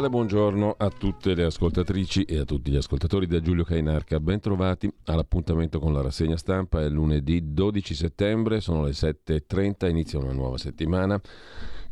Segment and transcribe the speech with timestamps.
[0.00, 4.18] Cordiale buongiorno a tutte le ascoltatrici e a tutti gli ascoltatori da Giulio Cainarca.
[4.18, 6.80] Bentrovati all'appuntamento con la rassegna stampa.
[6.80, 11.20] È lunedì 12 settembre, sono le 7.30, inizia una nuova settimana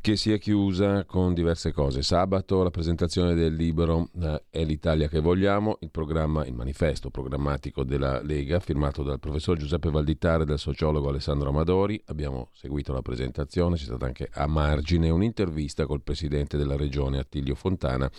[0.01, 2.03] che si è chiusa con diverse cose.
[2.03, 7.85] Sabato la presentazione del libro eh, È l'Italia che vogliamo, il programma, il manifesto programmatico
[7.85, 12.01] della Lega, firmato dal professor Giuseppe Valditare e dal sociologo Alessandro Amadori.
[12.07, 17.55] Abbiamo seguito la presentazione, c'è stata anche a margine un'intervista col presidente della regione Attilio
[17.55, 18.11] Fontana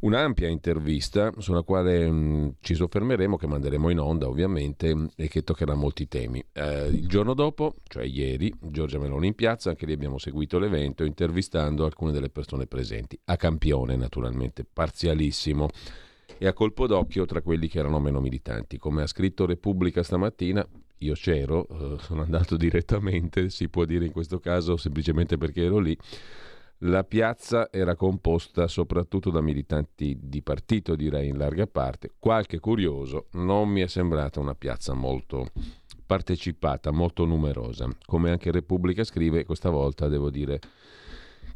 [0.00, 5.42] un'ampia intervista sulla quale mh, mm, ci soffermeremo, che manderemo in onda ovviamente e che
[5.42, 6.44] toccherà molti temi.
[6.52, 11.04] Eh, il giorno dopo, cioè ieri, Giorgia Meloni in piazza, anche lì abbiamo seguito l'evento
[11.04, 15.68] intervistando alcune delle persone presenti, a campione naturalmente, parzialissimo
[16.38, 18.78] e a colpo d'occhio tra quelli che erano meno militanti.
[18.78, 20.66] Come ha scritto Repubblica stamattina,
[20.98, 25.78] io c'ero, eh, sono andato direttamente, si può dire in questo caso semplicemente perché ero
[25.78, 25.96] lì
[26.82, 32.12] la piazza era composta soprattutto da militanti di partito, direi in larga parte.
[32.18, 35.48] Qualche curioso, non mi è sembrata una piazza molto
[36.06, 37.88] partecipata, molto numerosa.
[38.06, 40.60] Come anche Repubblica scrive, questa volta devo dire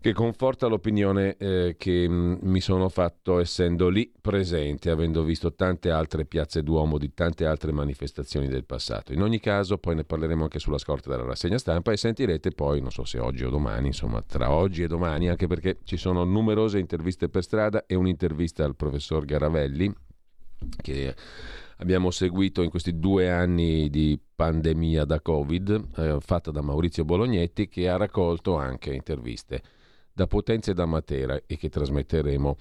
[0.02, 5.54] che conforta l'opinione eh, che mh, mm, mi sono fatto essendo lì presente, avendo visto
[5.54, 9.12] tante altre piazze d'uomo di tante altre manifestazioni del passato.
[9.12, 12.80] In ogni caso, poi ne parleremo anche sulla scorta della rassegna stampa e sentirete poi,
[12.80, 16.24] non so se oggi o domani, insomma, tra oggi e domani, anche perché ci sono
[16.24, 19.94] numerose interviste per strada e un'intervista al professor Garavelli
[20.80, 21.14] che
[21.76, 27.68] abbiamo seguito in questi due anni di pandemia da Covid, eh, fatta da Maurizio Bolognetti,
[27.68, 29.62] che ha raccolto anche interviste
[30.12, 32.56] da Potenza e da Matera e che trasmetteremo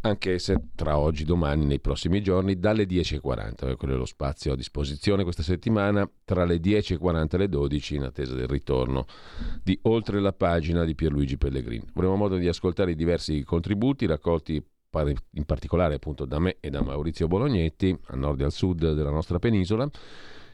[0.00, 3.76] anche se tra oggi, domani, nei prossimi giorni, dalle 10.40.
[3.76, 8.02] Quello è lo spazio a disposizione questa settimana, tra le 10.40 e le 12, in
[8.04, 9.06] attesa del ritorno
[9.62, 11.84] di Oltre la pagina di Pierluigi Pellegrini.
[11.94, 14.64] Avremo modo di ascoltare i diversi contributi raccolti
[15.32, 19.10] in particolare appunto da me e da Maurizio Bolognetti, a nord e al sud della
[19.10, 19.88] nostra penisola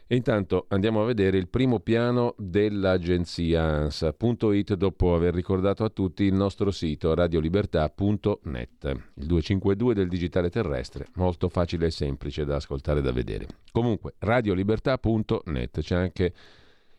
[0.06, 6.24] e intanto andiamo a vedere il primo piano dell'agenzia ANSA.it dopo aver ricordato a tutti
[6.24, 12.98] il nostro sito radiolibertà.net, il 252 del digitale terrestre, molto facile e semplice da ascoltare
[12.98, 13.46] e da vedere.
[13.72, 16.34] Comunque, radiolibertà.net, c'è anche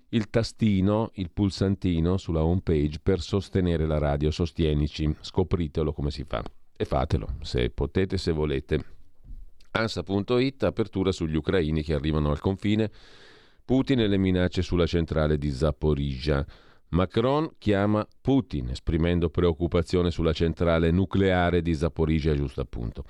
[0.10, 6.24] il tastino, il pulsantino sulla home page per sostenere la radio, sostienici, scopritelo come si
[6.24, 6.44] fa
[6.78, 8.95] e fatelo se potete, se volete.
[9.76, 12.90] ANSA.it, apertura sugli ucraini che arrivano al confine,
[13.66, 16.46] Putin e le minacce sulla centrale di Zaporizhia.
[16.90, 23.04] Macron chiama Putin, esprimendo preoccupazione sulla centrale nucleare di Zaporizhia, giusto appunto.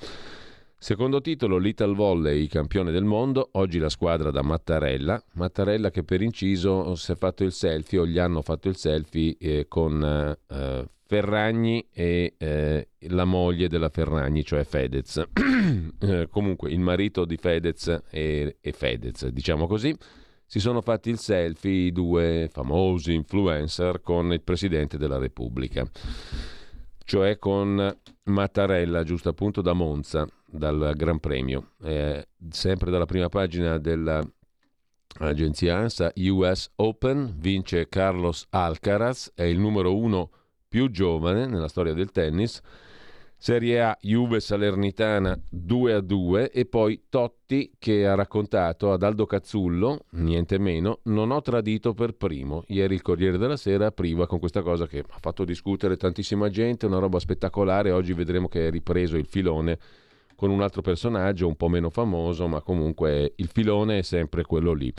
[0.77, 6.21] Secondo titolo, l'Ital Volley, campione del mondo, oggi la squadra da Mattarella, Mattarella che per
[6.21, 10.89] inciso si è fatto il selfie o gli hanno fatto il selfie eh, con eh,
[11.07, 15.23] Ferragni e eh, la moglie della Ferragni, cioè Fedez.
[15.99, 19.95] eh, comunque il marito di Fedez e, e, Fedez, diciamo così,
[20.47, 25.88] si sono fatti il selfie i due famosi influencer con il Presidente della Repubblica,
[27.03, 31.73] cioè con Mattarella, giusto appunto da Monza, dal Gran Premio.
[31.83, 39.96] Eh, sempre dalla prima pagina dell'agenzia ANSA, US Open, vince Carlos Alcaraz, è il numero
[39.96, 40.31] uno
[40.75, 42.59] più giovane nella storia del tennis.
[43.37, 49.25] Serie A Juve Salernitana 2 a 2 e poi Totti che ha raccontato ad Aldo
[49.25, 52.66] Cazzullo, niente meno, non ho tradito per primo.
[52.67, 56.87] Ieri il Corriere della Sera apriva con questa cosa che ha fatto discutere tantissima gente,
[56.87, 59.79] una roba spettacolare, oggi vedremo che è ripreso il filone
[60.35, 64.73] con un altro personaggio un po' meno famoso, ma comunque il filone è sempre quello
[64.73, 64.93] lì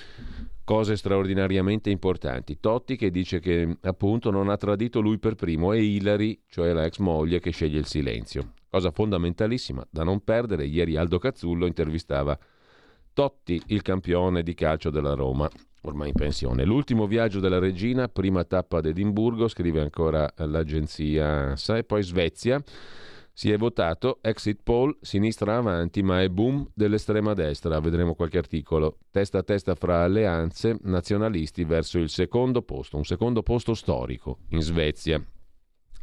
[0.66, 2.58] cose straordinariamente importanti.
[2.58, 6.84] Totti che dice che appunto non ha tradito lui per primo e Hillary, cioè la
[6.84, 8.54] ex moglie, che sceglie il silenzio.
[8.68, 10.66] Cosa fondamentalissima da non perdere.
[10.66, 12.36] Ieri Aldo Cazzullo intervistava
[13.12, 15.48] Totti, il campione di calcio della Roma,
[15.82, 16.64] ormai in pensione.
[16.64, 22.60] L'ultimo viaggio della regina, prima tappa ad Edimburgo, scrive ancora l'agenzia ANSA, e poi Svezia.
[23.38, 27.78] Si è votato exit poll sinistra avanti, ma è boom dell'estrema destra.
[27.80, 28.96] Vedremo qualche articolo.
[29.10, 34.62] Testa a testa fra alleanze nazionalisti verso il secondo posto, un secondo posto storico in
[34.62, 35.22] Svezia.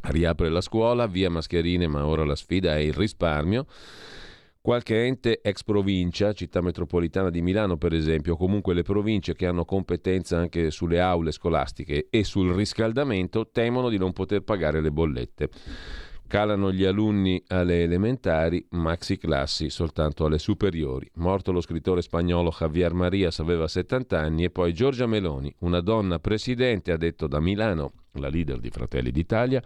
[0.02, 3.66] Riapre la scuola, via mascherine, ma ora la sfida è il risparmio.
[4.60, 9.46] Qualche ente ex provincia, città metropolitana di Milano per esempio, o comunque le province che
[9.46, 14.92] hanno competenza anche sulle aule scolastiche e sul riscaldamento, temono di non poter pagare le
[14.92, 15.50] bollette.
[16.26, 21.08] Calano gli alunni alle elementari, maxi classi soltanto alle superiori.
[21.16, 26.18] Morto lo scrittore spagnolo Javier Marias aveva 70 anni e poi Giorgia Meloni, una donna
[26.18, 29.62] presidente, ha detto da Milano, la leader di Fratelli d'Italia,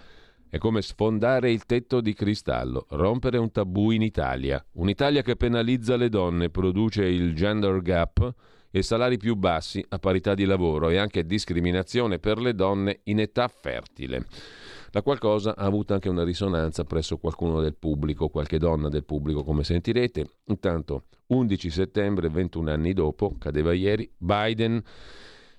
[0.50, 4.64] è come sfondare il tetto di cristallo, rompere un tabù in Italia.
[4.72, 8.34] Un'Italia che penalizza le donne, produce il gender gap
[8.70, 13.20] e salari più bassi a parità di lavoro e anche discriminazione per le donne in
[13.20, 14.26] età fertile.
[14.90, 19.44] La qualcosa ha avuto anche una risonanza presso qualcuno del pubblico, qualche donna del pubblico,
[19.44, 20.26] come sentirete.
[20.46, 24.82] Intanto, 11 settembre, 21 anni dopo, cadeva ieri, Biden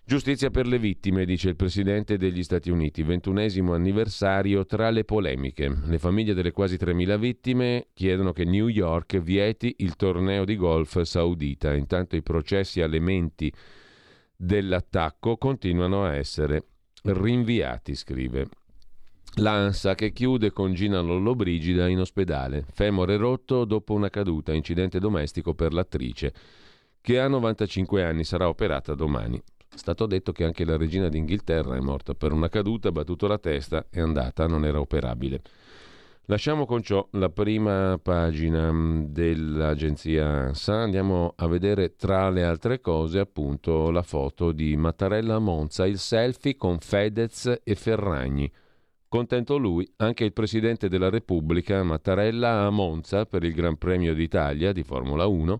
[0.09, 5.71] Giustizia per le vittime, dice il Presidente degli Stati Uniti, ventunesimo anniversario tra le polemiche.
[5.85, 10.99] Le famiglie delle quasi 3.000 vittime chiedono che New York vieti il torneo di golf
[11.01, 11.75] saudita.
[11.75, 13.53] Intanto i processi alle menti
[14.35, 16.63] dell'attacco continuano a essere
[17.03, 18.47] rinviati, scrive.
[19.39, 22.65] L'ANSA che chiude con Gina Lollobrigida in ospedale.
[22.73, 26.33] Femore rotto dopo una caduta, incidente domestico per l'attrice,
[26.99, 29.41] che ha 95 anni, sarà operata domani.
[29.71, 33.27] È stato detto che anche la regina d'Inghilterra è morta per una caduta, ha battuto
[33.27, 35.41] la testa, è andata, non era operabile.
[36.25, 42.81] Lasciamo con ciò la prima pagina mm, dell'agenzia ANSA, andiamo a vedere tra le altre
[42.81, 48.51] cose appunto la foto di Mattarella Monza, il selfie con Fedez e Ferragni.
[49.09, 54.71] Contento lui, anche il Presidente della Repubblica Mattarella a Monza per il Gran Premio d'Italia
[54.71, 55.59] di Formula 1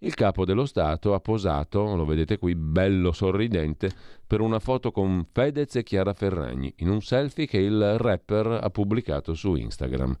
[0.00, 3.88] il capo dello Stato ha posato, lo vedete qui, bello sorridente,
[4.26, 8.68] per una foto con Fedez e Chiara Ferragni, in un selfie che il rapper ha
[8.68, 10.14] pubblicato su Instagram.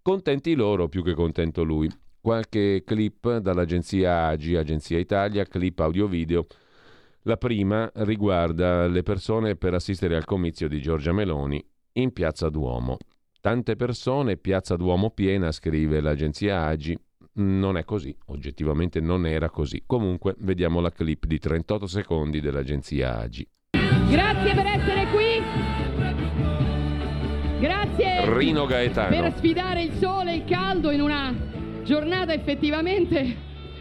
[0.00, 1.90] Contenti loro più che contento lui.
[2.20, 6.46] Qualche clip dall'agenzia AGI, Agenzia Italia, clip audio-video.
[7.22, 11.64] La prima riguarda le persone per assistere al comizio di Giorgia Meloni
[11.96, 12.96] in Piazza Duomo.
[13.40, 16.98] Tante persone, Piazza Duomo piena, scrive l'agenzia AGI,
[17.34, 19.82] non è così, oggettivamente non era così.
[19.86, 23.48] Comunque vediamo la clip di 38 secondi dell'agenzia AGI.
[24.10, 25.24] Grazie per essere qui.
[27.60, 29.08] Grazie Rino Gaetano.
[29.08, 31.34] per sfidare il sole e il caldo in una
[31.84, 33.36] giornata effettivamente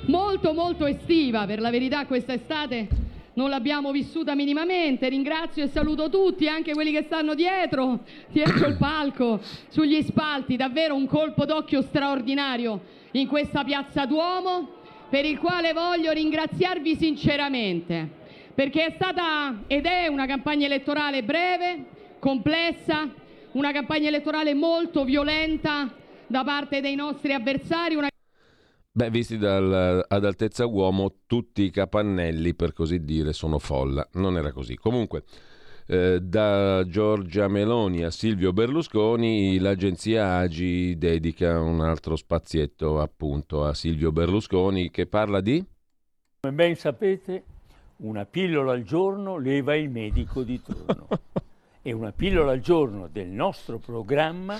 [0.08, 1.46] molto molto estiva.
[1.46, 2.88] Per la verità questa estate
[3.36, 5.08] non l'abbiamo vissuta minimamente.
[5.10, 9.40] Ringrazio e saluto tutti, anche quelli che stanno dietro, dietro il palco,
[9.70, 10.56] sugli spalti.
[10.56, 18.10] Davvero un colpo d'occhio straordinario in questa piazza Duomo, per il quale voglio ringraziarvi sinceramente,
[18.54, 21.86] perché è stata ed è una campagna elettorale breve,
[22.20, 23.10] complessa,
[23.52, 25.94] una campagna elettorale molto violenta
[26.28, 28.14] da parte dei nostri avversari.
[28.98, 34.08] Beh, visti dal, ad altezza uomo, tutti i capannelli, per così dire, sono folla.
[34.14, 34.78] Non era così.
[34.78, 35.24] Comunque,
[35.88, 43.74] eh, da Giorgia Meloni a Silvio Berlusconi, l'agenzia Agi dedica un altro spazietto appunto a
[43.74, 45.62] Silvio Berlusconi che parla di...
[46.40, 47.44] Come ben sapete,
[47.98, 51.10] una pillola al giorno leva il medico di turno.
[51.82, 54.58] e una pillola al giorno del nostro programma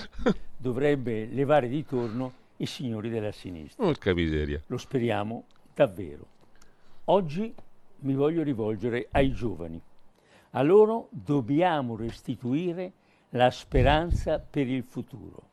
[0.58, 3.84] dovrebbe levare di turno i signori della sinistra.
[3.84, 4.62] Porca miseria.
[4.66, 5.44] Lo speriamo
[5.74, 6.26] davvero.
[7.04, 7.54] Oggi
[8.00, 9.80] mi voglio rivolgere ai giovani
[10.56, 12.92] a loro dobbiamo restituire
[13.30, 15.50] la speranza per il futuro.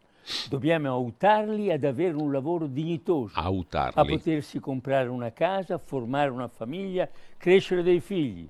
[0.47, 3.99] Dobbiamo aiutarli ad avere un lavoro dignitoso, Autarli.
[3.99, 8.47] a potersi comprare una casa, formare una famiglia, crescere dei figli.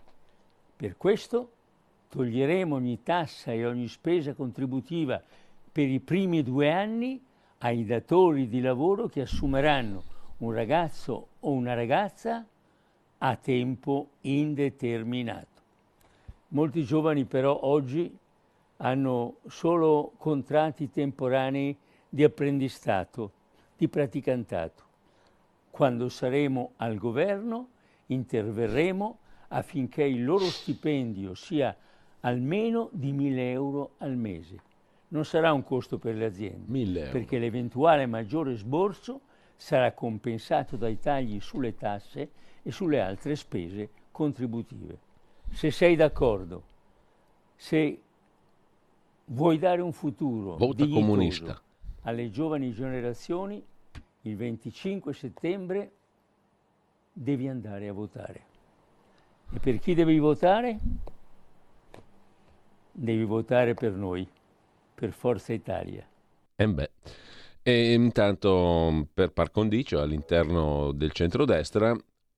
[0.75, 1.51] Per questo
[2.09, 5.19] toglieremo ogni tassa e ogni spesa contributiva
[5.71, 7.19] per i primi due anni
[7.63, 10.03] ai datori di lavoro che assumeranno
[10.39, 12.45] un ragazzo o una ragazza
[13.17, 15.61] a tempo indeterminato.
[16.49, 18.13] Molti giovani però oggi
[18.77, 21.75] hanno solo contratti temporanei
[22.09, 23.31] di apprendistato,
[23.77, 24.83] di praticantato.
[25.71, 27.69] Quando saremo al governo
[28.07, 31.73] interverremo affinché il loro stipendio sia
[32.19, 34.71] almeno di 1000 euro al mese.
[35.13, 39.21] Non sarà un costo per le aziende, perché l'eventuale maggiore sborso
[39.55, 42.31] sarà compensato dai tagli sulle tasse
[42.63, 44.97] e sulle altre spese contributive.
[45.51, 46.63] Se sei d'accordo,
[47.55, 48.01] se
[49.25, 50.57] vuoi dare un futuro
[52.01, 53.63] alle giovani generazioni,
[54.21, 55.91] il 25 settembre
[57.13, 58.45] devi andare a votare.
[59.53, 60.79] E per chi devi votare?
[62.91, 64.27] Devi votare per noi,
[64.93, 66.05] per Forza Italia.
[66.55, 66.89] E beh.
[67.61, 71.95] E intanto per par condicio all'interno del centrodestra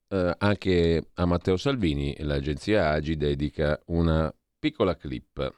[0.08, 5.54] eh, anche a Matteo Salvini l'agenzia Agi dedica una piccola clip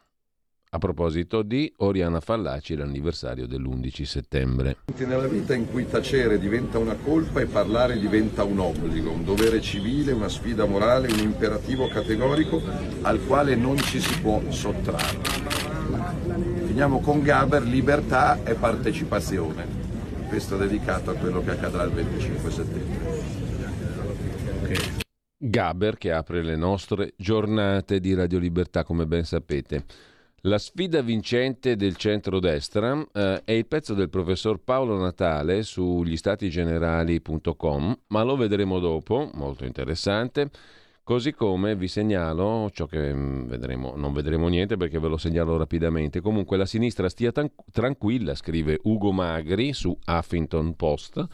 [0.70, 4.76] a proposito di Oriana Fallaci, l'anniversario dell'11 settembre.
[4.96, 9.62] Nella vita in cui tacere diventa una colpa e parlare diventa un obbligo, un dovere
[9.62, 12.60] civile, una sfida morale, un imperativo categorico
[13.02, 15.47] al quale non ci si può sottrarre.
[16.78, 19.66] Finiamo con Gaber, libertà e partecipazione.
[20.28, 23.20] Questo è dedicato a quello che accadrà il 25 settembre.
[25.36, 29.86] Gaber che apre le nostre giornate di Radio Libertà, come ben sapete.
[30.42, 37.98] La sfida vincente del centrodestra eh, è il pezzo del professor Paolo Natale sugli statigenerali.com,
[38.06, 40.48] ma lo vedremo dopo, molto interessante.
[41.08, 45.56] Così come vi segnalo ciò che mm, vedremo, non vedremo niente perché ve lo segnalo
[45.56, 46.20] rapidamente.
[46.20, 51.26] Comunque la sinistra stia tan- tranquilla, scrive Ugo Magri su Huffington Post.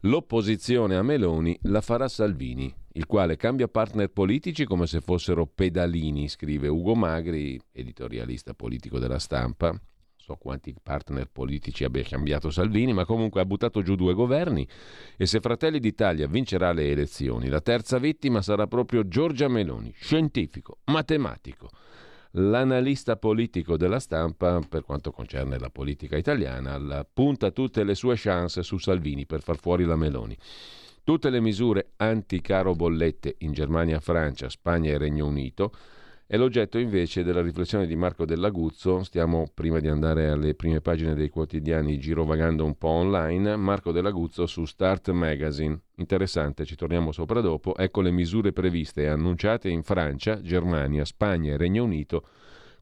[0.00, 6.26] L'opposizione a Meloni la farà Salvini il quale cambia partner politici come se fossero pedalini,
[6.26, 9.80] scrive Ugo Magri, editorialista politico della stampa.
[10.22, 14.68] So quanti partner politici abbia cambiato Salvini, ma comunque ha buttato giù due governi
[15.16, 20.78] e se Fratelli d'Italia vincerà le elezioni, la terza vittima sarà proprio Giorgia Meloni, scientifico,
[20.84, 21.70] matematico.
[22.32, 28.62] L'analista politico della stampa, per quanto concerne la politica italiana, punta tutte le sue chance
[28.62, 30.36] su Salvini per far fuori la Meloni.
[31.02, 35.72] Tutte le misure anti-caro bollette in Germania, Francia, Spagna e Regno Unito
[36.30, 39.02] è l'oggetto invece della riflessione di Marco Dell'Aguzzo.
[39.02, 43.56] Stiamo, prima di andare alle prime pagine dei quotidiani, girovagando un po' online.
[43.56, 45.76] Marco Dell'Aguzzo su Start Magazine.
[45.96, 47.74] Interessante, ci torniamo sopra dopo.
[47.74, 52.24] Ecco le misure previste e annunciate in Francia, Germania, Spagna e Regno Unito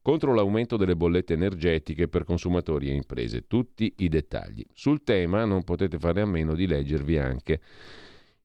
[0.02, 3.46] contro l'aumento delle bollette energetiche per consumatori e imprese.
[3.46, 4.62] Tutti i dettagli.
[4.74, 7.60] Sul tema non potete fare a meno di leggervi anche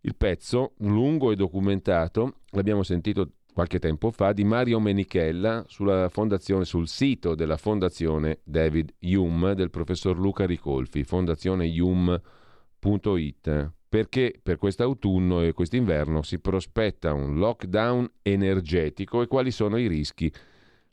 [0.05, 7.35] il pezzo, lungo e documentato, l'abbiamo sentito qualche tempo fa, di Mario Menichella sul sito
[7.35, 16.39] della Fondazione David Hume del professor Luca Ricolfi, fondazionehum.it, perché per quest'autunno e quest'inverno si
[16.39, 20.33] prospetta un lockdown energetico e quali sono i rischi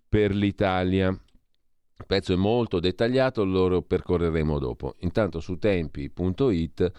[0.09, 1.09] per l'Italia.
[1.09, 4.95] Il pezzo è molto dettagliato, lo percorreremo dopo.
[5.01, 6.93] Intanto su tempi.it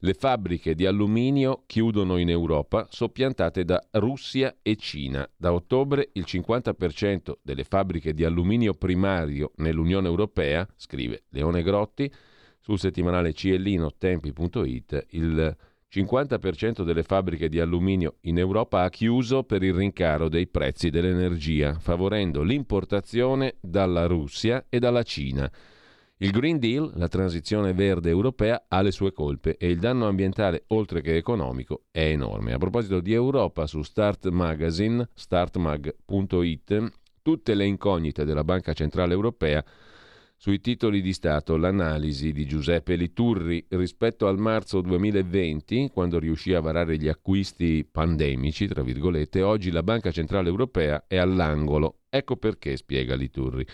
[0.00, 5.28] le fabbriche di alluminio chiudono in Europa, soppiantate da Russia e Cina.
[5.36, 12.12] Da ottobre il 50% delle fabbriche di alluminio primario nell'Unione Europea, scrive Leone Grotti,
[12.60, 15.56] sul settimanale Ciellino Tempi.it, il
[15.88, 21.78] 50% delle fabbriche di alluminio in Europa ha chiuso per il rincaro dei prezzi dell'energia,
[21.78, 25.50] favorendo l'importazione dalla Russia e dalla Cina.
[26.18, 30.64] Il Green Deal, la transizione verde europea, ha le sue colpe e il danno ambientale,
[30.68, 32.54] oltre che economico, è enorme.
[32.54, 39.62] A proposito di Europa, su Start Magazine, startmag.it, tutte le incognite della Banca Centrale Europea
[40.38, 46.60] sui titoli di Stato, l'analisi di Giuseppe Liturri rispetto al marzo 2020, quando riuscì a
[46.60, 52.04] varare gli acquisti pandemici, tra virgolette, oggi la Banca Centrale Europea è all'angolo.
[52.08, 53.66] Ecco perché, spiega Liturri.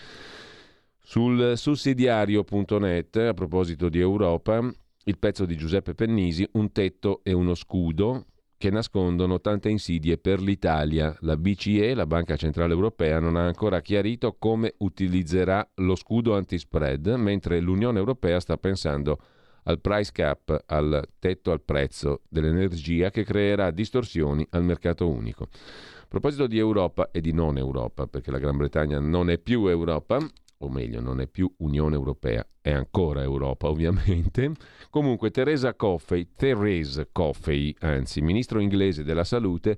[1.05, 4.65] Sul sussidiario.net, a proposito di Europa,
[5.03, 10.41] il pezzo di Giuseppe Pennisi, Un tetto e uno scudo che nascondono tante insidie per
[10.41, 11.13] l'Italia.
[11.19, 17.05] La BCE, la Banca Centrale Europea, non ha ancora chiarito come utilizzerà lo scudo antispread,
[17.17, 19.19] mentre l'Unione Europea sta pensando
[19.63, 25.49] al price cap, al tetto al prezzo dell'energia che creerà distorsioni al mercato unico.
[25.51, 29.67] A proposito di Europa e di non Europa, perché la Gran Bretagna non è più
[29.67, 30.25] Europa,
[30.63, 34.51] o meglio non è più Unione Europea, è ancora Europa ovviamente.
[34.89, 39.77] Comunque Teresa Coffey, Therese Coffey, anzi, ministro inglese della salute,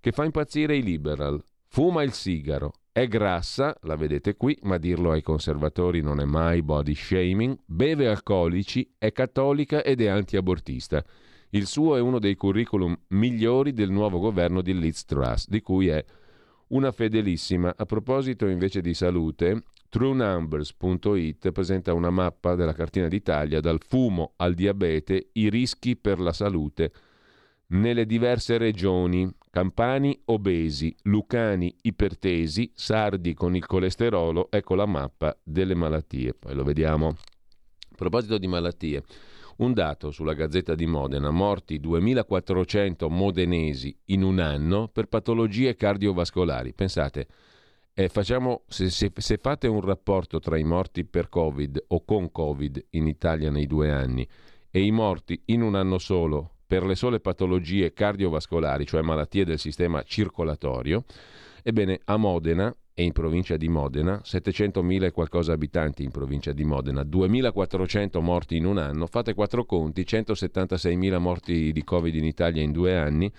[0.00, 5.12] che fa impazzire i liberal, fuma il sigaro, è grassa, la vedete qui, ma dirlo
[5.12, 11.02] ai conservatori non è mai body shaming, beve alcolici, è cattolica ed è antiabortista.
[11.50, 15.88] Il suo è uno dei curriculum migliori del nuovo governo di Liz Truss, di cui
[15.88, 16.04] è
[16.68, 17.74] una fedelissima.
[17.76, 19.62] A proposito invece di salute,
[19.92, 26.32] truenumbers.it presenta una mappa della cartina d'Italia dal fumo al diabete, i rischi per la
[26.32, 26.92] salute
[27.66, 29.30] nelle diverse regioni.
[29.50, 36.32] Campani obesi, lucani ipertesi, sardi con il colesterolo, ecco la mappa delle malattie.
[36.32, 37.08] Poi lo vediamo.
[37.08, 39.02] A proposito di malattie,
[39.58, 46.72] un dato sulla Gazzetta di Modena, morti 2400 modenesi in un anno per patologie cardiovascolari.
[46.72, 47.26] Pensate,
[47.94, 52.30] eh, facciamo, se, se, se fate un rapporto tra i morti per Covid o con
[52.30, 54.26] Covid in Italia nei due anni
[54.70, 59.58] e i morti in un anno solo per le sole patologie cardiovascolari, cioè malattie del
[59.58, 61.04] sistema circolatorio,
[61.62, 66.64] ebbene a Modena e in provincia di Modena, 700.000 e qualcosa abitanti in provincia di
[66.64, 72.62] Modena, 2.400 morti in un anno, fate quattro conti, 176.000 morti di Covid in Italia
[72.62, 73.30] in due anni.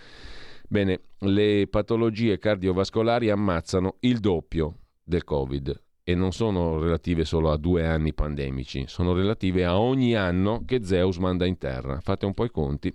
[0.74, 7.58] Bene, le patologie cardiovascolari ammazzano il doppio del Covid e non sono relative solo a
[7.58, 12.00] due anni pandemici, sono relative a ogni anno che Zeus manda in terra.
[12.02, 12.92] Fate un po' i conti.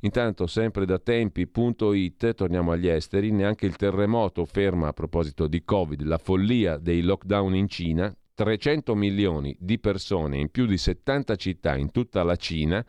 [0.00, 6.02] Intanto, sempre da tempi.it, torniamo agli esteri, neanche il terremoto ferma a proposito di Covid,
[6.02, 11.76] la follia dei lockdown in Cina, 300 milioni di persone in più di 70 città
[11.76, 12.84] in tutta la Cina,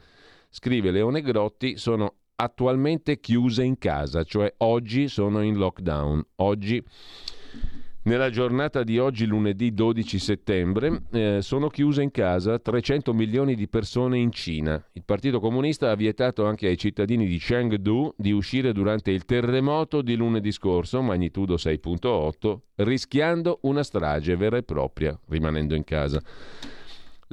[0.49, 6.23] scrive Leone Grotti, sono attualmente chiuse in casa, cioè oggi sono in lockdown.
[6.37, 6.83] Oggi
[8.03, 13.67] nella giornata di oggi, lunedì 12 settembre, eh, sono chiuse in casa 300 milioni di
[13.67, 14.83] persone in Cina.
[14.93, 20.01] Il Partito Comunista ha vietato anche ai cittadini di Chengdu di uscire durante il terremoto
[20.01, 26.19] di lunedì scorso, magnitudo 6.8, rischiando una strage vera e propria, rimanendo in casa.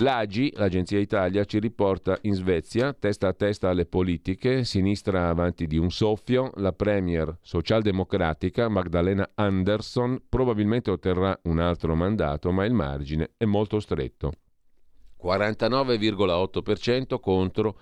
[0.00, 5.76] L'AGI, l'Agenzia Italia, ci riporta in Svezia, testa a testa alle politiche, sinistra avanti di
[5.76, 13.30] un soffio, la premier socialdemocratica Magdalena Andersson probabilmente otterrà un altro mandato, ma il margine
[13.36, 14.34] è molto stretto.
[15.20, 17.76] 49,8% contro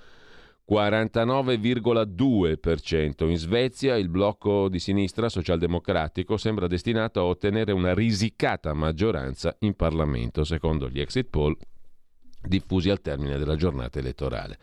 [0.67, 3.29] 49,2%.
[3.29, 9.75] In Svezia il blocco di sinistra socialdemocratico sembra destinato a ottenere una risicata maggioranza in
[9.75, 11.55] Parlamento, secondo gli exit poll
[12.47, 14.59] diffusi al termine della giornata elettorale.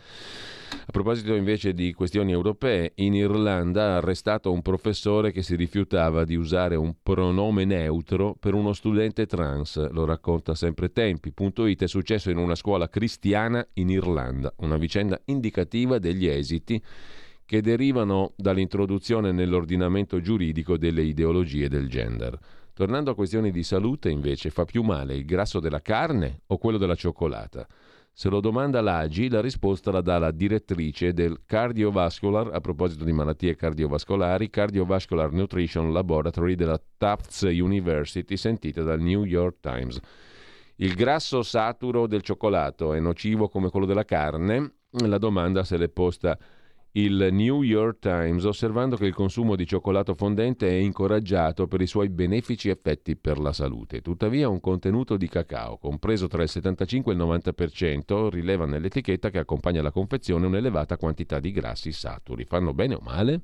[0.86, 6.26] A proposito invece di questioni europee, in Irlanda ha arrestato un professore che si rifiutava
[6.26, 12.32] di usare un pronome neutro per uno studente trans, lo racconta sempre Tempi.it, è successo
[12.32, 16.82] in una scuola cristiana in Irlanda, una vicenda indicativa degli esiti
[17.46, 22.38] che derivano dall'introduzione nell'ordinamento giuridico delle ideologie del gender.
[22.73, 26.79] Tornando a questioni di salute, invece, fa più male il grasso della carne o quello
[26.79, 27.67] della cioccolata?
[28.12, 33.12] Se lo domanda l'AGI, la risposta la dà la direttrice del Cardiovascular, a proposito di
[33.12, 39.99] malattie cardiovascolari, Cardiovascular Nutrition Laboratory della Tufts University, sentita dal New York Times.
[40.77, 44.77] Il grasso saturo del cioccolato è nocivo come quello della carne?
[45.05, 46.38] La domanda se l'è posta
[46.95, 51.88] il New York Times osservando che il consumo di cioccolato fondente è incoraggiato per i
[51.88, 54.01] suoi benefici effetti per la salute.
[54.01, 59.39] Tuttavia un contenuto di cacao, compreso tra il 75 e il 90%, rileva nell'etichetta che
[59.39, 62.45] accompagna la confezione un'elevata quantità di grassi saturi.
[62.45, 63.41] Fanno bene o male?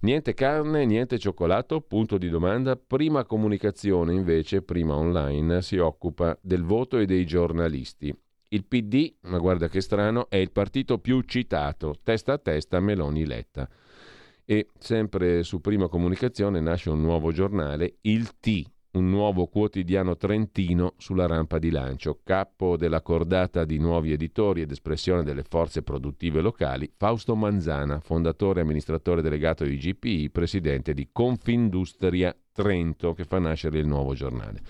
[0.00, 1.80] Niente carne, niente cioccolato?
[1.80, 2.74] Punto di domanda.
[2.74, 8.12] Prima comunicazione invece, prima online, si occupa del voto e dei giornalisti.
[8.52, 13.66] Il PD, ma guarda che strano, è il partito più citato, testa a testa Meloni-Letta.
[14.44, 18.62] E sempre su Prima Comunicazione nasce un nuovo giornale, Il T,
[18.92, 24.70] un nuovo quotidiano trentino sulla rampa di lancio, capo della cordata di nuovi editori ed
[24.70, 31.08] espressione delle forze produttive locali, Fausto Manzana, fondatore e amministratore delegato di GPI, presidente di
[31.10, 34.60] Confindustria Trento, che fa nascere il nuovo giornale.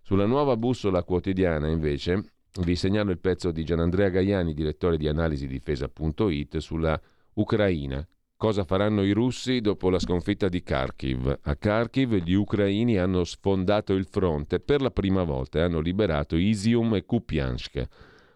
[0.00, 5.46] Sulla nuova bussola quotidiana, invece, vi segnalo il pezzo di Gianandrea Gaiani, direttore di analisi
[5.46, 7.00] difesa.it, sulla
[7.34, 8.06] Ucraina.
[8.36, 11.40] Cosa faranno i russi dopo la sconfitta di Kharkiv?
[11.42, 16.36] A Kharkiv gli ucraini hanno sfondato il fronte per la prima volta e hanno liberato
[16.36, 17.86] Isium e Kupiansk.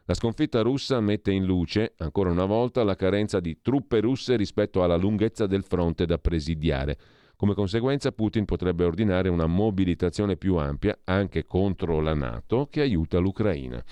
[0.05, 4.83] La sconfitta russa mette in luce, ancora una volta, la carenza di truppe russe rispetto
[4.83, 6.99] alla lunghezza del fronte da presidiare
[7.45, 13.19] come conseguenza Putin potrebbe ordinare una mobilitazione più ampia anche contro la Nato che aiuta
[13.19, 13.85] l'Ucraina.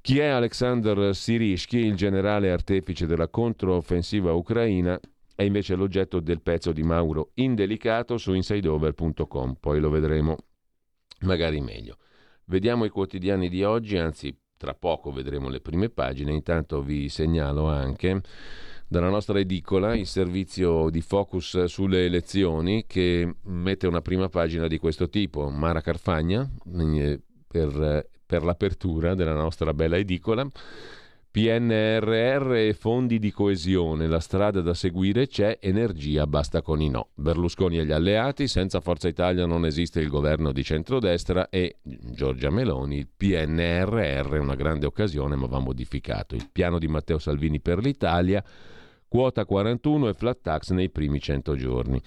[0.00, 4.98] Chi è Alexander Sirishki, il generale artefice della controffensiva ucraina,
[5.36, 10.36] è invece l'oggetto del pezzo di Mauro Indelicato su insideover.com, poi lo vedremo
[11.20, 11.98] magari meglio.
[12.46, 17.68] Vediamo i quotidiani di oggi, anzi tra poco vedremo le prime pagine, intanto vi segnalo
[17.68, 18.20] anche
[18.92, 24.76] dalla nostra edicola, il servizio di focus sulle elezioni, che mette una prima pagina di
[24.76, 25.48] questo tipo.
[25.48, 26.46] Mara Carfagna,
[26.78, 30.46] eh, per, per l'apertura della nostra bella edicola.
[31.30, 37.08] PNRR e fondi di coesione, la strada da seguire c'è, energia basta con i no.
[37.14, 42.50] Berlusconi e gli alleati, senza Forza Italia non esiste il governo di centrodestra e Giorgia
[42.50, 46.34] Meloni, il PNRR è una grande occasione ma va modificato.
[46.34, 48.44] Il piano di Matteo Salvini per l'Italia,
[49.12, 52.00] quota 41 e flat tax nei primi 100 giorni.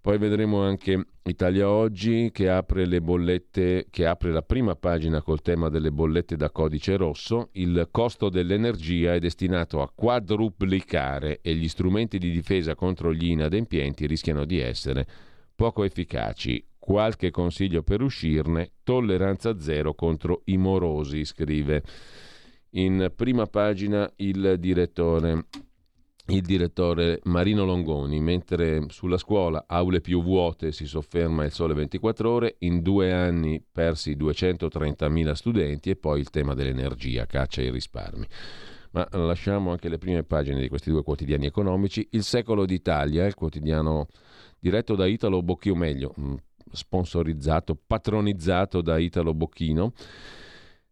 [0.00, 5.42] Poi vedremo anche Italia Oggi che apre le bollette, che apre la prima pagina col
[5.42, 7.50] tema delle bollette da codice rosso.
[7.52, 14.04] Il costo dell'energia è destinato a quadruplicare e gli strumenti di difesa contro gli inadempienti
[14.04, 15.06] rischiano di essere
[15.54, 16.66] poco efficaci.
[16.76, 21.84] Qualche consiglio per uscirne, tolleranza zero contro i morosi, scrive
[22.70, 25.46] in prima pagina il direttore
[26.28, 32.30] il direttore Marino Longoni, mentre sulla scuola aule più vuote si sofferma il sole 24
[32.30, 38.26] ore, in due anni persi 230.000 studenti e poi il tema dell'energia, caccia e risparmi.
[38.92, 42.06] Ma lasciamo anche le prime pagine di questi due quotidiani economici.
[42.12, 44.06] Il Secolo d'Italia, il quotidiano
[44.58, 46.34] diretto da Italo Bocchino, meglio, mm,
[46.70, 49.92] sponsorizzato, patronizzato da Italo Bocchino,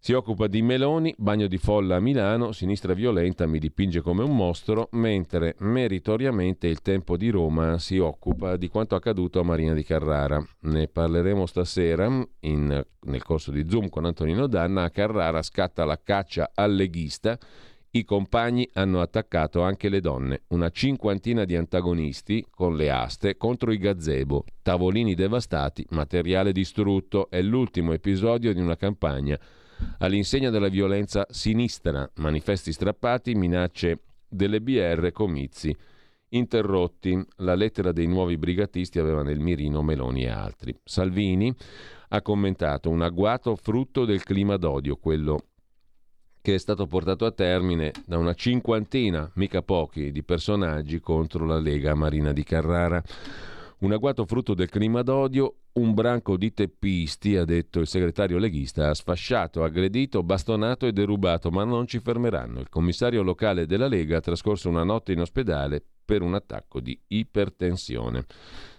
[0.04, 4.34] si occupa di Meloni, bagno di folla a Milano, sinistra violenta mi dipinge come un
[4.34, 9.84] mostro, mentre meritoriamente il tempo di Roma si occupa di quanto accaduto a Marina di
[9.84, 10.44] Carrara.
[10.62, 12.06] Ne parleremo stasera
[12.40, 14.82] in, nel corso di Zoom con Antonino Danna.
[14.82, 17.38] A Carrara scatta la caccia al leghista.
[17.92, 23.70] I compagni hanno attaccato anche le donne, una cinquantina di antagonisti con le aste contro
[23.70, 27.30] i gazebo, tavolini devastati, materiale distrutto.
[27.30, 29.38] È l'ultimo episodio di una campagna
[29.98, 35.76] all'insegna della violenza sinistra, manifesti strappati, minacce delle BR, comizi
[36.32, 37.24] interrotti.
[37.36, 40.78] La lettera dei nuovi brigatisti aveva nel mirino Meloni e altri.
[40.82, 41.54] Salvini
[42.08, 45.46] ha commentato un agguato frutto del clima d'odio, quello
[46.42, 51.58] che è stato portato a termine da una cinquantina, mica pochi, di personaggi contro la
[51.58, 53.02] Lega Marina di Carrara.
[53.82, 58.88] Un agguato frutto del clima d'odio, un branco di teppisti, ha detto il segretario leghista,
[58.88, 62.60] ha sfasciato, aggredito, bastonato e derubato, ma non ci fermeranno.
[62.60, 66.96] Il commissario locale della Lega ha trascorso una notte in ospedale per un attacco di
[67.08, 68.24] ipertensione.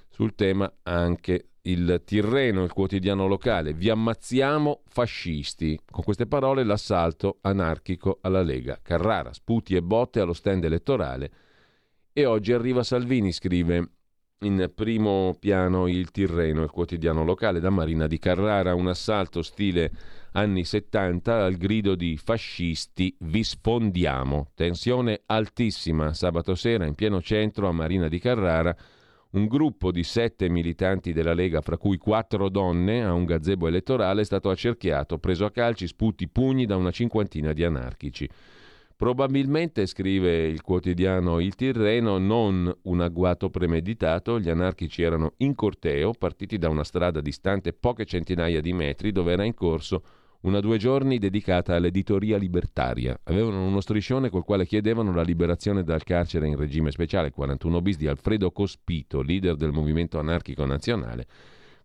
[0.08, 3.74] Sul tema anche il Tirreno, il quotidiano locale.
[3.74, 5.78] Vi ammazziamo fascisti.
[5.86, 8.80] Con queste parole l'assalto anarchico alla Lega.
[8.82, 11.32] Carrara, sputi e botte allo stand elettorale.
[12.14, 13.90] E oggi arriva Salvini, scrive
[14.44, 19.92] in primo piano il Tirreno, il quotidiano locale da Marina di Carrara, un assalto stile
[20.34, 24.50] anni 70 al grido di fascisti vi sfondiamo.
[24.54, 28.76] Tensione altissima sabato sera in pieno centro a Marina di Carrara.
[29.32, 34.22] Un gruppo di sette militanti della Lega, fra cui quattro donne, a un gazebo elettorale
[34.22, 38.30] è stato accerchiato, preso a calci, sputi, pugni da una cinquantina di anarchici.
[39.04, 46.14] Probabilmente, scrive il quotidiano Il Tirreno, non un agguato premeditato, gli anarchici erano in corteo,
[46.14, 50.04] partiti da una strada distante poche centinaia di metri dove era in corso
[50.44, 53.20] una due giorni dedicata all'editoria libertaria.
[53.24, 57.98] Avevano uno striscione col quale chiedevano la liberazione dal carcere in regime speciale 41 bis
[57.98, 61.28] di Alfredo Cospito, leader del movimento anarchico nazionale,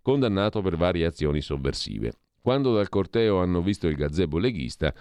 [0.02, 2.12] condannato per varie azioni sovversive.
[2.40, 4.94] Quando dal corteo hanno visto il gazebo leghista,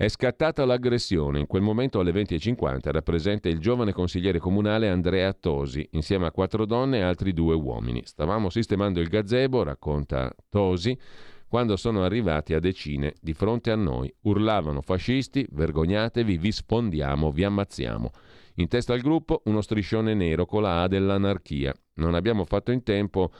[0.00, 1.40] è scattata l'aggressione.
[1.40, 6.30] In quel momento alle 20.50 era presente il giovane consigliere comunale Andrea Tosi, insieme a
[6.30, 8.00] quattro donne e altri due uomini.
[8.06, 10.98] Stavamo sistemando il gazebo, racconta Tosi,
[11.46, 14.10] quando sono arrivati a decine di fronte a noi.
[14.22, 18.10] Urlavano fascisti, vergognatevi, vi sfondiamo, vi ammazziamo.
[18.54, 21.74] In testa al gruppo uno striscione nero con la A dell'anarchia.
[21.96, 23.30] Non abbiamo fatto in tempo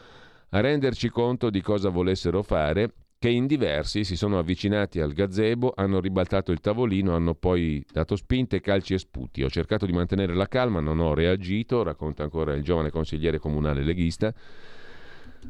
[0.51, 5.75] a renderci conto di cosa volessero fare che in diversi si sono avvicinati al gazebo,
[5.77, 9.43] hanno ribaltato il tavolino, hanno poi dato spinte, calci e sputi.
[9.43, 13.83] Ho cercato di mantenere la calma, non ho reagito, racconta ancora il giovane consigliere comunale
[13.83, 14.33] leghista.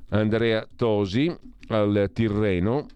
[0.08, 1.32] Andrea Tosi
[1.68, 2.86] al Tirreno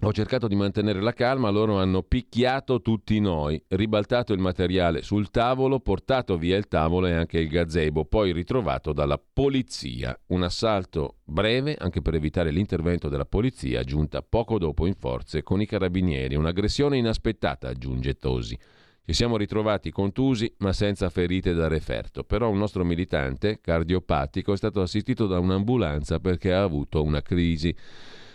[0.00, 5.30] ho cercato di mantenere la calma, loro hanno picchiato tutti noi, ribaltato il materiale sul
[5.30, 10.18] tavolo, portato via il tavolo e anche il gazebo, poi ritrovato dalla polizia.
[10.26, 15.60] Un assalto breve, anche per evitare l'intervento della polizia, giunta poco dopo in forze con
[15.60, 16.34] i carabinieri.
[16.34, 18.58] Un'aggressione inaspettata, aggiunge Tosi.
[19.06, 22.24] Ci siamo ritrovati contusi ma senza ferite da referto.
[22.24, 27.74] Però un nostro militante cardiopatico è stato assistito da un'ambulanza perché ha avuto una crisi.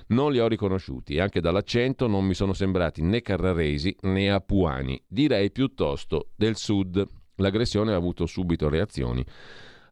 [0.10, 5.52] Non li ho riconosciuti, anche dall'accento non mi sono sembrati né carraresi né apuani, direi
[5.52, 7.06] piuttosto del sud.
[7.36, 9.24] L'aggressione ha avuto subito reazioni.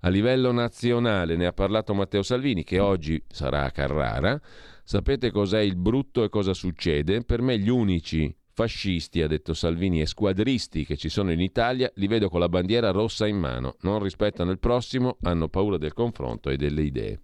[0.01, 4.41] A livello nazionale ne ha parlato Matteo Salvini, che oggi sarà a Carrara.
[4.84, 7.23] Sapete cos'è il brutto e cosa succede?
[7.23, 11.91] Per me gli unici fascisti, ha detto Salvini, e squadristi che ci sono in Italia,
[11.93, 15.93] li vedo con la bandiera rossa in mano, non rispettano il prossimo, hanno paura del
[15.93, 17.19] confronto e delle idee.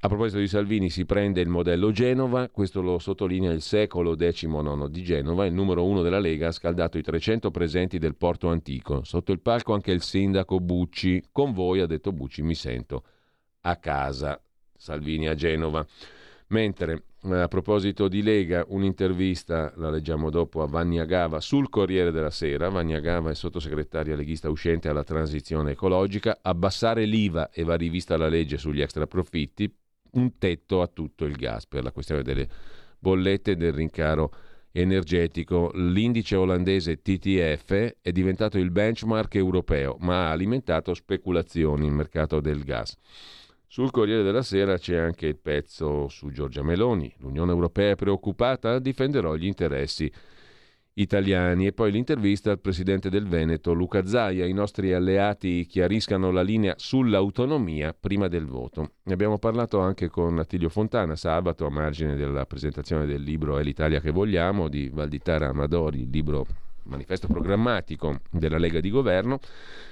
[0.00, 4.88] A proposito di Salvini, si prende il modello Genova, questo lo sottolinea il secolo XIX
[4.88, 9.02] di Genova, il numero uno della Lega ha scaldato i 300 presenti del porto antico.
[9.04, 11.24] Sotto il palco anche il sindaco Bucci.
[11.32, 13.04] Con voi, ha detto Bucci, mi sento
[13.62, 14.40] a casa.
[14.76, 15.84] Salvini a Genova.
[16.48, 22.12] Mentre eh, a proposito di Lega, un'intervista, la leggiamo dopo, a Vannia Gava sul Corriere
[22.12, 22.68] della Sera.
[22.68, 26.38] Vannia Gava è sottosegretaria leghista uscente alla transizione ecologica.
[26.42, 29.74] Abbassare l'IVA e va rivista la legge sugli extraprofitti.
[30.16, 32.48] Un tetto a tutto il gas per la questione delle
[32.98, 34.32] bollette e del rincaro
[34.72, 35.70] energetico.
[35.74, 42.64] L'indice olandese TTF è diventato il benchmark europeo, ma ha alimentato speculazioni nel mercato del
[42.64, 42.96] gas.
[43.66, 47.12] Sul Corriere della Sera c'è anche il pezzo su Giorgia Meloni.
[47.18, 48.78] L'Unione Europea è preoccupata?
[48.78, 50.10] Difenderò gli interessi
[50.98, 51.66] italiani.
[51.66, 54.46] E poi l'intervista al presidente del Veneto, Luca Zaia.
[54.46, 58.92] I nostri alleati chiariscano la linea sull'autonomia prima del voto.
[59.04, 63.62] Ne abbiamo parlato anche con Attilio Fontana sabato a margine della presentazione del libro È
[63.62, 66.46] l'Italia che vogliamo di Valditara Amadori, il libro
[66.84, 69.40] manifesto programmatico della Lega di Governo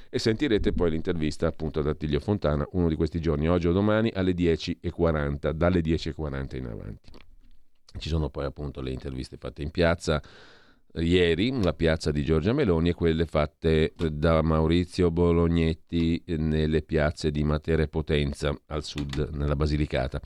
[0.08, 4.12] e sentirete poi l'intervista appunto ad Attilio Fontana uno di questi giorni, oggi o domani
[4.14, 7.10] alle 10.40, dalle 10.40 in avanti.
[7.98, 10.20] Ci sono poi appunto le interviste fatte in piazza
[10.96, 17.42] ieri, la piazza di Giorgia Meloni e quelle fatte da Maurizio Bolognetti nelle piazze di
[17.42, 20.20] Matera e Potenza al sud, nella Basilicata.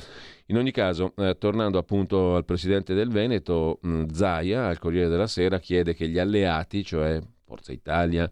[0.46, 5.26] In ogni caso, eh, tornando appunto al presidente del Veneto, mh, Zaia al Corriere della
[5.26, 8.31] Sera chiede che gli alleati, cioè Forza Italia,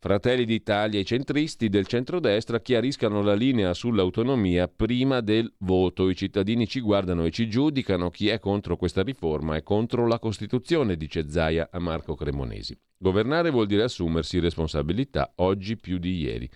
[0.00, 6.08] Fratelli d'Italia e centristi del centrodestra chiariscano la linea sull'autonomia prima del voto.
[6.08, 8.08] I cittadini ci guardano e ci giudicano.
[8.08, 12.78] Chi è contro questa riforma è contro la Costituzione, dice Zaia a Marco Cremonesi.
[12.96, 16.48] Governare vuol dire assumersi responsabilità, oggi più di ieri.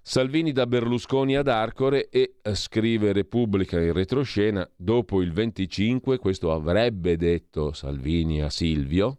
[0.00, 6.52] Salvini da Berlusconi ad Arcore e eh, scrive Repubblica in retroscena, dopo il 25, questo
[6.52, 9.18] avrebbe detto Salvini a Silvio,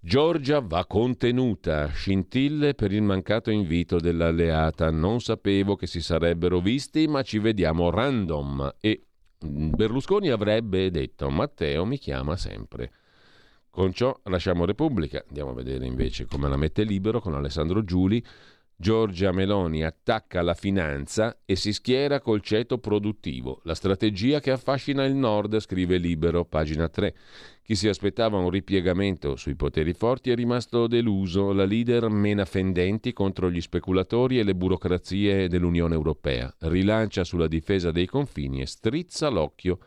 [0.00, 4.90] Giorgia va contenuta, scintille per il mancato invito dell'alleata.
[4.90, 8.76] Non sapevo che si sarebbero visti, ma ci vediamo random.
[8.80, 9.06] E
[9.40, 12.92] Berlusconi avrebbe detto: Matteo mi chiama sempre.
[13.70, 15.24] Con ciò lasciamo Repubblica.
[15.26, 18.24] Andiamo a vedere invece come la mette libero con Alessandro Giuli.
[18.80, 23.60] Giorgia Meloni attacca la finanza e si schiera col ceto produttivo.
[23.64, 27.12] La strategia che affascina il Nord, scrive Libero, pagina 3.
[27.60, 31.52] Chi si aspettava un ripiegamento sui poteri forti è rimasto deluso.
[31.52, 36.54] La leader mena fendenti contro gli speculatori e le burocrazie dell'Unione Europea.
[36.60, 39.80] Rilancia sulla difesa dei confini e strizza l'occhio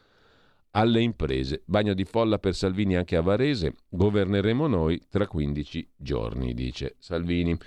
[0.71, 1.61] alle imprese.
[1.63, 3.73] Bagno di folla per Salvini anche a Varese.
[3.87, 7.57] Governeremo noi tra 15 giorni, dice Salvini.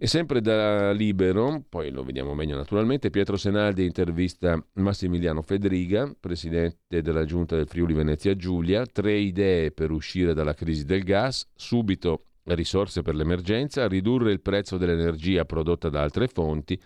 [0.00, 7.02] E sempre da Libero, poi lo vediamo meglio naturalmente, Pietro Senaldi intervista Massimiliano Federiga, presidente
[7.02, 12.26] della giunta del Friuli Venezia Giulia, tre idee per uscire dalla crisi del gas, subito
[12.44, 16.80] risorse per l'emergenza, ridurre il prezzo dell'energia prodotta da altre fonti,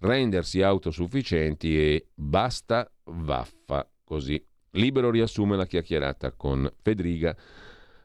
[0.00, 4.44] rendersi autosufficienti e basta vaffa così.
[4.72, 7.34] Libero riassume la chiacchierata con Federiga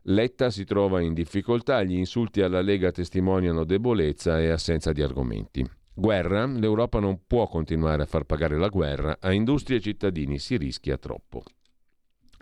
[0.08, 5.66] Letta si trova in difficoltà, gli insulti alla Lega testimoniano debolezza e assenza di argomenti.
[5.94, 6.46] Guerra?
[6.46, 10.98] L'Europa non può continuare a far pagare la guerra, a industrie e cittadini si rischia
[10.98, 11.44] troppo.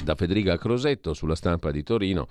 [0.04, 2.28] Da Federica Crosetto sulla stampa di Torino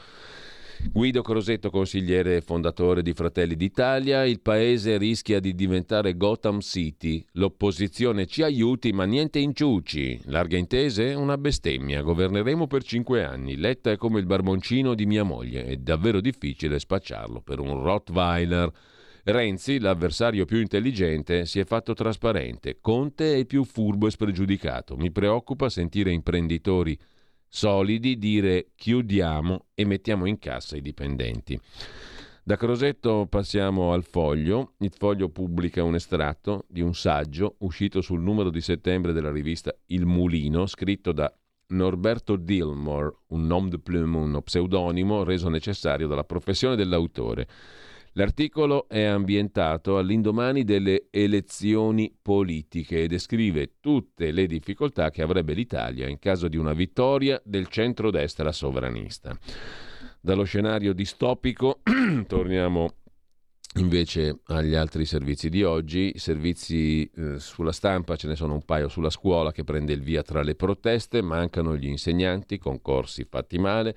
[0.89, 7.25] Guido Crosetto, consigliere fondatore di Fratelli d'Italia, il paese rischia di diventare Gotham City.
[7.33, 10.21] L'opposizione ci aiuti, ma niente inciuci.
[10.25, 11.13] Larga intese?
[11.13, 12.01] Una bestemmia.
[12.01, 13.57] Governeremo per cinque anni.
[13.57, 15.65] Letta è come il barboncino di mia moglie.
[15.65, 18.73] È davvero difficile spacciarlo per un Rottweiler.
[19.23, 22.79] Renzi, l'avversario più intelligente, si è fatto trasparente.
[22.81, 24.97] Conte è più furbo e spregiudicato.
[24.97, 26.99] Mi preoccupa sentire imprenditori
[27.51, 31.61] solidi dire chiudiamo e mettiamo in cassa i dipendenti.
[32.43, 34.75] Da Crosetto passiamo al foglio.
[34.79, 39.75] Il foglio pubblica un estratto di un saggio uscito sul numero di settembre della rivista
[39.87, 41.33] Il Mulino, scritto da
[41.69, 47.47] Norberto Dillmore, un nom de plume, uno pseudonimo reso necessario dalla professione dell'autore.
[48.21, 56.07] L'articolo è ambientato all'indomani delle elezioni politiche e descrive tutte le difficoltà che avrebbe l'Italia
[56.07, 59.35] in caso di una vittoria del centrodestra sovranista.
[60.21, 61.81] Dallo scenario distopico
[62.29, 62.97] torniamo
[63.75, 66.13] invece agli altri servizi di oggi.
[66.17, 70.23] Servizi eh, sulla stampa ce ne sono un paio sulla scuola che prende il via
[70.23, 73.97] tra le proteste, mancano gli insegnanti, concorsi fatti male,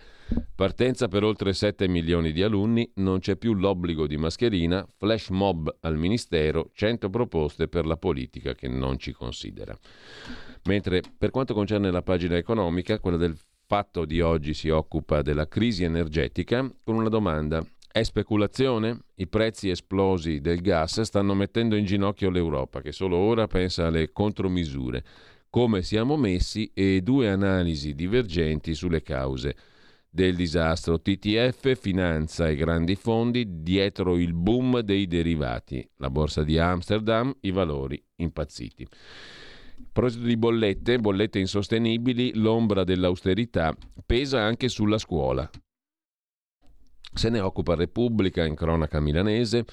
[0.54, 5.76] partenza per oltre 7 milioni di alunni, non c'è più l'obbligo di mascherina, flash mob
[5.82, 9.78] al Ministero, 100 proposte per la politica che non ci considera.
[10.66, 15.48] Mentre per quanto concerne la pagina economica, quella del fatto di oggi si occupa della
[15.48, 19.04] crisi energetica con una domanda è speculazione?
[19.18, 24.12] I prezzi esplosi del gas stanno mettendo in ginocchio l'Europa, che solo ora pensa alle
[24.12, 25.04] contromisure.
[25.48, 29.56] Come siamo messi e due analisi divergenti sulle cause
[30.10, 31.00] del disastro.
[31.00, 35.88] TTF, finanza e grandi fondi dietro il boom dei derivati.
[35.98, 38.88] La borsa di Amsterdam, i valori impazziti.
[38.90, 43.72] A proposito di bollette, bollette insostenibili, l'ombra dell'austerità
[44.04, 45.48] pesa anche sulla scuola.
[47.14, 49.66] Se ne occupa Repubblica in cronaca milanese.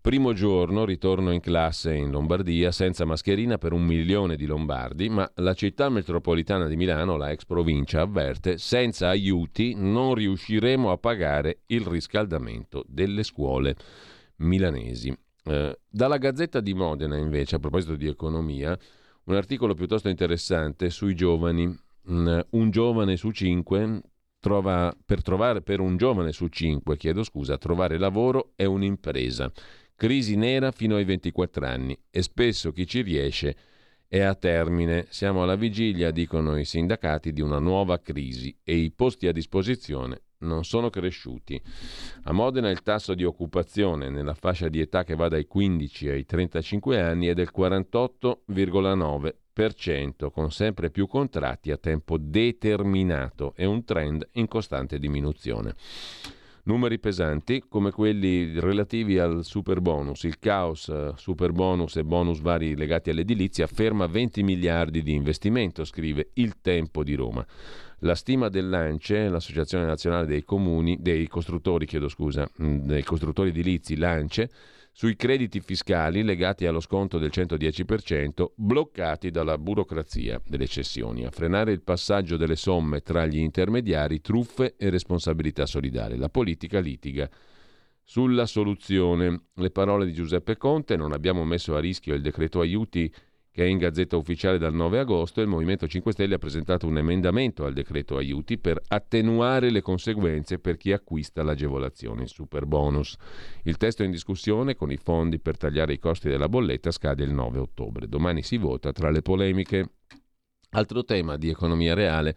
[0.00, 5.28] Primo giorno, ritorno in classe in Lombardia senza mascherina per un milione di lombardi, ma
[5.34, 11.62] la città metropolitana di Milano, la ex provincia, avverte senza aiuti non riusciremo a pagare
[11.66, 13.74] il riscaldamento delle scuole
[14.36, 15.12] milanesi.
[15.42, 18.78] Eh, dalla Gazzetta di Modena, invece, a proposito di economia,
[19.24, 21.66] un articolo piuttosto interessante sui giovani.
[22.08, 24.02] Mm, un giovane su cinque
[24.46, 29.50] trova, per, trovare, per un giovane su cinque, chiedo scusa, trovare lavoro è un'impresa.
[29.96, 33.56] Crisi nera fino ai 24 anni e spesso chi ci riesce
[34.06, 35.06] è a termine.
[35.08, 40.20] Siamo alla vigilia, dicono i sindacati, di una nuova crisi e i posti a disposizione
[40.38, 41.60] non sono cresciuti.
[42.24, 46.24] A Modena il tasso di occupazione nella fascia di età che va dai 15 ai
[46.24, 49.45] 35 anni è del 48,9%.
[49.56, 55.74] 10%, con sempre più contratti a tempo determinato e un trend in costante diminuzione.
[56.64, 60.24] Numeri pesanti come quelli relativi al super bonus.
[60.24, 66.30] Il caos super bonus e bonus vari legati all'edilizia ferma 20 miliardi di investimento, scrive
[66.34, 67.46] Il Tempo di Roma.
[68.00, 73.96] La stima dell'ANCE, l'Associazione Nazionale dei Comuni, dei costruttori, chiedo scusa, mm, dei costruttori edilizi,
[73.96, 74.50] l'ANCE,
[74.98, 81.70] sui crediti fiscali legati allo sconto del 110% bloccati dalla burocrazia delle cessioni, a frenare
[81.72, 86.16] il passaggio delle somme tra gli intermediari, truffe e responsabilità solidale.
[86.16, 87.28] La politica litiga
[88.02, 89.48] sulla soluzione.
[89.52, 93.12] Le parole di Giuseppe Conte, non abbiamo messo a rischio il decreto aiuti
[93.56, 96.98] che è in gazzetta ufficiale dal 9 agosto, il Movimento 5 Stelle ha presentato un
[96.98, 103.16] emendamento al decreto aiuti per attenuare le conseguenze per chi acquista l'agevolazione in super bonus.
[103.62, 107.32] Il testo in discussione con i fondi per tagliare i costi della bolletta scade il
[107.32, 108.08] 9 ottobre.
[108.08, 109.92] Domani si vota tra le polemiche.
[110.72, 112.36] Altro tema di economia reale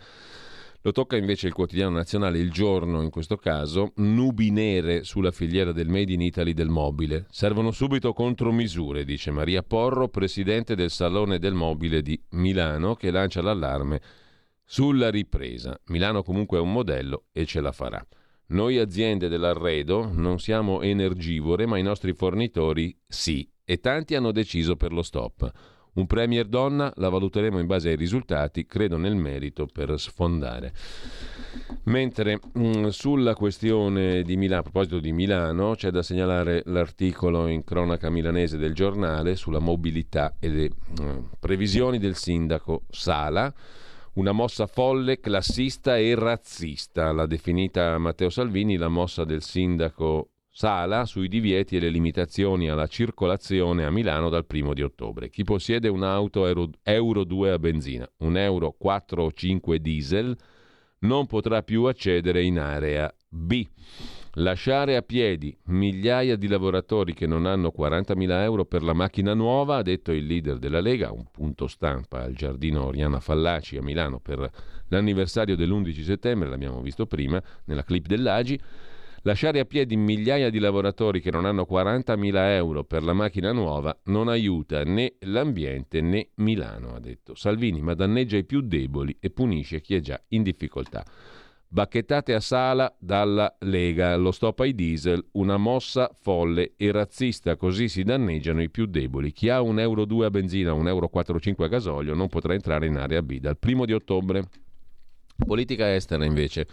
[0.82, 5.74] lo tocca invece il quotidiano nazionale Il Giorno, in questo caso, nubi nere sulla filiera
[5.74, 7.26] del Made in Italy del mobile.
[7.30, 13.42] Servono subito contromisure, dice Maria Porro, presidente del Salone del Mobile di Milano, che lancia
[13.42, 14.00] l'allarme
[14.64, 15.78] sulla ripresa.
[15.88, 18.06] Milano comunque è un modello e ce la farà.
[18.48, 24.78] Noi aziende dell'arredo non siamo energivore, ma i nostri fornitori sì, e tanti hanno deciso
[24.78, 25.52] per lo stop.
[25.94, 30.74] Un Premier donna la valuteremo in base ai risultati, credo nel merito per sfondare.
[31.84, 37.48] Mentre mh, mm, sulla questione di Milano, a proposito di Milano, c'è da segnalare l'articolo
[37.48, 43.52] in cronaca milanese del giornale sulla mobilità e le mh, mm, previsioni del sindaco Sala.
[44.14, 50.30] Una mossa folle, classista e razzista, l'ha definita Matteo Salvini, la mossa del sindaco
[50.62, 55.30] Sala sui divieti e le limitazioni alla circolazione a Milano dal primo di ottobre.
[55.30, 60.36] Chi possiede un'auto Euro, Euro 2 a benzina, un Euro 4 o 5 diesel,
[61.00, 63.66] non potrà più accedere in area B.
[64.34, 69.78] Lasciare a piedi migliaia di lavoratori che non hanno 40.000 euro per la macchina nuova,
[69.78, 74.20] ha detto il leader della Lega, un punto stampa al giardino Oriana Fallaci a Milano
[74.20, 74.52] per
[74.90, 78.60] l'anniversario dell'11 settembre, l'abbiamo visto prima nella clip dell'Agi.
[79.24, 83.98] Lasciare a piedi migliaia di lavoratori che non hanno 40.000 euro per la macchina nuova
[84.06, 89.30] non aiuta né l'ambiente né Milano, ha detto Salvini, ma danneggia i più deboli e
[89.30, 91.04] punisce chi è già in difficoltà.
[91.68, 97.90] Bacchettate a sala dalla Lega, lo stop ai diesel, una mossa folle e razzista, così
[97.90, 99.34] si danneggiano i più deboli.
[99.34, 102.88] Chi ha un euro 2 a benzina, un euro 4-5 a gasolio non potrà entrare
[102.88, 104.46] in area B dal primo di ottobre.
[105.46, 106.68] Politica estera invece.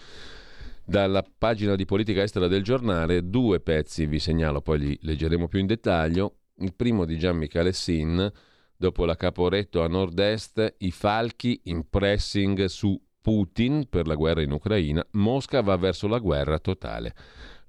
[0.89, 5.59] Dalla pagina di politica estera del giornale, due pezzi vi segnalo, poi li leggeremo più
[5.59, 6.37] in dettaglio.
[6.59, 8.31] Il primo di Gian Michele Sin,
[8.77, 14.53] dopo la Caporetto a nord-est, i falchi in pressing su Putin per la guerra in
[14.53, 17.15] Ucraina, Mosca va verso la guerra totale.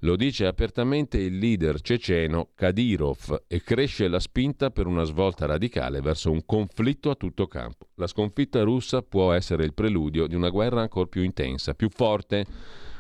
[0.01, 6.01] Lo dice apertamente il leader ceceno Kadyrov e cresce la spinta per una svolta radicale
[6.01, 7.87] verso un conflitto a tutto campo.
[7.95, 12.45] La sconfitta russa può essere il preludio di una guerra ancora più intensa, più forte.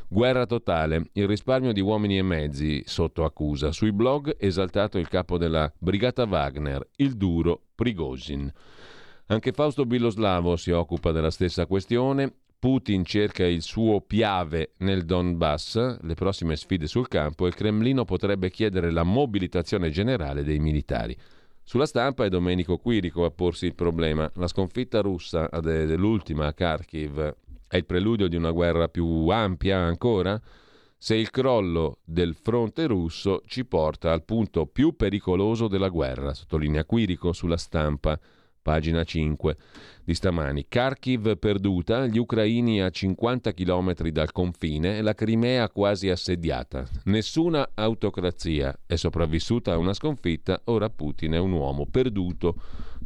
[0.09, 3.73] Guerra totale, il risparmio di uomini e mezzi sotto accusa.
[3.73, 8.49] Sui blog esaltato il capo della brigata Wagner, il duro Prigozhin.
[9.25, 12.33] Anche Fausto Biloslavo si occupa della stessa questione.
[12.57, 18.05] Putin cerca il suo piave nel Donbass, le prossime sfide sul campo e il Cremlino
[18.05, 21.15] potrebbe chiedere la mobilitazione generale dei militari.
[21.63, 24.31] Sulla stampa è Domenico Quirico a porsi il problema.
[24.35, 27.35] La sconfitta russa dell'ultima a Kharkiv
[27.67, 30.39] è il preludio di una guerra più ampia ancora?
[30.97, 36.85] Se il crollo del fronte russo ci porta al punto più pericoloso della guerra, sottolinea
[36.85, 38.19] Quirico sulla stampa
[38.67, 39.55] pagina 5
[40.03, 40.65] di stamani.
[40.67, 46.85] Kharkiv perduta, gli ucraini a 50 km dal confine e la Crimea quasi assediata.
[47.05, 52.55] Nessuna autocrazia è sopravvissuta a una sconfitta, ora Putin è un uomo perduto.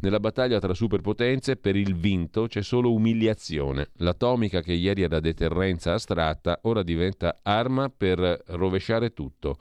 [0.00, 3.90] Nella battaglia tra superpotenze per il vinto c'è solo umiliazione.
[3.98, 9.56] L'atomica che ieri era deterrenza astratta ora diventa arma per rovesciare tutto.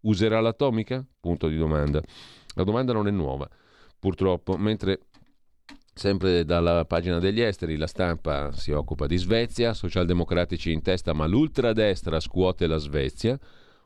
[0.00, 1.06] Userà l'atomica?
[1.20, 2.02] Punto di domanda.
[2.56, 3.48] La domanda non è nuova,
[4.00, 4.98] purtroppo, mentre
[5.96, 11.26] Sempre dalla pagina degli esteri, la stampa si occupa di Svezia, socialdemocratici in testa, ma
[11.26, 13.38] l'ultradestra scuote la Svezia.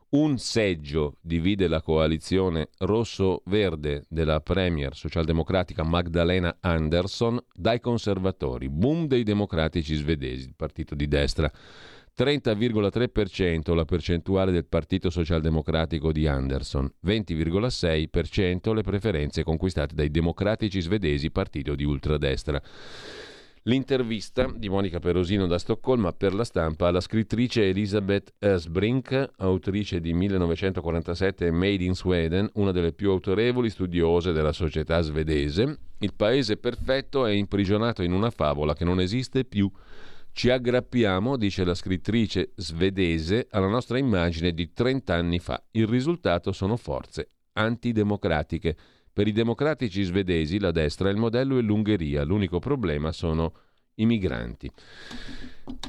[0.09, 8.69] Un seggio divide la coalizione rosso-verde della premier socialdemocratica Magdalena Andersson dai conservatori.
[8.69, 11.51] Boom dei democratici svedesi, il partito di destra.
[12.19, 21.31] 30,3% la percentuale del Partito Socialdemocratico di Anderson, 20,6% le preferenze conquistate dai democratici svedesi,
[21.31, 22.61] partito di ultradestra.
[23.63, 30.11] L'intervista di Monica Perosino da Stoccolma per la stampa alla scrittrice Elisabeth Esbrink, autrice di
[30.11, 35.77] 1947 Made in Sweden, una delle più autorevoli studiose della società svedese.
[35.99, 39.71] Il paese perfetto è imprigionato in una favola che non esiste più
[40.39, 45.61] ci aggrappiamo, dice la scrittrice svedese, alla nostra immagine di 30 anni fa.
[45.71, 48.73] Il risultato sono forze antidemocratiche.
[49.11, 53.51] Per i democratici svedesi la destra il modello è l'Ungheria, l'unico problema sono
[53.99, 54.69] i migranti.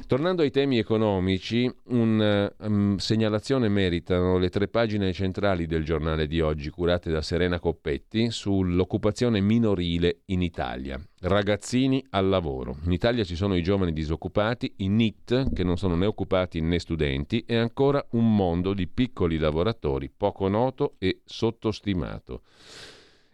[0.05, 6.39] Tornando ai temi economici, una um, segnalazione meritano le tre pagine centrali del giornale di
[6.39, 11.01] oggi, curate da Serena Coppetti, sull'occupazione minorile in Italia.
[11.21, 12.77] Ragazzini al lavoro.
[12.83, 16.77] In Italia ci sono i giovani disoccupati, i NIT, che non sono né occupati né
[16.77, 22.41] studenti, e ancora un mondo di piccoli lavoratori poco noto e sottostimato.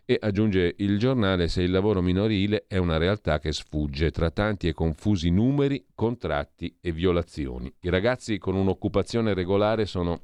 [0.09, 4.69] E aggiunge il giornale se il lavoro minorile è una realtà che sfugge tra tanti
[4.69, 7.69] e confusi numeri, contratti e violazioni.
[7.81, 10.21] I ragazzi con un'occupazione regolare sono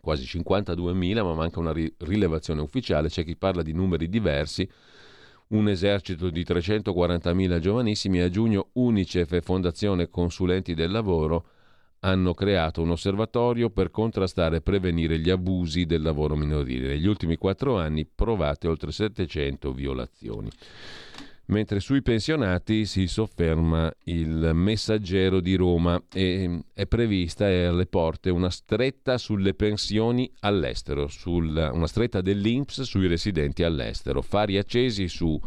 [0.00, 4.70] quasi 52.000, ma manca una rilevazione ufficiale, c'è chi parla di numeri diversi.
[5.48, 11.46] Un esercito di 340.000 giovanissimi a giugno Unicef e Fondazione Consulenti del Lavoro
[12.04, 16.88] hanno creato un osservatorio per contrastare e prevenire gli abusi del lavoro minorile.
[16.88, 20.50] Negli ultimi quattro anni provate oltre 700 violazioni.
[21.46, 28.48] Mentre sui pensionati si sofferma il messaggero di Roma e è prevista alle porte una
[28.48, 35.38] stretta sulle pensioni all'estero, sul, una stretta dell'Inps sui residenti all'estero, fari accesi su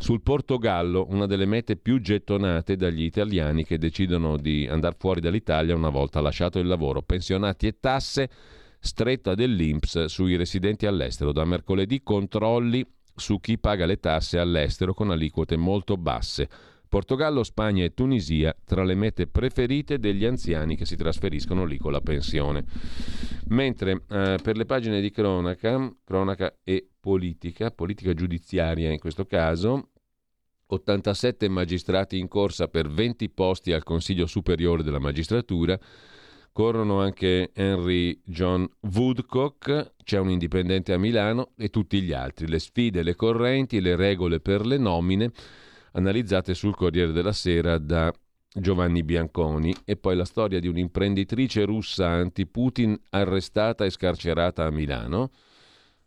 [0.00, 5.74] sul Portogallo, una delle mete più gettonate dagli italiani che decidono di andare fuori dall'Italia
[5.74, 7.02] una volta lasciato il lavoro.
[7.02, 8.30] Pensionati e tasse,
[8.80, 11.32] stretta dell'Inps sui residenti all'estero.
[11.32, 12.82] Da mercoledì controlli
[13.14, 16.48] su chi paga le tasse all'estero con aliquote molto basse.
[16.88, 21.92] Portogallo, Spagna e Tunisia tra le mete preferite degli anziani che si trasferiscono lì con
[21.92, 22.64] la pensione.
[23.48, 29.88] Mentre eh, per le pagine di cronaca, cronaca e politica, politica giudiziaria in questo caso,
[30.66, 35.78] 87 magistrati in corsa per 20 posti al Consiglio Superiore della Magistratura.
[36.52, 42.48] Corrono anche Henry John Woodcock, c'è un indipendente a Milano e tutti gli altri.
[42.48, 45.30] Le sfide, le correnti, le regole per le nomine
[45.92, 48.12] analizzate sul Corriere della Sera da
[48.52, 55.30] Giovanni Bianconi e poi la storia di un'imprenditrice russa anti-Putin arrestata e scarcerata a Milano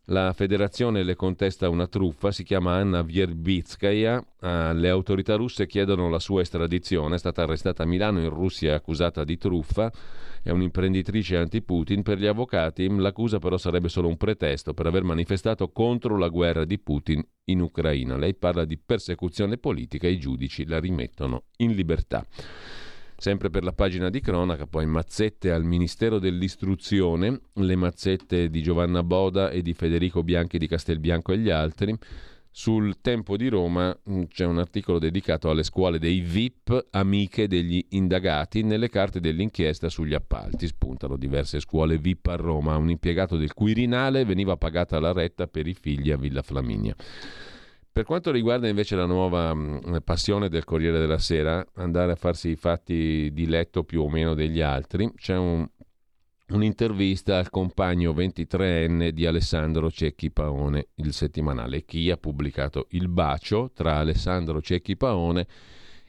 [0.07, 6.09] la federazione le contesta una truffa, si chiama Anna Vierbitskaya, ah, le autorità russe chiedono
[6.09, 9.91] la sua estradizione, è stata arrestata a Milano in Russia accusata di truffa,
[10.41, 15.69] è un'imprenditrice anti-Putin, per gli avvocati l'accusa però sarebbe solo un pretesto per aver manifestato
[15.71, 18.17] contro la guerra di Putin in Ucraina.
[18.17, 22.25] Lei parla di persecuzione politica e i giudici la rimettono in libertà.
[23.23, 29.01] Sempre per la pagina di cronaca, poi mazzette al Ministero dell'Istruzione, le mazzette di Giovanna
[29.01, 31.97] Boda e di Federico Bianchi di Castelbianco e gli altri.
[32.51, 37.81] Sul Tempo di Roma mm, c'è un articolo dedicato alle scuole dei VIP, amiche degli
[37.91, 38.61] indagati.
[38.61, 42.75] Nelle carte dell'inchiesta sugli appalti spuntano diverse scuole VIP a Roma.
[42.75, 46.93] Un impiegato del Quirinale veniva pagata la retta per i figli a Villa Flaminia.
[47.93, 52.49] Per quanto riguarda invece la nuova mh, passione del Corriere della Sera, andare a farsi
[52.49, 55.63] i fatti di letto più o meno degli altri, c'è un,
[56.47, 61.85] un'intervista al compagno 23enne di Alessandro Cecchi Paone, il settimanale.
[61.85, 65.45] Chi ha pubblicato Il bacio tra Alessandro Cecchi Paone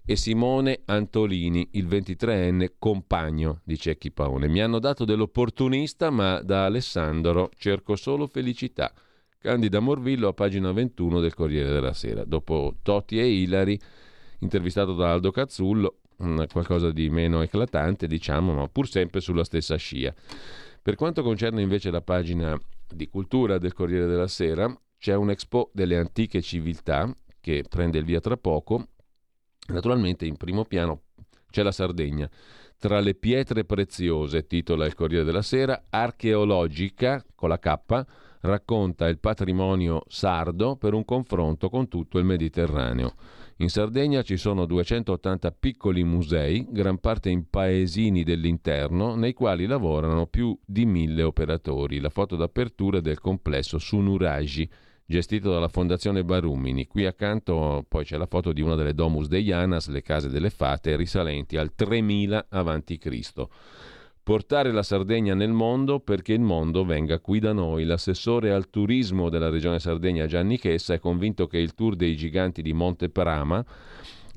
[0.06, 4.48] e Simone Antolini, il 23enne compagno di Cecchi Paone.
[4.48, 8.90] Mi hanno dato dell'opportunista, ma da Alessandro cerco solo felicità.
[9.44, 12.24] Candida Morvillo a pagina 21 del Corriere della Sera.
[12.24, 13.78] Dopo Totti e Ilari,
[14.38, 15.98] intervistato da Aldo Cazzullo,
[16.50, 20.14] qualcosa di meno eclatante, diciamo, ma pur sempre sulla stessa scia.
[20.80, 25.68] Per quanto concerne invece la pagina di cultura del Corriere della Sera, c'è un expo
[25.74, 28.86] delle antiche civiltà che prende il via tra poco.
[29.66, 31.02] Naturalmente in primo piano
[31.50, 32.30] c'è la Sardegna.
[32.78, 38.06] Tra le pietre preziose, titola il Corriere della Sera, archeologica, con la K,
[38.44, 43.14] racconta il patrimonio sardo per un confronto con tutto il Mediterraneo.
[43.58, 50.26] In Sardegna ci sono 280 piccoli musei, gran parte in paesini dell'interno, nei quali lavorano
[50.26, 52.00] più di mille operatori.
[52.00, 54.68] La foto d'apertura del complesso Sunuragi,
[55.06, 56.86] gestito dalla Fondazione Barumini.
[56.86, 60.96] Qui accanto poi c'è la foto di una delle Domus Deianas, le case delle fate,
[60.96, 63.48] risalenti al 3000 a.C
[64.24, 67.84] portare la Sardegna nel mondo perché il mondo venga qui da noi.
[67.84, 72.62] L'assessore al turismo della regione Sardegna Gianni Chessa è convinto che il tour dei giganti
[72.62, 73.62] di Monte Prama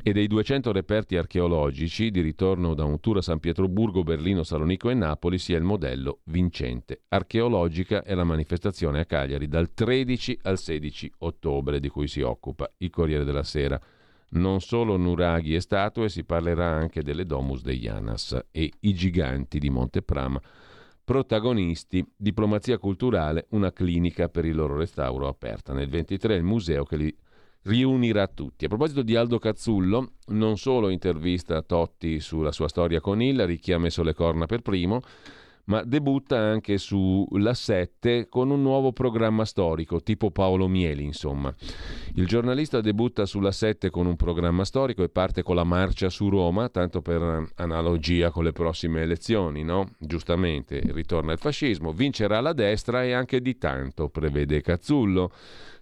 [0.03, 4.89] e dei 200 reperti archeologici di ritorno da un tour a San Pietroburgo, Berlino, Salonico
[4.89, 7.03] e Napoli sia il modello vincente.
[7.07, 12.69] Archeologica è la manifestazione a Cagliari dal 13 al 16 ottobre di cui si occupa
[12.79, 13.79] il Corriere della Sera.
[14.30, 19.57] Non solo nuraghi e statue, si parlerà anche delle Domus de Janas e i giganti
[19.57, 20.41] di Monteprama.
[21.03, 25.71] Protagonisti, diplomazia culturale, una clinica per il loro restauro aperta.
[25.71, 27.17] Nel 23 il museo che li
[27.61, 28.65] riunirà tutti.
[28.65, 33.71] A proposito di Aldo Cazzullo, non solo intervista Totti sulla sua storia con Hillary, chi
[33.71, 35.01] ha messo le corna per primo,
[35.68, 41.53] ma debutta anche sulla 7 con un nuovo programma storico, tipo Paolo Mieli, insomma.
[42.15, 46.30] Il giornalista debutta sulla 7 con un programma storico e parte con la marcia su
[46.30, 49.91] Roma, tanto per analogia con le prossime elezioni, no?
[49.99, 55.32] Giustamente, ritorna il fascismo, vincerà la destra e anche di tanto, prevede Cazzullo.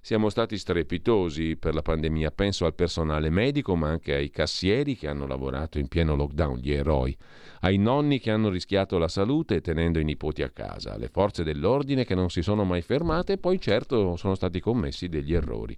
[0.06, 5.08] Siamo stati strepitosi per la pandemia, penso al personale medico, ma anche ai cassieri che
[5.08, 7.18] hanno lavorato in pieno lockdown, gli eroi
[7.62, 12.06] ai nonni che hanno rischiato la salute tenendo i nipoti a casa, alle forze dell'ordine
[12.06, 15.76] che non si sono mai fermate e poi certo sono stati commessi degli errori.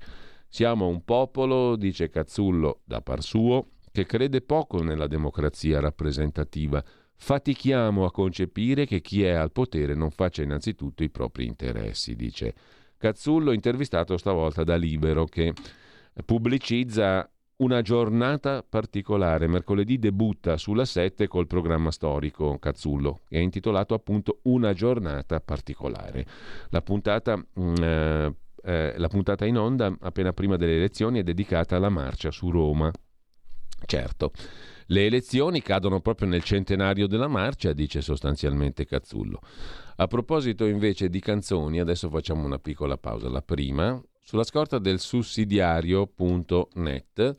[0.49, 6.84] Siamo un popolo, dice Cazzullo da par suo, che crede poco nella democrazia rappresentativa.
[7.15, 12.53] Fatichiamo a concepire che chi è al potere non faccia innanzitutto i propri interessi, dice
[12.97, 15.53] Cazzullo, intervistato stavolta da Libero, che
[16.25, 19.47] pubblicizza una giornata particolare.
[19.47, 26.25] Mercoledì debutta sulla 7 col programma storico Cazzullo, che è intitolato appunto Una giornata particolare.
[26.69, 31.75] La puntata, mm, eh, eh, la puntata in onda, appena prima delle elezioni, è dedicata
[31.75, 32.91] alla marcia su Roma.
[33.85, 34.31] Certo.
[34.89, 39.41] Le elezioni cadono proprio nel centenario della marcia, dice sostanzialmente Cazzullo.
[39.99, 43.29] A proposito invece di canzoni, adesso facciamo una piccola pausa.
[43.29, 47.35] La prima, sulla scorta del sussidiario.net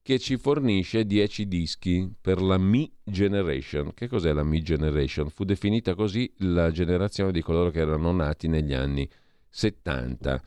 [0.00, 3.92] che ci fornisce 10 dischi per la Mi Generation.
[3.92, 5.28] Che cos'è la Mi Generation?
[5.28, 9.06] Fu definita così la generazione di coloro che erano nati negli anni
[9.50, 10.42] 70.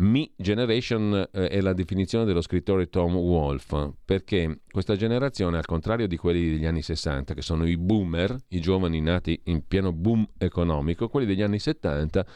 [0.00, 6.06] Mi Generation eh, è la definizione dello scrittore Tom Wolfe, perché questa generazione, al contrario
[6.06, 10.26] di quelli degli anni 60, che sono i boomer, i giovani nati in pieno boom
[10.38, 12.26] economico, quelli degli anni 70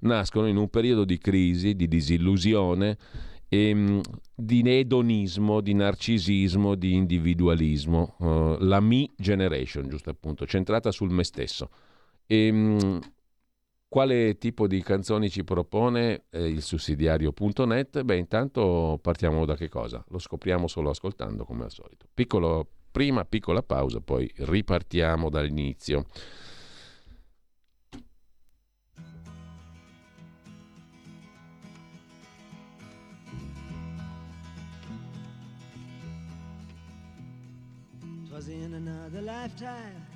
[0.00, 2.96] nascono in un periodo di crisi, di disillusione,
[3.46, 4.00] e, ehm,
[4.34, 8.14] di edonismo, di narcisismo, di individualismo.
[8.18, 11.68] Uh, la me generation, giusto appunto, centrata sul me stesso.
[12.26, 13.00] E, um,
[13.92, 18.00] quale tipo di canzoni ci propone eh, il sussidiario.net?
[18.00, 20.02] Beh, intanto partiamo da che cosa?
[20.08, 22.06] Lo scopriamo solo ascoltando, come al solito.
[22.14, 26.06] Piccolo, prima piccola pausa, poi ripartiamo dall'inizio.
[38.30, 40.06] was in another lifetime,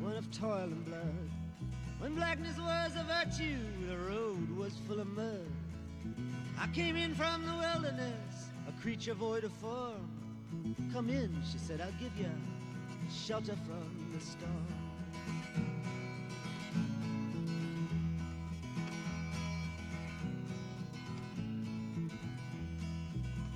[0.00, 1.37] one of toil and blood.
[1.98, 5.46] When blackness was a virtue, the road was full of mud.
[6.56, 10.08] I came in from the wilderness, a creature void of form.
[10.92, 12.30] Come in, she said, I'll give you
[13.10, 14.66] shelter from the storm.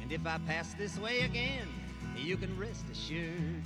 [0.03, 1.69] And if I pass this way again,
[2.17, 3.63] you can rest assured.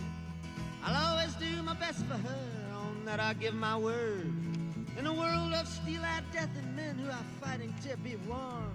[0.85, 4.46] I'll always do my best for her, on that I give my word.
[4.99, 8.75] In a world of steel-eyed death and men who are fighting to be warm.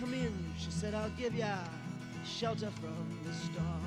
[0.00, 1.56] Come in, she said, I'll give ya
[2.24, 3.82] shelter from the storm.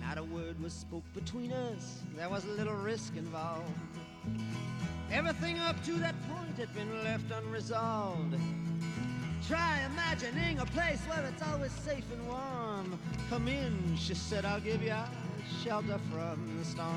[0.00, 3.68] Not a word was spoke between us, there was a little risk involved.
[5.10, 8.36] Everything up to that point had been left unresolved.
[9.48, 12.98] Try imagining a place where it's always safe and warm.
[13.28, 14.94] Come in, she said, I'll give you
[15.62, 16.90] shelter from the storm.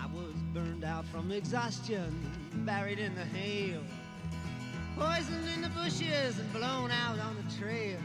[0.00, 2.30] I was burned out from exhaustion,
[2.64, 3.80] buried in the hail,
[4.98, 7.98] poisoned in the bushes and blown out on the trail.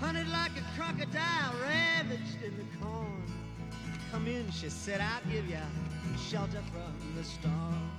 [0.00, 3.22] Hunted like a crocodile, ravaged in the corn.
[4.10, 5.58] Come in, she said, I'll give you
[6.28, 7.90] shelter from the storm.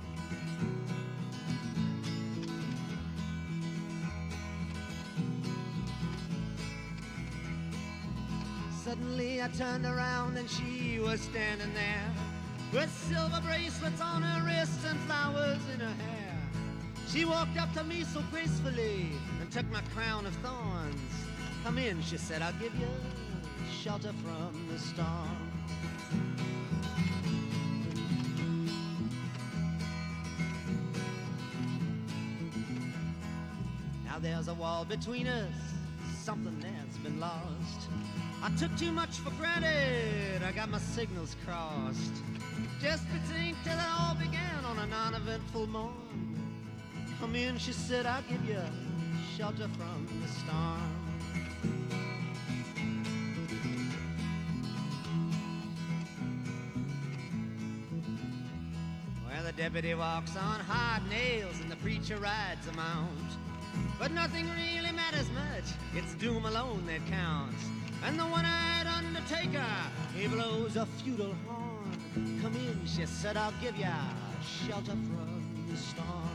[8.84, 12.12] Suddenly I turned around and she was standing there
[12.72, 16.38] with silver bracelets on her wrists and flowers in her hair.
[17.08, 19.10] She walked up to me so gracefully
[19.40, 21.00] and took my crown of thorns.
[21.64, 22.88] Come in, she said, I'll give you
[23.82, 25.53] shelter from the storm.
[34.24, 35.52] There's a wall between us,
[36.16, 37.90] something that's been lost.
[38.42, 42.22] I took too much for granted, I got my signals crossed.
[42.80, 45.92] Just between till it all began on a non-eventful morn.
[47.20, 48.62] Come in, she said, I'll give you
[49.36, 50.80] shelter from the storm.
[59.28, 63.43] Well, the deputy walks on hard nails and the preacher rides a mount.
[63.98, 65.64] But nothing really matters much,
[65.94, 67.64] it's doom alone that counts.
[68.04, 69.64] And the one-eyed undertaker,
[70.14, 72.40] he blows a feudal horn.
[72.42, 73.94] Come in, she said, I'll give ya
[74.42, 76.30] shelter from the storm.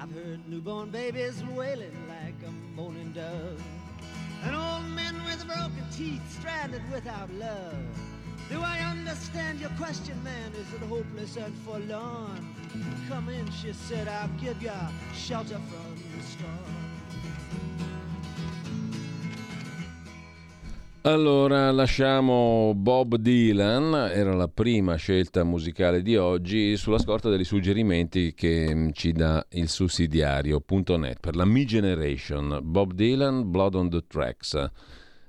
[0.00, 3.62] I've heard newborn babies wailing like a moaning dove.
[4.42, 7.76] And old men with broken teeth stranded without love.
[8.50, 10.50] Do I understand your question, man?
[10.54, 12.52] Is it hopeless and forlorn?
[13.08, 16.90] Come in, she said, I'll give ya shelter from the storm.
[21.02, 28.34] Allora lasciamo Bob Dylan, era la prima scelta musicale di oggi, sulla scorta dei suggerimenti
[28.34, 32.58] che mm, ci dà il sussidiario.net per la Mi Generation.
[32.62, 34.70] Bob Dylan, Blood on the Tracks.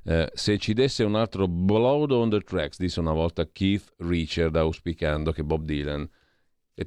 [0.04, 4.56] Eh, se ci desse un altro Blood on the Tracks, disse una volta Keith Richard,
[4.56, 6.10] auspicando che Bob Dylan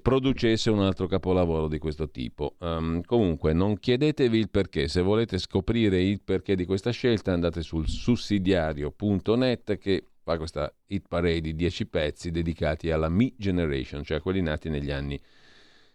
[0.02, 2.56] producesse un altro capolavoro di questo tipo.
[2.60, 4.88] Um, comunque, non chiedetevi il perché.
[4.88, 11.06] Se volete scoprire il perché di questa scelta, andate sul sussidiario.net che fa questa hit
[11.06, 15.20] parade di 10 pezzi dedicati alla Me Generation, cioè quelli nati negli anni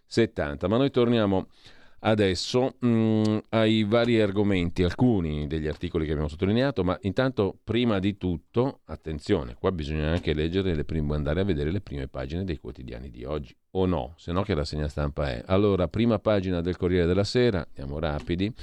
[0.06, 0.68] 70.
[0.68, 1.48] Ma noi torniamo
[2.02, 8.18] adesso mh, ai vari argomenti, alcuni degli articoli che abbiamo sottolineato, ma intanto prima di
[8.18, 12.58] tutto, attenzione, qua bisogna anche leggere le prime, andare a vedere le prime pagine dei
[12.58, 15.44] quotidiani di oggi, o no, se no che la segna stampa è.
[15.48, 18.54] Allora, prima pagina del Corriere della Sera, andiamo rapidi.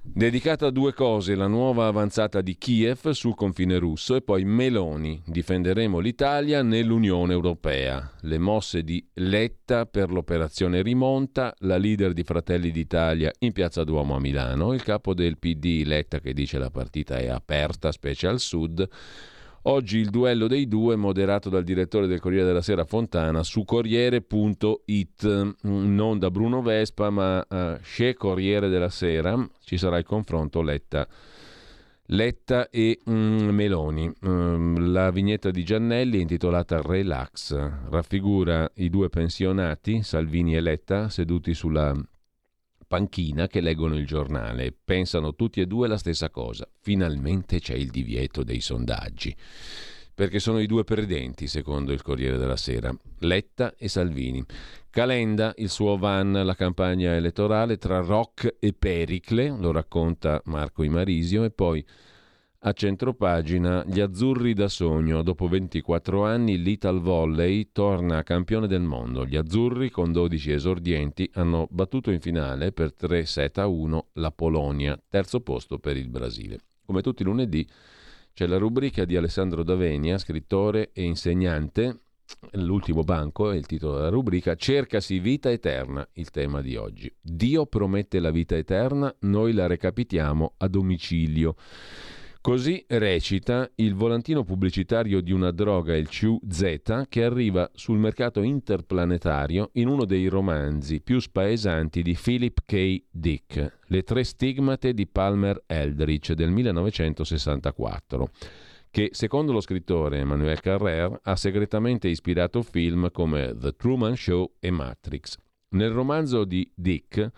[0.00, 5.22] Dedicata a due cose, la nuova avanzata di Kiev sul confine russo e poi Meloni,
[5.26, 8.10] difenderemo l'Italia nell'Unione Europea.
[8.22, 14.16] Le mosse di Letta per l'operazione rimonta, la leader di Fratelli d'Italia in Piazza Duomo
[14.16, 18.40] a Milano, il capo del PD Letta che dice la partita è aperta, specie al
[18.40, 18.88] sud.
[19.62, 25.56] Oggi il duello dei due, moderato dal direttore del Corriere della Sera Fontana, su Corriere.it,
[25.62, 29.36] non da Bruno Vespa, ma uh, chez Corriere della Sera.
[29.64, 31.06] Ci sarà il confronto Letta.
[32.10, 34.10] Letta e mm, Meloni.
[34.26, 37.54] Mm, la vignetta di Giannelli intitolata Relax.
[37.90, 41.94] Raffigura i due pensionati, Salvini e Letta, seduti sulla
[42.88, 46.68] panchina che leggono il giornale pensano tutti e due la stessa cosa.
[46.80, 49.36] Finalmente c'è il divieto dei sondaggi.
[50.14, 54.44] Perché sono i due perdenti, secondo il Corriere della Sera, Letta e Salvini.
[54.90, 61.44] Calenda, il suo van, la campagna elettorale tra Rock e Pericle, lo racconta Marco Imarisio,
[61.44, 61.86] e poi
[62.60, 65.22] a centropagina, gli azzurri da sogno.
[65.22, 69.24] Dopo 24 anni l'Ital Volley torna campione del mondo.
[69.24, 74.32] Gli azzurri, con 12 esordienti, hanno battuto in finale per 3 set a 1 la
[74.32, 76.58] Polonia, terzo posto per il Brasile.
[76.84, 77.68] Come tutti i lunedì
[78.32, 82.00] c'è la rubrica di Alessandro Davenia, scrittore e insegnante.
[82.52, 84.54] L'ultimo banco è il titolo della rubrica.
[84.54, 87.12] Cercasi vita eterna, il tema di oggi.
[87.20, 91.54] Dio promette la vita eterna, noi la recapitiamo a domicilio.
[92.40, 99.70] Così recita il volantino pubblicitario di una droga, il CUZ, che arriva sul mercato interplanetario
[99.72, 103.02] in uno dei romanzi più spaesanti di Philip K.
[103.10, 108.30] Dick, Le tre stigmate di Palmer Eldritch del 1964
[108.90, 114.70] che secondo lo scrittore Emmanuel Carrère ha segretamente ispirato film come The Truman Show e
[114.70, 115.36] Matrix.
[115.70, 117.30] Nel romanzo di Dick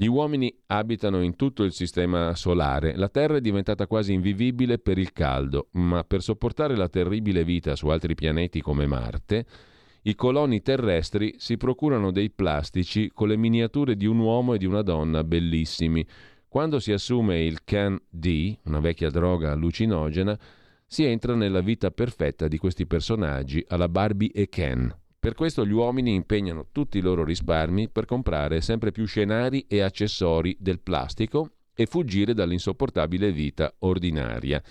[0.00, 4.96] gli uomini abitano in tutto il sistema solare, la Terra è diventata quasi invivibile per
[4.96, 9.44] il caldo, ma per sopportare la terribile vita su altri pianeti come Marte,
[10.04, 14.64] i coloni terrestri si procurano dei plastici con le miniature di un uomo e di
[14.64, 16.02] una donna bellissimi.
[16.48, 20.34] Quando si assume il Can D, una vecchia droga allucinogena,
[20.86, 24.96] si entra nella vita perfetta di questi personaggi alla Barbie e Ken.
[25.20, 29.82] Per questo gli uomini impegnano tutti i loro risparmi per comprare sempre più scenari e
[29.82, 34.62] accessori del plastico e fuggire dall'insopportabile vita ordinaria.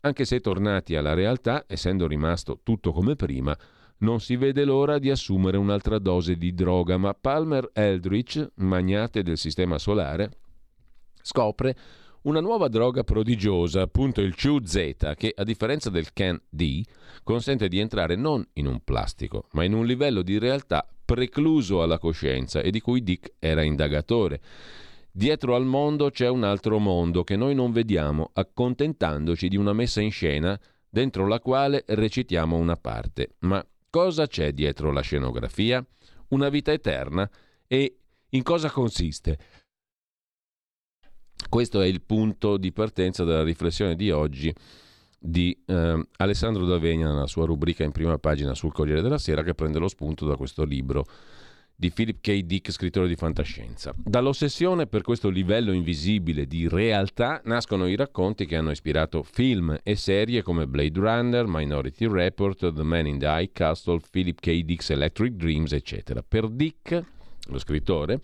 [0.00, 3.56] Anche se tornati alla realtà, essendo rimasto tutto come prima,
[3.98, 9.38] non si vede l'ora di assumere un'altra dose di droga, ma Palmer Eldritch, magnate del
[9.38, 10.32] sistema solare,
[11.22, 11.76] scopre
[12.22, 16.82] una nuova droga prodigiosa, appunto il QZ, che a differenza del Can D
[17.22, 21.98] consente di entrare non in un plastico, ma in un livello di realtà precluso alla
[21.98, 24.40] coscienza e di cui Dick era indagatore.
[25.10, 30.00] Dietro al mondo c'è un altro mondo che noi non vediamo, accontentandoci di una messa
[30.00, 30.58] in scena
[30.88, 33.34] dentro la quale recitiamo una parte.
[33.40, 35.84] Ma cosa c'è dietro la scenografia?
[36.28, 37.28] Una vita eterna?
[37.66, 37.96] E
[38.30, 39.38] in cosa consiste?
[41.52, 44.50] Questo è il punto di partenza della riflessione di oggi
[45.18, 49.52] di eh, Alessandro D'Avegna nella sua rubrica in prima pagina sul Corriere della Sera che
[49.52, 51.04] prende lo spunto da questo libro
[51.76, 52.40] di Philip K.
[52.44, 53.92] Dick, scrittore di fantascienza.
[53.94, 59.94] Dall'ossessione per questo livello invisibile di realtà nascono i racconti che hanno ispirato film e
[59.94, 64.62] serie come Blade Runner, Minority Report, The Man in the High Castle, Philip K.
[64.62, 66.24] Dick's Electric Dreams, eccetera.
[66.26, 67.04] Per Dick,
[67.48, 68.20] lo scrittore,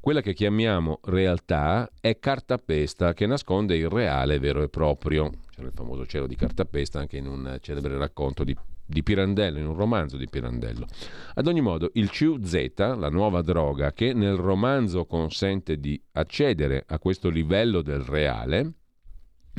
[0.00, 5.30] quella che chiamiamo realtà è cartapesta che nasconde il reale vero e proprio.
[5.50, 9.66] C'era il famoso cielo di cartapesta anche in un celebre racconto di, di Pirandello, in
[9.66, 10.86] un romanzo di Pirandello.
[11.34, 16.98] Ad ogni modo, il CUZ, la nuova droga che nel romanzo consente di accedere a
[16.98, 18.72] questo livello del reale,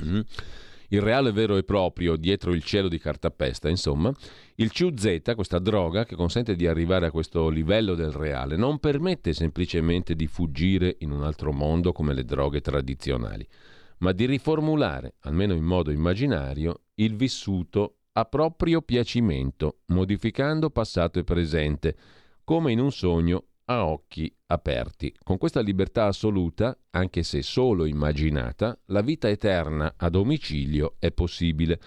[0.03, 0.19] mm,
[0.93, 4.13] il reale vero e proprio dietro il cielo di cartapesta, insomma,
[4.55, 9.33] il CUZ, questa droga che consente di arrivare a questo livello del reale, non permette
[9.33, 13.45] semplicemente di fuggire in un altro mondo come le droghe tradizionali,
[13.99, 21.23] ma di riformulare, almeno in modo immaginario, il vissuto a proprio piacimento, modificando passato e
[21.23, 21.95] presente,
[22.43, 25.13] come in un sogno a occhi aperti.
[25.23, 31.79] Con questa libertà assoluta, anche se solo immaginata, la vita eterna a domicilio è possibile.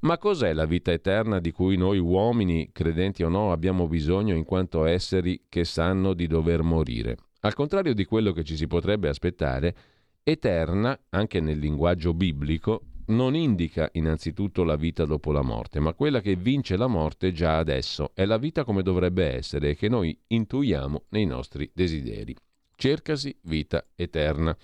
[0.00, 4.44] Ma cos'è la vita eterna di cui noi uomini, credenti o no, abbiamo bisogno in
[4.44, 7.16] quanto esseri che sanno di dover morire?
[7.40, 9.76] Al contrario di quello che ci si potrebbe aspettare,
[10.22, 16.20] eterna, anche nel linguaggio biblico, non indica innanzitutto la vita dopo la morte, ma quella
[16.20, 18.10] che vince la morte già adesso.
[18.14, 22.34] È la vita come dovrebbe essere e che noi intuiamo nei nostri desideri.
[22.74, 24.56] Cercasi vita eterna.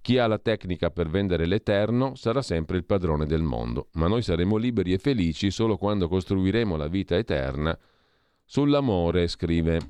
[0.00, 4.22] Chi ha la tecnica per vendere l'eterno sarà sempre il padrone del mondo, ma noi
[4.22, 7.78] saremo liberi e felici solo quando costruiremo la vita eterna
[8.44, 9.80] sull'amore, scrive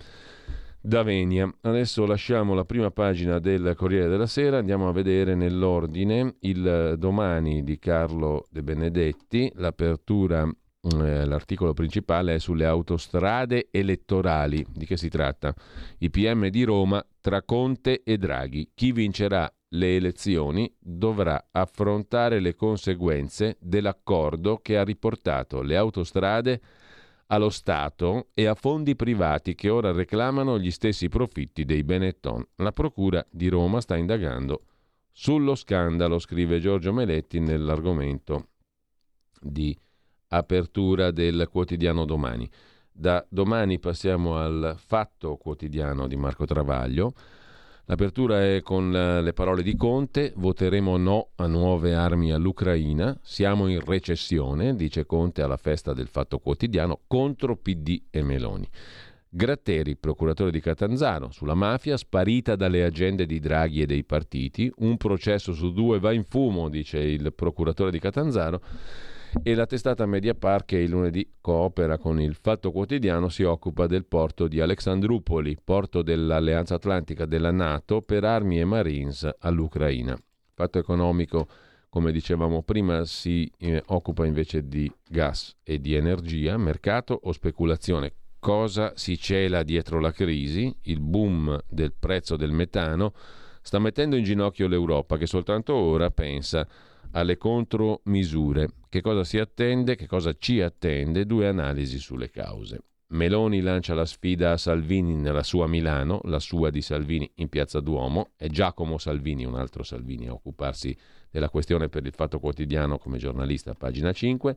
[0.86, 1.50] Davenia.
[1.62, 7.64] Adesso lasciamo la prima pagina del Corriere della Sera, andiamo a vedere nell'ordine il domani
[7.64, 14.62] di Carlo De Benedetti, l'apertura, eh, l'articolo principale è sulle autostrade elettorali.
[14.74, 15.54] Di che si tratta?
[16.00, 18.72] I PM di Roma tra Conte e Draghi.
[18.74, 26.60] Chi vincerà le elezioni dovrà affrontare le conseguenze dell'accordo che ha riportato le autostrade
[27.28, 32.44] allo Stato e a fondi privati che ora reclamano gli stessi profitti dei Benetton.
[32.56, 34.64] La Procura di Roma sta indagando
[35.10, 38.48] sullo scandalo, scrive Giorgio Meletti nell'argomento
[39.40, 39.76] di
[40.28, 42.50] apertura del quotidiano domani.
[42.90, 47.12] Da domani passiamo al fatto quotidiano di Marco Travaglio.
[47.86, 53.78] L'apertura è con le parole di Conte, voteremo no a nuove armi all'Ucraina, siamo in
[53.84, 58.66] recessione, dice Conte alla festa del Fatto Quotidiano, contro PD e Meloni.
[59.28, 64.96] Gratteri, procuratore di Catanzaro, sulla mafia, sparita dalle agende di Draghi e dei partiti, un
[64.96, 68.62] processo su due va in fumo, dice il procuratore di Catanzaro
[69.42, 74.04] e la testata Mediapart che il lunedì coopera con il Fatto Quotidiano si occupa del
[74.04, 80.16] porto di Alexandrupoli, porto dell'Alleanza Atlantica della Nato per armi e marines all'Ucraina.
[80.54, 81.48] Fatto economico,
[81.88, 88.12] come dicevamo prima, si eh, occupa invece di gas e di energia, mercato o speculazione.
[88.38, 90.74] Cosa si cela dietro la crisi?
[90.82, 93.12] Il boom del prezzo del metano
[93.62, 96.66] sta mettendo in ginocchio l'Europa che soltanto ora pensa
[97.12, 98.68] alle contromisure.
[98.94, 99.96] Che cosa si attende?
[99.96, 101.26] Che cosa ci attende?
[101.26, 102.78] Due analisi sulle cause.
[103.08, 107.80] Meloni lancia la sfida a Salvini nella sua Milano, la sua di Salvini in Piazza
[107.80, 108.34] Duomo.
[108.36, 110.96] È Giacomo Salvini, un altro Salvini, a occuparsi
[111.28, 114.56] della questione per il Fatto Quotidiano come giornalista, pagina 5.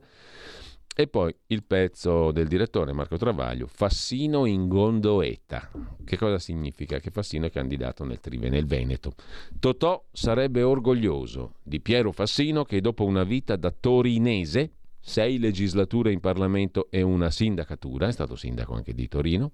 [0.94, 5.70] E poi il pezzo del direttore Marco Travaglio, Fassino in Gondoetta.
[6.04, 6.98] Che cosa significa?
[6.98, 9.12] Che Fassino è candidato nel Trive, nel Veneto.
[9.60, 16.18] Totò sarebbe orgoglioso di Piero Fassino che dopo una vita da torinese, sei legislature in
[16.18, 19.52] Parlamento e una sindacatura, è stato sindaco anche di Torino,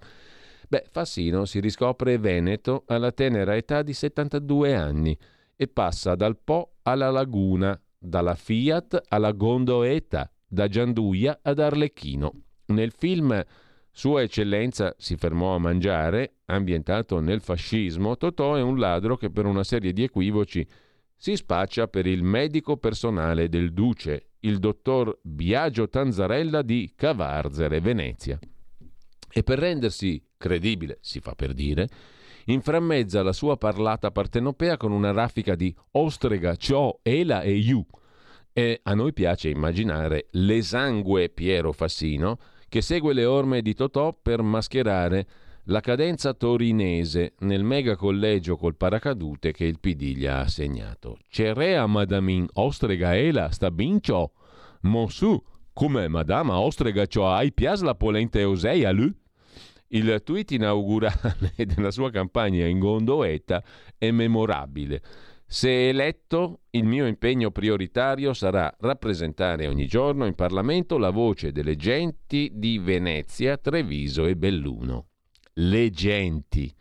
[0.67, 5.17] beh, Fassino si riscopre veneto alla tenera età di 72 anni
[5.55, 12.33] e passa dal Po alla Laguna, dalla Fiat alla Gondoetta da Gianduia ad Arlecchino.
[12.67, 13.45] Nel film
[13.91, 19.45] Sua Eccellenza si fermò a mangiare, ambientato nel fascismo, Totò è un ladro che per
[19.45, 20.67] una serie di equivoci
[21.17, 28.39] si spaccia per il medico personale del duce, il dottor Biagio Tanzarella di Cavarzere, Venezia.
[29.31, 31.89] E per rendersi credibile, si fa per dire,
[32.47, 37.85] inframmezza la sua parlata partenopea con una raffica di ostrega, ciò, ela e iu,
[38.57, 42.39] e a noi piace immaginare l'esangue Piero Fassino
[42.69, 45.27] che segue le orme di Totò per mascherare
[45.65, 51.19] la cadenza torinese nel mega collegio col paracadute che il PD gli ha assegnato.
[51.29, 52.47] Cerea madamin
[53.51, 54.33] sta bincio.
[54.83, 55.43] Monsu,
[55.73, 59.13] come madama ostrega ciò hai pias la polente osei a lui?
[59.89, 63.63] Il tweet inaugurale della sua campagna in Gondoetta
[63.99, 65.03] è memorabile.
[65.55, 71.77] Se eletto, il mio impegno prioritario sarà rappresentare ogni giorno in Parlamento la voce delle
[71.77, 75.11] genti di Venezia, Treviso e Belluno.
[75.53, 76.75] Le genti,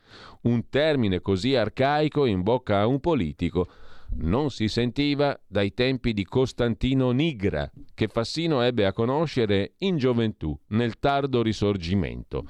[0.45, 3.67] un termine così arcaico in bocca a un politico,
[4.15, 10.59] non si sentiva dai tempi di Costantino Nigra, che Fassino ebbe a conoscere in gioventù,
[10.69, 12.47] nel tardo risorgimento.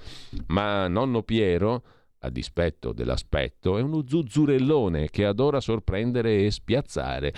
[0.47, 1.83] Ma nonno Piero
[2.23, 7.33] a dispetto dell'aspetto, è uno zuzzurellone che adora sorprendere e spiazzare.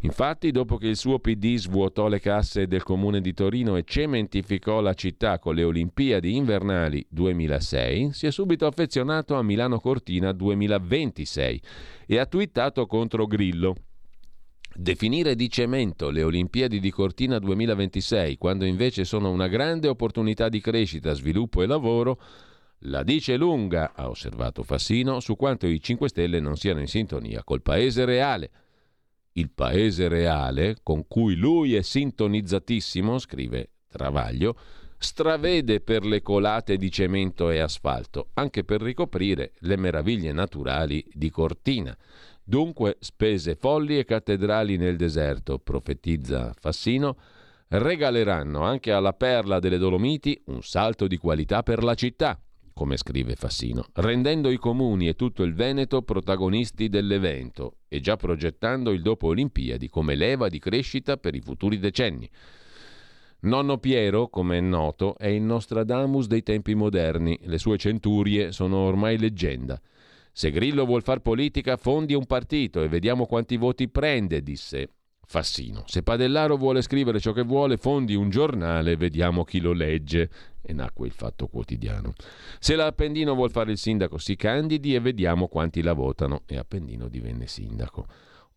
[0.00, 4.80] Infatti, dopo che il suo PD svuotò le casse del comune di Torino e cementificò
[4.80, 11.60] la città con le Olimpiadi invernali 2006, si è subito affezionato a Milano Cortina 2026
[12.06, 13.74] e ha twittato contro Grillo.
[14.74, 20.60] Definire di cemento le Olimpiadi di Cortina 2026, quando invece sono una grande opportunità di
[20.60, 22.18] crescita, sviluppo e lavoro,
[22.86, 27.44] la dice lunga, ha osservato Fassino, su quanto i 5 Stelle non siano in sintonia
[27.44, 28.50] col paese reale.
[29.32, 34.56] Il paese reale, con cui lui è sintonizzatissimo, scrive Travaglio,
[34.98, 41.30] stravede per le colate di cemento e asfalto, anche per ricoprire le meraviglie naturali di
[41.30, 41.96] Cortina.
[42.42, 47.16] Dunque spese folli e cattedrali nel deserto, profetizza Fassino,
[47.68, 52.38] regaleranno anche alla perla delle Dolomiti un salto di qualità per la città
[52.72, 58.90] come scrive Fassino, rendendo i comuni e tutto il Veneto protagonisti dell'evento e già progettando
[58.90, 62.28] il dopo Olimpiadi come leva di crescita per i futuri decenni.
[63.40, 68.78] Nonno Piero, come è noto, è il Nostradamus dei tempi moderni, le sue centurie sono
[68.78, 69.80] ormai leggenda.
[70.32, 74.88] Se Grillo vuol far politica, fondi un partito e vediamo quanti voti prende, disse
[75.32, 75.84] Fassino.
[75.86, 80.28] Se Padellaro vuole scrivere ciò che vuole, fondi un giornale, vediamo chi lo legge.
[80.60, 82.12] E nacque il fatto quotidiano.
[82.58, 86.42] Se l'Appendino vuol fare il sindaco, si candidi e vediamo quanti la votano.
[86.44, 88.06] E Appendino divenne sindaco.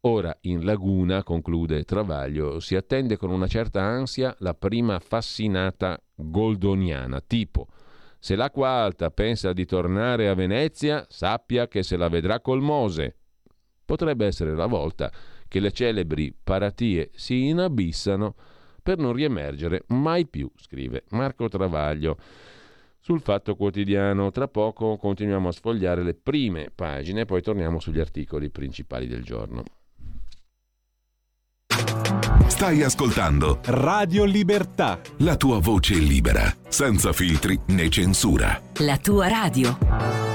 [0.02, 7.22] Ora in laguna, conclude Travaglio, si attende con una certa ansia la prima fascinata goldoniana,
[7.26, 7.68] tipo
[8.20, 13.18] se l'acqua alta pensa di tornare a Venezia, sappia che se la vedrà col Mose.
[13.86, 15.12] Potrebbe essere la volta
[15.56, 18.36] che le celebri paratie si inabissano
[18.84, 22.18] per non riemergere mai più, scrive Marco Travaglio
[23.00, 24.32] sul Fatto Quotidiano.
[24.32, 29.64] Tra poco continuiamo a sfogliare le prime pagine, poi torniamo sugli articoli principali del giorno.
[32.48, 35.00] Stai ascoltando Radio Libertà.
[35.20, 38.62] la tua voce libera, senza filtri né censura.
[38.80, 40.35] La tua radio.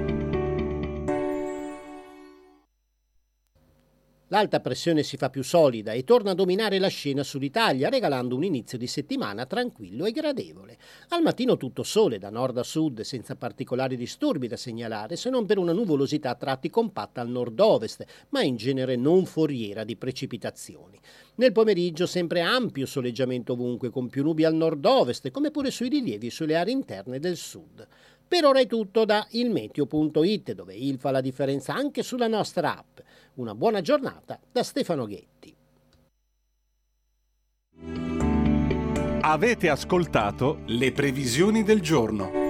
[4.31, 8.45] L'alta pressione si fa più solida e torna a dominare la scena sull'Italia, regalando un
[8.45, 10.77] inizio di settimana tranquillo e gradevole.
[11.09, 15.45] Al mattino tutto sole, da nord a sud, senza particolari disturbi da segnalare, se non
[15.45, 20.97] per una nuvolosità a tratti compatta al nord-ovest, ma in genere non foriera di precipitazioni.
[21.35, 26.27] Nel pomeriggio sempre ampio soleggiamento ovunque, con più nubi al nord-ovest, come pure sui rilievi
[26.27, 27.85] e sulle aree interne del sud.
[28.31, 32.99] Per ora è tutto da ilmeteo.it, dove il fa la differenza anche sulla nostra app.
[33.33, 35.53] Una buona giornata da Stefano Ghetti.
[39.19, 42.40] Avete ascoltato le previsioni del giorno.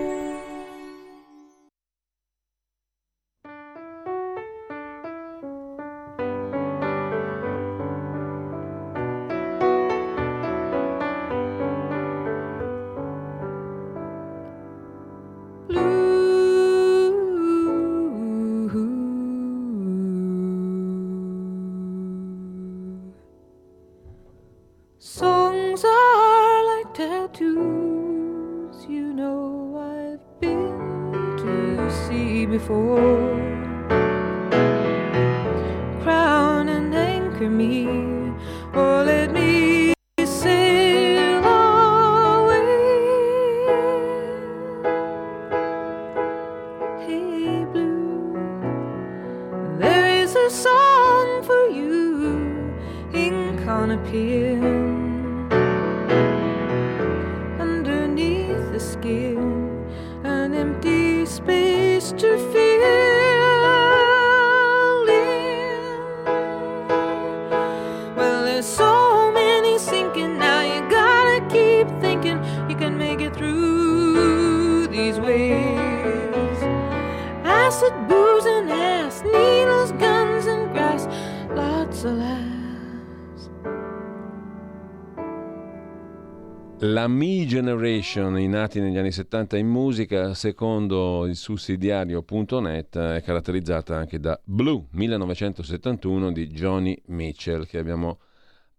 [88.01, 94.39] Generation, i nati negli anni 70 in musica, secondo il sussidiario.net, è caratterizzata anche da
[94.43, 98.19] Blue 1971 di Johnny Mitchell che abbiamo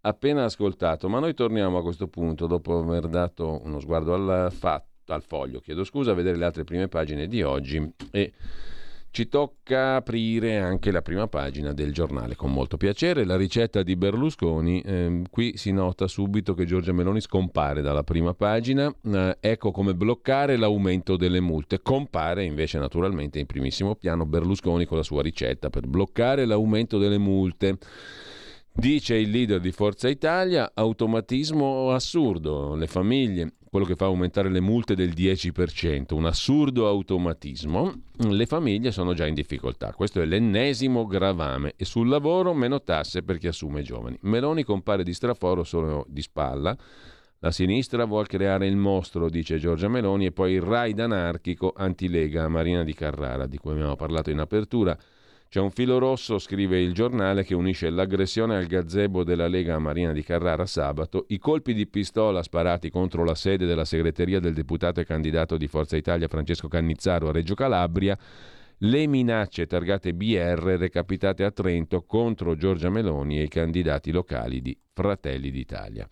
[0.01, 1.07] appena ascoltato.
[1.07, 5.61] Ma noi torniamo a questo punto, dopo aver dato uno sguardo al, fatto, al foglio,
[5.61, 8.33] chiedo scusa, a vedere le altre prime pagine di oggi e
[9.13, 13.25] ci tocca aprire anche la prima pagina del giornale con molto piacere.
[13.25, 18.33] La ricetta di Berlusconi, ehm, qui si nota subito che Giorgia Meloni scompare dalla prima
[18.33, 21.83] pagina, eh, ecco come bloccare l'aumento delle multe.
[21.83, 27.19] Compare invece naturalmente in primissimo piano Berlusconi con la sua ricetta per bloccare l'aumento delle
[27.19, 27.77] multe.
[28.71, 34.59] Dice il leader di Forza Italia, automatismo assurdo, le famiglie, quello che fa aumentare le
[34.59, 41.07] multe del 10%, un assurdo automatismo, le famiglie sono già in difficoltà, questo è l'ennesimo
[41.07, 44.15] gravame e sul lavoro meno tasse per chi assume giovani.
[44.21, 46.77] Meloni compare di straforo solo di spalla,
[47.39, 52.47] la sinistra vuole creare il mostro, dice Giorgia Meloni, e poi il raid anarchico antilega
[52.47, 54.95] Marina di Carrara, di cui abbiamo parlato in apertura.
[55.53, 60.11] C'è un filo rosso, scrive il giornale, che unisce l'aggressione al gazebo della Lega Marina
[60.11, 64.99] di Carrara sabato, i colpi di pistola sparati contro la sede della segreteria del deputato
[64.99, 68.17] e candidato di Forza Italia Francesco Cannizzaro a Reggio Calabria,
[68.77, 74.75] le minacce targate BR recapitate a Trento contro Giorgia Meloni e i candidati locali di
[74.91, 76.09] Fratelli d'Italia.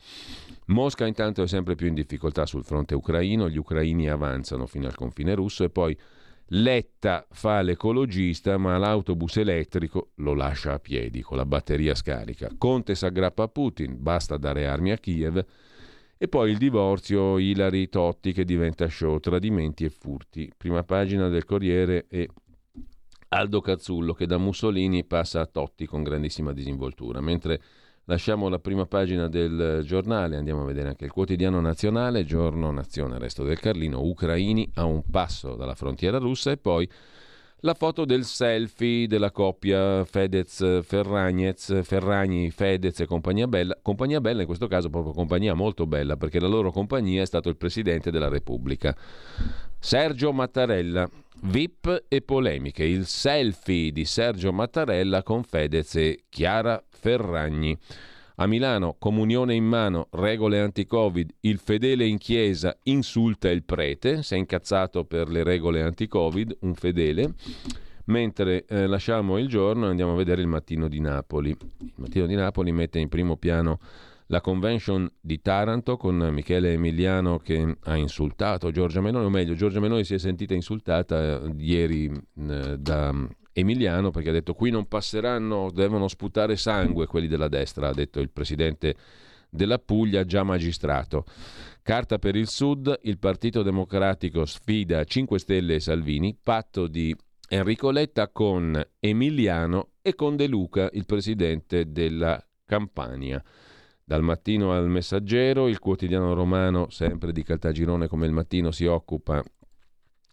[0.67, 4.93] Mosca intanto è sempre più in difficoltà sul fronte ucraino, gli ucraini avanzano fino al
[4.93, 5.97] confine russo e poi
[6.53, 12.49] Letta fa l'ecologista, ma l'autobus elettrico lo lascia a piedi con la batteria scarica.
[12.57, 15.45] Conte s'aggrappa a Putin, basta dare armi a Kiev.
[16.17, 20.51] E poi il divorzio Ilari Totti che diventa show, tradimenti e furti.
[20.57, 22.27] Prima pagina del Corriere e
[23.29, 27.61] Aldo Cazzullo che da Mussolini passa a Totti con grandissima disinvoltura, mentre
[28.05, 33.19] Lasciamo la prima pagina del giornale, andiamo a vedere anche il quotidiano nazionale, giorno nazione,
[33.19, 36.89] resto del Carlino, ucraini a un passo dalla frontiera russa e poi
[37.62, 43.78] la foto del selfie della coppia Fedez-Ferragnez, Ferragni, Fedez e compagnia bella.
[43.82, 47.49] Compagnia bella in questo caso proprio compagnia molto bella perché la loro compagnia è stato
[47.49, 48.95] il Presidente della Repubblica.
[49.80, 51.07] Sergio Mattarella,
[51.43, 52.84] VIP e polemiche.
[52.84, 57.78] Il selfie di Sergio Mattarella con Fedez e Chiara Ferragni.
[58.36, 64.36] A Milano, comunione in mano, regole anti-Covid, il fedele in chiesa insulta il prete, si
[64.36, 67.34] è incazzato per le regole anti-Covid, un fedele.
[68.05, 71.49] Mentre eh, lasciamo il giorno andiamo a vedere il mattino di Napoli.
[71.49, 73.79] Il mattino di Napoli mette in primo piano
[74.32, 79.82] la convention di Taranto con Michele Emiliano che ha insultato Giorgia Meloni, o meglio Giorgia
[79.82, 83.13] Meloni si è sentita insultata eh, ieri eh, da
[83.53, 88.19] Emiliano perché ha detto qui non passeranno, devono sputare sangue quelli della destra, ha detto
[88.19, 88.95] il presidente
[89.49, 91.25] della Puglia, già magistrato.
[91.83, 97.15] Carta per il Sud, il Partito Democratico sfida 5 Stelle e Salvini, patto di
[97.49, 103.43] Enrico Letta con Emiliano e con De Luca, il presidente della Campania.
[104.03, 109.43] Dal mattino al messaggero, il quotidiano romano, sempre di Caltagirone come il mattino, si occupa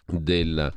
[0.07, 0.73] della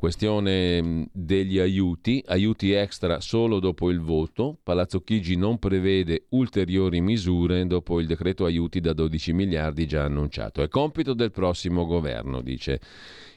[0.00, 4.58] Questione degli aiuti, aiuti extra solo dopo il voto.
[4.62, 10.62] Palazzo Chigi non prevede ulteriori misure dopo il decreto aiuti da 12 miliardi già annunciato.
[10.62, 12.80] È compito del prossimo governo, dice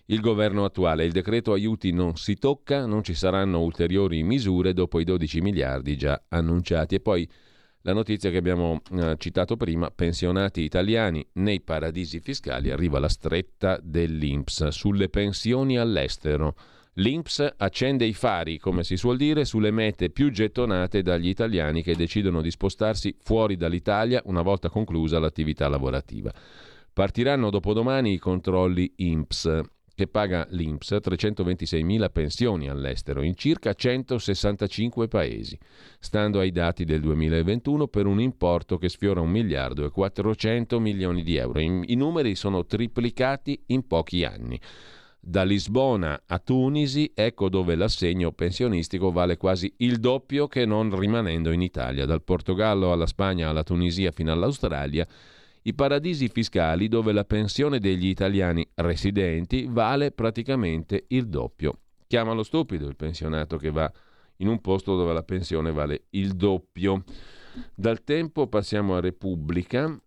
[0.05, 1.03] il governo attuale.
[1.03, 5.97] Il decreto aiuti non si tocca, non ci saranno ulteriori misure dopo i 12 miliardi
[5.97, 6.95] già annunciati.
[6.95, 7.29] E poi
[7.83, 13.77] la notizia che abbiamo eh, citato prima, pensionati italiani nei paradisi fiscali, arriva la stretta
[13.81, 16.55] dell'INPS sulle pensioni all'estero.
[16.93, 21.95] L'INPS accende i fari, come si suol dire, sulle mete più gettonate dagli italiani che
[21.95, 26.31] decidono di spostarsi fuori dall'Italia una volta conclusa l'attività lavorativa.
[26.93, 29.61] Partiranno dopodomani i controlli INPS
[30.03, 35.57] che paga l'INPS 326.000 pensioni all'estero in circa 165 paesi,
[35.97, 41.23] stando ai dati del 2021 per un importo che sfiora un miliardo e 400 milioni
[41.23, 41.59] di euro.
[41.61, 44.59] I, I numeri sono triplicati in pochi anni.
[45.21, 51.51] Da Lisbona a Tunisi, ecco dove l'assegno pensionistico vale quasi il doppio che non rimanendo
[51.51, 52.05] in Italia.
[52.05, 55.07] Dal Portogallo alla Spagna alla Tunisia fino all'Australia
[55.63, 61.79] i paradisi fiscali dove la pensione degli italiani residenti vale praticamente il doppio.
[62.07, 63.91] Chiamalo stupido il pensionato che va
[64.37, 67.03] in un posto dove la pensione vale il doppio.
[67.73, 69.97] Dal tempo passiamo a Repubblica.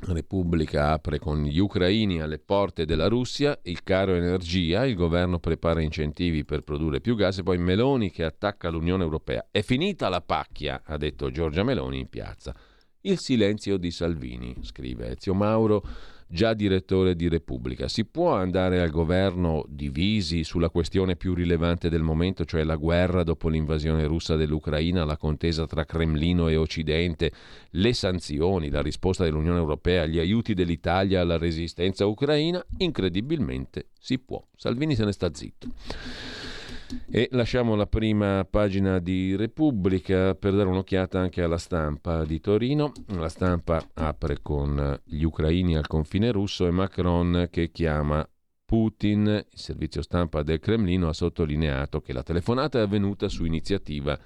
[0.00, 5.80] Repubblica apre con gli ucraini alle porte della Russia, il caro energia, il governo prepara
[5.80, 9.48] incentivi per produrre più gas e poi Meloni che attacca l'Unione Europea.
[9.50, 12.54] È finita la pacchia, ha detto Giorgia Meloni in piazza.
[13.02, 15.82] Il silenzio di Salvini, scrive Ezio Mauro,
[16.26, 17.86] già direttore di Repubblica.
[17.86, 23.22] Si può andare al governo divisi sulla questione più rilevante del momento, cioè la guerra
[23.22, 27.30] dopo l'invasione russa dell'Ucraina, la contesa tra Cremlino e Occidente,
[27.70, 32.64] le sanzioni, la risposta dell'Unione Europea, gli aiuti dell'Italia alla resistenza ucraina?
[32.78, 34.44] Incredibilmente si può.
[34.56, 35.68] Salvini se ne sta zitto.
[37.10, 42.92] E lasciamo la prima pagina di Repubblica per dare un'occhiata anche alla stampa di Torino.
[43.08, 48.26] La stampa apre con gli ucraini al confine russo e Macron che chiama
[48.64, 49.26] Putin.
[49.26, 54.18] Il servizio stampa del Cremlino ha sottolineato che la telefonata è avvenuta su iniziativa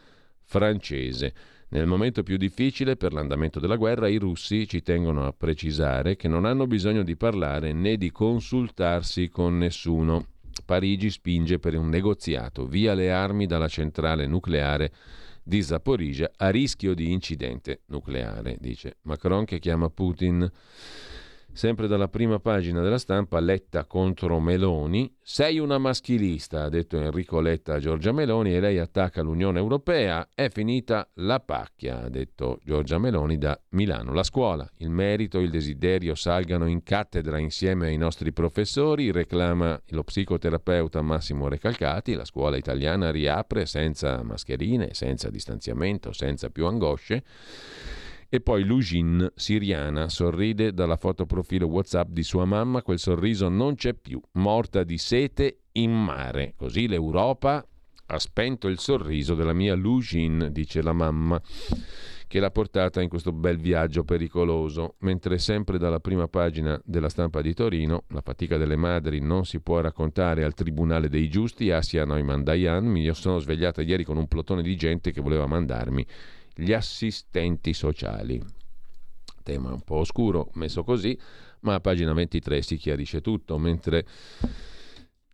[0.43, 1.35] francese.
[1.71, 6.29] Nel momento più difficile per l'andamento della guerra i russi ci tengono a precisare che
[6.29, 10.27] non hanno bisogno di parlare né di consultarsi con nessuno.
[10.65, 14.93] Parigi spinge per un negoziato via le armi dalla centrale nucleare
[15.43, 20.51] di Zaporizhia a rischio di incidente nucleare, dice Macron che chiama Putin.
[21.55, 25.15] Sempre dalla prima pagina della stampa, Letta contro Meloni.
[25.21, 30.27] Sei una maschilista, ha detto Enrico Letta a Giorgia Meloni, e lei attacca l'Unione Europea.
[30.35, 34.15] È finita la pacchia, ha detto Giorgia Meloni da Milano.
[34.15, 39.79] La scuola, il merito e il desiderio salgano in cattedra insieme ai nostri professori, reclama
[39.89, 42.15] lo psicoterapeuta Massimo Recalcati.
[42.15, 47.23] La scuola italiana riapre senza mascherine, senza distanziamento, senza più angosce.
[48.35, 53.93] E poi Lujin, siriana, sorride dalla fotoprofilo WhatsApp di sua mamma, quel sorriso non c'è
[53.93, 56.55] più, morta di sete in mare.
[56.57, 57.63] Così l'Europa
[58.07, 61.39] ha spento il sorriso della mia Lujin, dice la mamma,
[62.27, 67.43] che l'ha portata in questo bel viaggio pericoloso, mentre sempre dalla prima pagina della stampa
[67.43, 72.07] di Torino, la fatica delle madri non si può raccontare al Tribunale dei Giusti, Asia
[72.07, 76.07] Neumann Dayan, mi sono svegliata ieri con un plotone di gente che voleva mandarmi
[76.55, 78.43] gli assistenti sociali.
[79.43, 81.19] Tema un po' oscuro messo così,
[81.61, 84.07] ma a pagina 23 si chiarisce tutto, mentre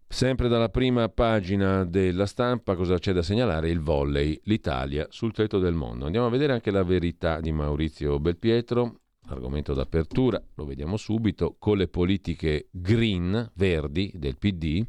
[0.07, 3.69] sempre dalla prima pagina della stampa cosa c'è da segnalare?
[3.69, 6.07] Il volley, l'Italia sul tetto del mondo.
[6.07, 11.77] Andiamo a vedere anche la verità di Maurizio Belpietro, argomento d'apertura, lo vediamo subito, con
[11.77, 14.85] le politiche green, verdi del PD,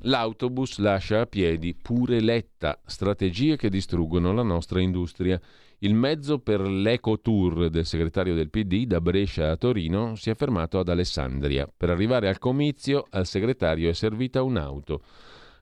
[0.00, 5.40] l'autobus lascia a piedi pure Letta, strategie che distruggono la nostra industria.
[5.84, 10.78] Il mezzo per l'eco-tour del segretario del PD da Brescia a Torino si è fermato
[10.78, 11.68] ad Alessandria.
[11.76, 15.02] Per arrivare al comizio al segretario è servita un'auto.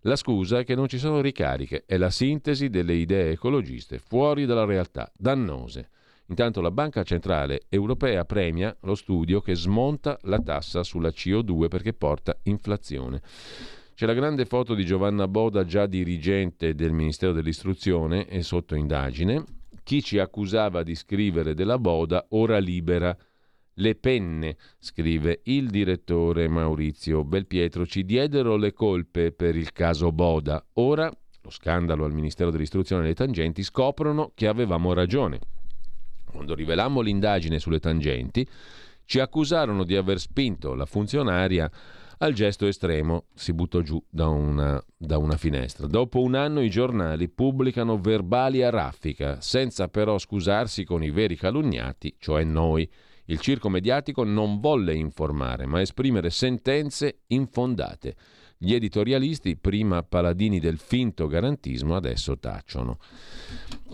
[0.03, 4.45] La scusa è che non ci sono ricariche, è la sintesi delle idee ecologiste fuori
[4.45, 5.89] dalla realtà, dannose.
[6.27, 11.95] Intanto la Banca Centrale Europea premia lo studio che smonta la tassa sulla CO2 perché
[11.95, 13.23] porta inflazione.
[13.95, 19.45] C'è la grande foto di Giovanna Boda, già dirigente del Ministero dell'Istruzione e sotto indagine,
[19.82, 23.16] chi ci accusava di scrivere della Boda ora libera
[23.74, 30.62] le penne, scrive il direttore Maurizio Belpietro, ci diedero le colpe per il caso Boda.
[30.74, 31.11] Ora,
[31.43, 35.39] lo scandalo al Ministero dell'Istruzione e le tangenti, scoprono che avevamo ragione.
[36.31, 38.47] Quando rivelammo l'indagine sulle tangenti,
[39.05, 41.70] ci accusarono di aver spinto la funzionaria
[42.23, 45.87] al gesto estremo, si buttò giù da una, da una finestra.
[45.87, 51.37] Dopo un anno i giornali pubblicano verbali a raffica, senza però scusarsi con i veri
[51.37, 52.89] calunniati, cioè noi.
[53.27, 58.17] Il circo mediatico non volle informare, ma esprimere sentenze infondate.
[58.59, 62.99] Gli editorialisti, prima paladini del finto garantismo, adesso tacciono.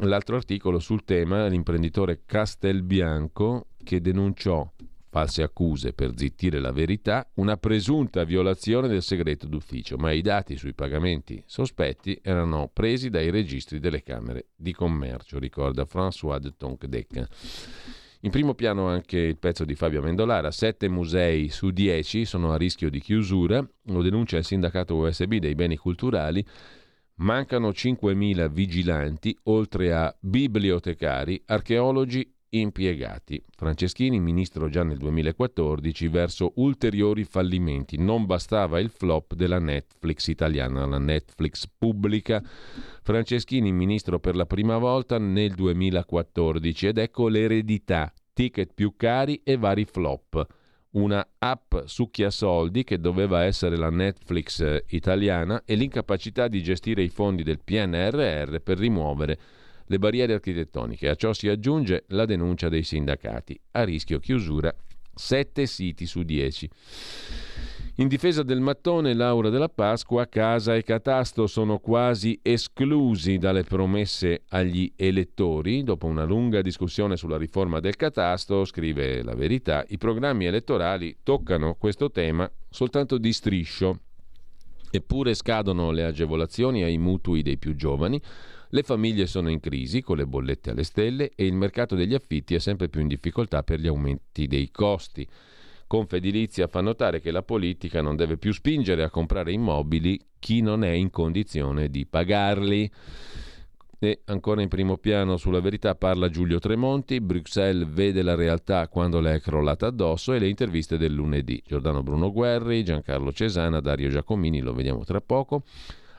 [0.01, 4.69] L'altro articolo sul tema, l'imprenditore Castelbianco, che denunciò
[5.17, 10.59] false accuse per zittire la verità, una presunta violazione del segreto d'ufficio, ma i dati
[10.59, 17.29] sui pagamenti sospetti erano presi dai registri delle Camere di Commercio, ricorda François de Tonquedec.
[18.21, 22.59] In primo piano anche il pezzo di Fabio Amendolara, sette musei su dieci sono a
[22.59, 26.45] rischio di chiusura, lo denuncia il sindacato USB dei beni culturali,
[27.21, 33.43] mancano 5.000 vigilanti, oltre a bibliotecari, archeologi impiegati.
[33.57, 37.99] Franceschini, ministro già nel 2014, verso ulteriori fallimenti.
[37.99, 42.43] Non bastava il flop della Netflix italiana, la Netflix pubblica.
[43.03, 49.57] Franceschini, ministro per la prima volta nel 2014 ed ecco l'eredità, ticket più cari e
[49.57, 50.47] vari flop.
[50.97, 57.09] Una app succhiasoldi che doveva essere la Netflix eh, italiana e l'incapacità di gestire i
[57.09, 59.39] fondi del PNRR per rimuovere
[59.87, 61.09] le barriere architettoniche.
[61.09, 63.59] A ciò si aggiunge la denuncia dei sindacati.
[63.73, 64.75] A rischio chiusura
[65.15, 66.71] 7 siti su 10.
[67.99, 74.43] In difesa del mattone, Laura della Pasqua, casa e catasto sono quasi esclusi dalle promesse
[74.51, 75.83] agli elettori.
[75.83, 81.77] Dopo una lunga discussione sulla riforma del catasto, scrive la verità, i programmi elettorali toccano
[81.77, 84.01] questo tema soltanto di striscio.
[84.91, 88.21] Eppure scadono le agevolazioni ai mutui dei più giovani,
[88.71, 92.55] le famiglie sono in crisi con le bollette alle stelle e il mercato degli affitti
[92.55, 95.27] è sempre più in difficoltà per gli aumenti dei costi.
[95.87, 100.83] Confedilizia fa notare che la politica non deve più spingere a comprare immobili chi non
[100.83, 102.91] è in condizione di pagarli.
[103.99, 109.21] E ancora in primo piano sulla verità parla Giulio Tremonti, Bruxelles vede la realtà quando
[109.21, 111.63] le è crollata addosso e le interviste del lunedì.
[111.65, 115.63] Giordano Bruno Guerri, Giancarlo Cesana, Dario Giacomini, lo vediamo tra poco.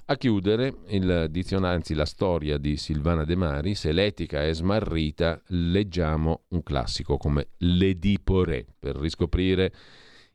[0.10, 5.42] A chiudere il dizionario, anzi la storia di Silvana De Mari, se l'etica è smarrita,
[5.48, 9.74] leggiamo un classico come l'Edipore per riscoprire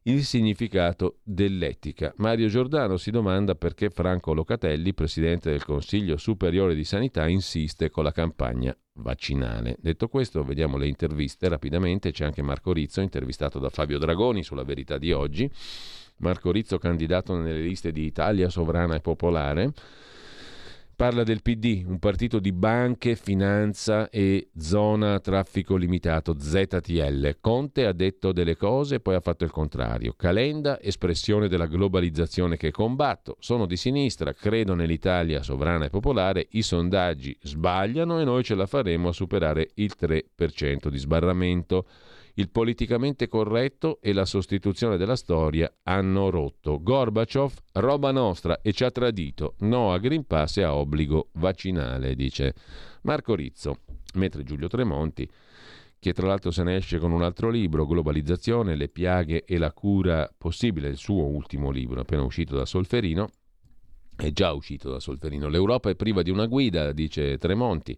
[0.03, 2.13] il significato dell'etica.
[2.19, 8.05] Mario Giordano si domanda perché Franco Locatelli, presidente del Consiglio Superiore di Sanità, insiste con
[8.05, 9.77] la campagna vaccinale.
[9.81, 12.13] Detto questo, vediamo le interviste rapidamente.
[12.13, 15.51] C'è anche Marco Rizzo, intervistato da Fabio Dragoni sulla verità di oggi.
[16.23, 19.73] Marco Rizzo, candidato nelle liste di Italia Sovrana e Popolare.
[20.95, 27.39] Parla del PD, un partito di banche, finanza e zona traffico limitato, ZTL.
[27.41, 30.15] Conte ha detto delle cose e poi ha fatto il contrario.
[30.17, 33.37] Calenda, espressione della globalizzazione che combatto.
[33.41, 36.47] Sono di sinistra, credo nell'Italia sovrana e popolare.
[36.51, 41.87] I sondaggi sbagliano e noi ce la faremo a superare il 3% di sbarramento
[42.35, 46.83] il politicamente corretto e la sostituzione della storia hanno rotto.
[46.83, 49.55] Gorbaciov, roba nostra e ci ha tradito.
[49.61, 52.55] No a Green Pass e a obbligo vaccinale, dice
[53.03, 53.81] Marco Rizzo.
[54.15, 55.29] Mentre Giulio Tremonti,
[55.99, 59.73] che tra l'altro se ne esce con un altro libro, Globalizzazione, le piaghe e la
[59.73, 63.31] cura possibile, il suo ultimo libro, appena uscito da Solferino,
[64.17, 65.49] è già uscito da Solferino.
[65.49, 67.97] L'Europa è priva di una guida, dice Tremonti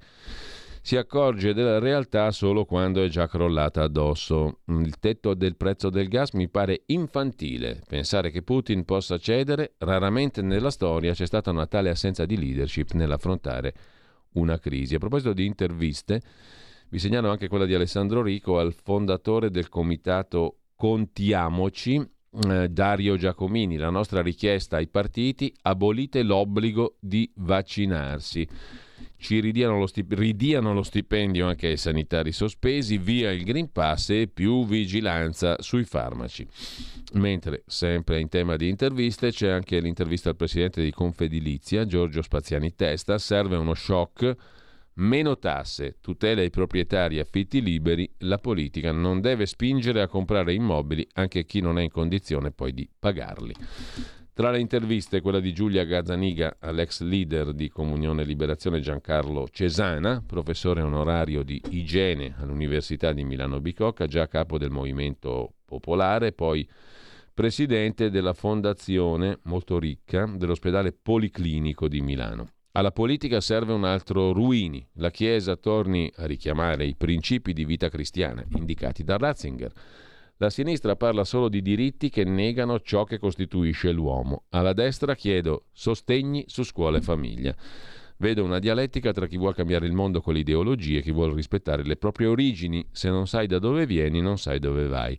[0.84, 4.58] si accorge della realtà solo quando è già crollata addosso.
[4.66, 7.82] Il tetto del prezzo del gas mi pare infantile.
[7.88, 12.92] Pensare che Putin possa cedere, raramente nella storia c'è stata una tale assenza di leadership
[12.92, 13.72] nell'affrontare
[14.32, 14.94] una crisi.
[14.94, 16.20] A proposito di interviste,
[16.90, 22.06] vi segnalo anche quella di Alessandro Rico al fondatore del comitato Contiamoci,
[22.46, 23.78] eh, Dario Giacomini.
[23.78, 28.46] La nostra richiesta ai partiti, abolite l'obbligo di vaccinarsi
[29.24, 34.10] ci ridiano lo, stip- ridiano lo stipendio anche ai sanitari sospesi, via il Green Pass
[34.10, 36.46] e più vigilanza sui farmaci.
[37.14, 42.74] Mentre, sempre in tema di interviste, c'è anche l'intervista al presidente di Confedilizia, Giorgio Spaziani
[42.74, 44.36] Testa, serve uno shock,
[44.96, 51.08] meno tasse, tutela ai proprietari affitti liberi, la politica non deve spingere a comprare immobili
[51.14, 53.54] anche chi non è in condizione poi di pagarli.
[54.34, 60.24] Tra le interviste, quella di Giulia Gazzaniga all'ex leader di Comunione e Liberazione Giancarlo Cesana,
[60.26, 66.68] professore onorario di igiene all'Università di Milano Bicocca, già capo del Movimento Popolare, poi
[67.32, 72.48] presidente della fondazione molto ricca dell'ospedale Policlinico di Milano.
[72.72, 74.84] Alla politica serve un altro Ruini.
[74.94, 79.72] La Chiesa torni a richiamare i principi di vita cristiana indicati da Ratzinger
[80.44, 84.44] la sinistra parla solo di diritti che negano ciò che costituisce l'uomo.
[84.50, 87.56] Alla destra chiedo sostegni su scuola e famiglia.
[88.18, 91.32] Vedo una dialettica tra chi vuole cambiare il mondo con le ideologie e chi vuole
[91.32, 92.86] rispettare le proprie origini.
[92.92, 95.18] Se non sai da dove vieni, non sai dove vai.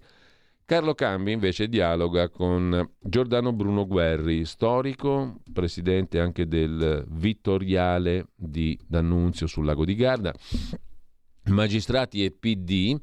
[0.63, 9.47] Carlo Cambi invece dialoga con Giordano Bruno Guerri, storico, presidente anche del Vittoriale di D'Annunzio
[9.47, 10.33] sul lago di Garda,
[11.45, 12.97] magistrati e PD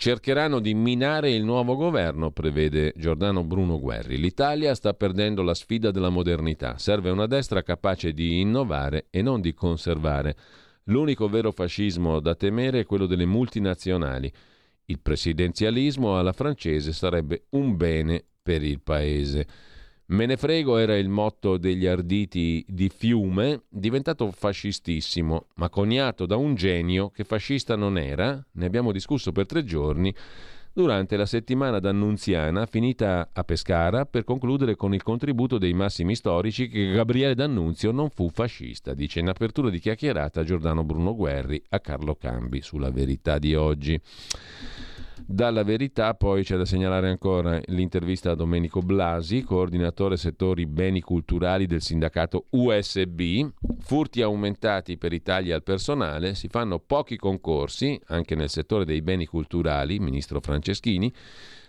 [0.00, 4.16] cercheranno di minare il nuovo governo, prevede Giordano Bruno Guerri.
[4.16, 6.78] L'Italia sta perdendo la sfida della modernità.
[6.78, 10.36] Serve una destra capace di innovare e non di conservare.
[10.84, 14.32] L'unico vero fascismo da temere è quello delle multinazionali.
[14.86, 19.46] Il presidenzialismo alla francese sarebbe un bene per il paese.
[20.10, 26.34] Me ne frego era il motto degli arditi di Fiume, diventato fascistissimo, ma coniato da
[26.34, 30.12] un genio che fascista non era, ne abbiamo discusso per tre giorni,
[30.72, 36.66] durante la settimana d'Annunziana finita a Pescara per concludere con il contributo dei massimi storici
[36.66, 41.78] che Gabriele D'Annunzio non fu fascista, dice in apertura di chiacchierata Giordano Bruno Guerri a
[41.78, 44.00] Carlo Cambi sulla verità di oggi.
[45.26, 51.66] Dalla verità poi c'è da segnalare ancora l'intervista a Domenico Blasi, coordinatore settori beni culturali
[51.66, 53.48] del sindacato USB.
[53.80, 59.02] Furti aumentati per i tagli al personale, si fanno pochi concorsi anche nel settore dei
[59.02, 61.12] beni culturali, ministro Franceschini.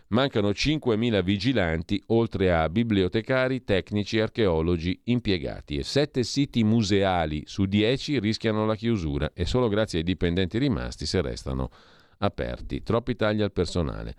[0.08, 8.20] Mancano 5.000 vigilanti, oltre a bibliotecari, tecnici, archeologi, impiegati e 7 siti museali su 10
[8.20, 11.70] rischiano la chiusura e solo grazie ai dipendenti rimasti se restano
[12.22, 14.16] aperti, troppi tagli al personale.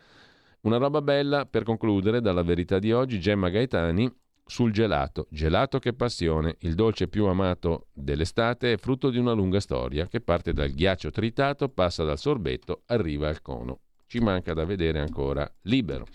[0.62, 4.08] Una roba bella per concludere dalla verità di oggi, Gemma Gaetani
[4.44, 5.26] sul gelato.
[5.30, 10.20] Gelato che passione, il dolce più amato dell'estate è frutto di una lunga storia che
[10.20, 13.80] parte dal ghiaccio tritato, passa dal sorbetto, arriva al cono.
[14.06, 16.06] Ci manca da vedere ancora Libero.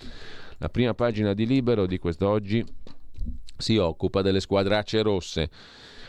[0.59, 2.63] La prima pagina di Libero di quest'oggi
[3.57, 5.49] si occupa delle squadracce rosse.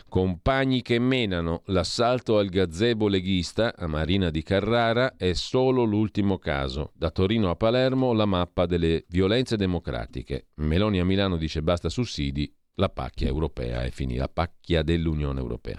[0.09, 6.93] Compagni che menano l'assalto al gazebo leghista a Marina di Carrara è solo l'ultimo caso.
[6.95, 10.47] Da Torino a Palermo la mappa delle violenze democratiche.
[10.57, 15.79] Meloni a Milano dice basta sussidi, la pacchia europea è finita, la pacchia dell'Unione Europea.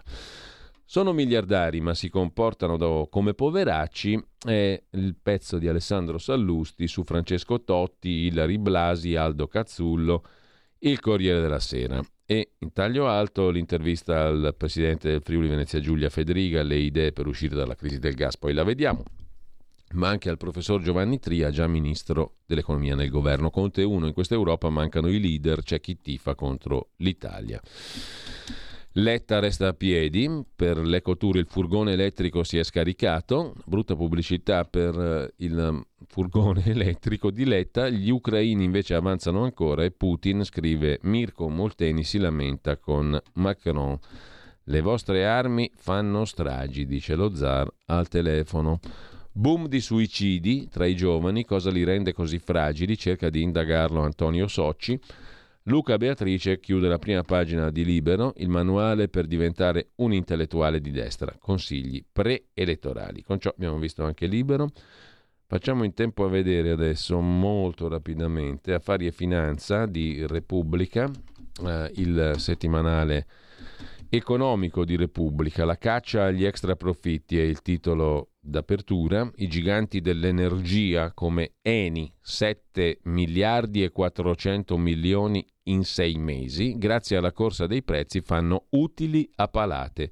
[0.85, 7.64] Sono miliardari ma si comportano come poveracci è il pezzo di Alessandro Sallusti su Francesco
[7.64, 10.23] Totti, Ilari Blasi, Aldo Cazzullo,
[10.80, 11.99] il Corriere della Sera.
[12.31, 17.26] E in taglio alto l'intervista al presidente del Friuli Venezia Giulia Federica, le idee per
[17.26, 19.03] uscire dalla crisi del gas, poi la vediamo,
[19.93, 24.06] ma anche al professor Giovanni Tria, già ministro dell'economia nel governo Conte 1.
[24.06, 27.60] In questa Europa mancano i leader, c'è chi tifa contro l'Italia.
[28.99, 34.99] Letta resta a piedi, per l'Ecotour il furgone elettrico si è scaricato, brutta pubblicità per
[34.99, 41.47] eh, il furgone elettrico di Letta, gli ucraini invece avanzano ancora e Putin scrive Mirko
[41.47, 43.97] Molteni si lamenta con Macron.
[44.63, 48.81] Le vostre armi fanno stragi, dice lo zar al telefono.
[49.31, 52.97] Boom di suicidi tra i giovani, cosa li rende così fragili?
[52.97, 54.99] Cerca di indagarlo Antonio Socci.
[55.64, 60.91] Luca Beatrice chiude la prima pagina di Libero, il manuale per diventare un intellettuale di
[60.91, 63.22] destra, consigli preelettorali.
[63.23, 64.69] Con ciò abbiamo visto anche Libero.
[65.45, 71.10] Facciamo in tempo a vedere adesso molto rapidamente Affari e Finanza di Repubblica,
[71.65, 73.26] eh, il settimanale
[74.10, 75.65] economico di Repubblica.
[75.65, 82.99] La caccia agli extra profitti è il titolo d'apertura, i giganti dell'energia come Eni, 7
[83.03, 89.47] miliardi e 400 milioni in sei mesi, grazie alla corsa dei prezzi fanno utili a
[89.47, 90.11] palate.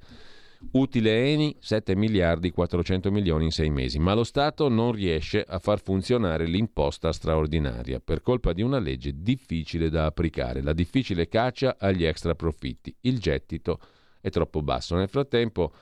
[0.72, 5.60] Utile Eni 7 miliardi 400 milioni in sei mesi, ma lo Stato non riesce a
[5.60, 11.76] far funzionare l'imposta straordinaria per colpa di una legge difficile da applicare, la difficile caccia
[11.78, 12.96] agli extra profitti.
[13.02, 13.80] Il gettito
[14.20, 14.96] è troppo basso.
[14.96, 15.74] Nel frattempo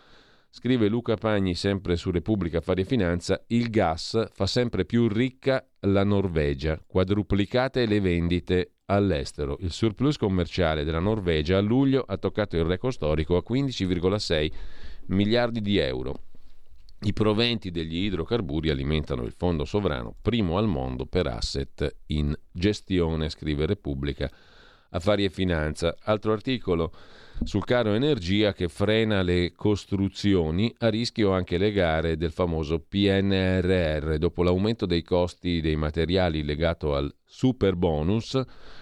[0.58, 5.68] Scrive Luca Pagni sempre su Repubblica Affari e Finanza, il gas fa sempre più ricca
[5.82, 9.58] la Norvegia, quadruplicate le vendite all'estero.
[9.60, 14.52] Il surplus commerciale della Norvegia a luglio ha toccato il record storico a 15,6
[15.08, 16.22] miliardi di euro.
[17.02, 23.28] I proventi degli idrocarburi alimentano il fondo sovrano, primo al mondo per asset in gestione,
[23.28, 24.32] scrive Repubblica
[24.92, 25.98] Affari e Finanza.
[26.04, 26.94] Altro articolo
[27.44, 34.16] sul caro energia che frena le costruzioni, a rischio anche le gare del famoso PNRR.
[34.18, 38.42] Dopo l'aumento dei costi dei materiali legato al super bonus,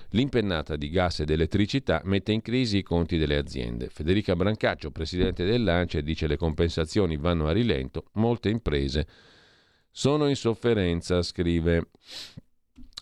[0.10, 3.90] l'impennata di gas ed elettricità mette in crisi i conti delle aziende.
[3.90, 9.08] Federica Brancaccio, presidente dell'ANCE, dice le compensazioni vanno a rilento, molte imprese
[9.96, 11.90] sono in sofferenza, scrive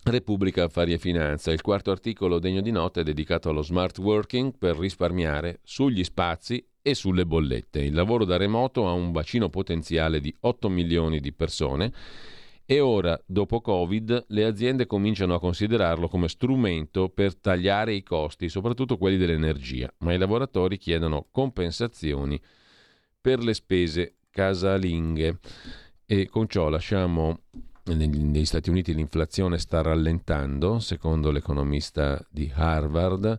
[0.04, 1.52] Repubblica Affari e Finanza.
[1.52, 6.64] Il quarto articolo degno di nota è dedicato allo smart working per risparmiare sugli spazi
[6.82, 7.80] e sulle bollette.
[7.80, 11.92] Il lavoro da remoto ha un bacino potenziale di 8 milioni di persone
[12.64, 18.48] e ora, dopo Covid, le aziende cominciano a considerarlo come strumento per tagliare i costi,
[18.48, 22.40] soprattutto quelli dell'energia, ma i lavoratori chiedono compensazioni
[23.20, 25.38] per le spese casalinghe.
[26.06, 27.42] E con ciò lasciamo
[27.84, 33.38] negli Stati Uniti l'inflazione sta rallentando, secondo l'economista di Harvard.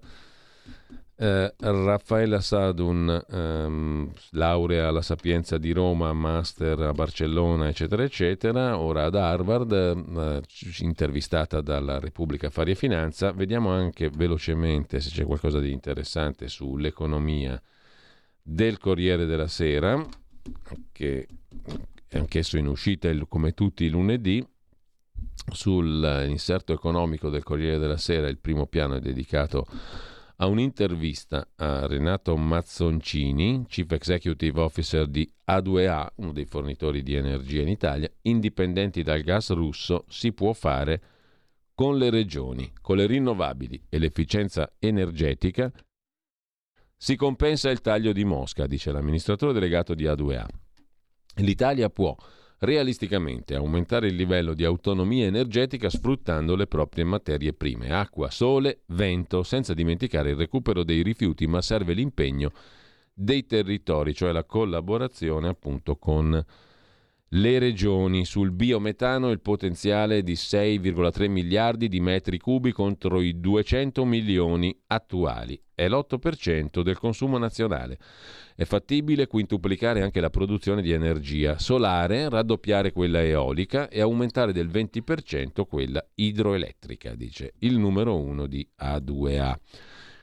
[1.16, 9.06] Eh, Raffaella Sadun, ehm, laurea alla Sapienza di Roma, master a Barcellona, eccetera, eccetera, ora
[9.06, 10.42] ad Harvard, eh,
[10.80, 13.32] intervistata dalla Repubblica Affari e Finanza.
[13.32, 17.62] Vediamo anche velocemente se c'è qualcosa di interessante sull'economia
[18.42, 20.04] del Corriere della Sera,
[20.92, 21.28] che
[22.18, 24.46] anch'esso in uscita come tutti i lunedì.
[25.52, 29.66] Sull'inserto economico del Corriere della Sera il primo piano è dedicato
[30.38, 37.62] a un'intervista a Renato Mazzoncini, Chief Executive Officer di A2A, uno dei fornitori di energia
[37.62, 41.02] in Italia, indipendenti dal gas russo si può fare
[41.74, 45.72] con le regioni, con le rinnovabili e l'efficienza energetica
[46.96, 50.46] si compensa il taglio di Mosca, dice l'amministratore delegato di A2A.
[51.36, 52.16] L'Italia può
[52.60, 59.44] realisticamente aumentare il livello di autonomia energetica sfruttando le proprie materie prime, acqua, sole, vento,
[59.44, 62.52] senza dimenticare il recupero dei rifiuti, ma serve l'impegno
[63.14, 66.44] dei territori, cioè la collaborazione appunto con
[67.28, 68.26] le regioni.
[68.26, 75.60] Sul biometano il potenziale di 6,3 miliardi di metri cubi contro i 200 milioni attuali.
[75.76, 77.98] È l'8% del consumo nazionale.
[78.56, 84.68] È fattibile quintuplicare anche la produzione di energia solare, raddoppiare quella eolica e aumentare del
[84.68, 89.56] 20% quella idroelettrica, dice il numero 1 di A2A.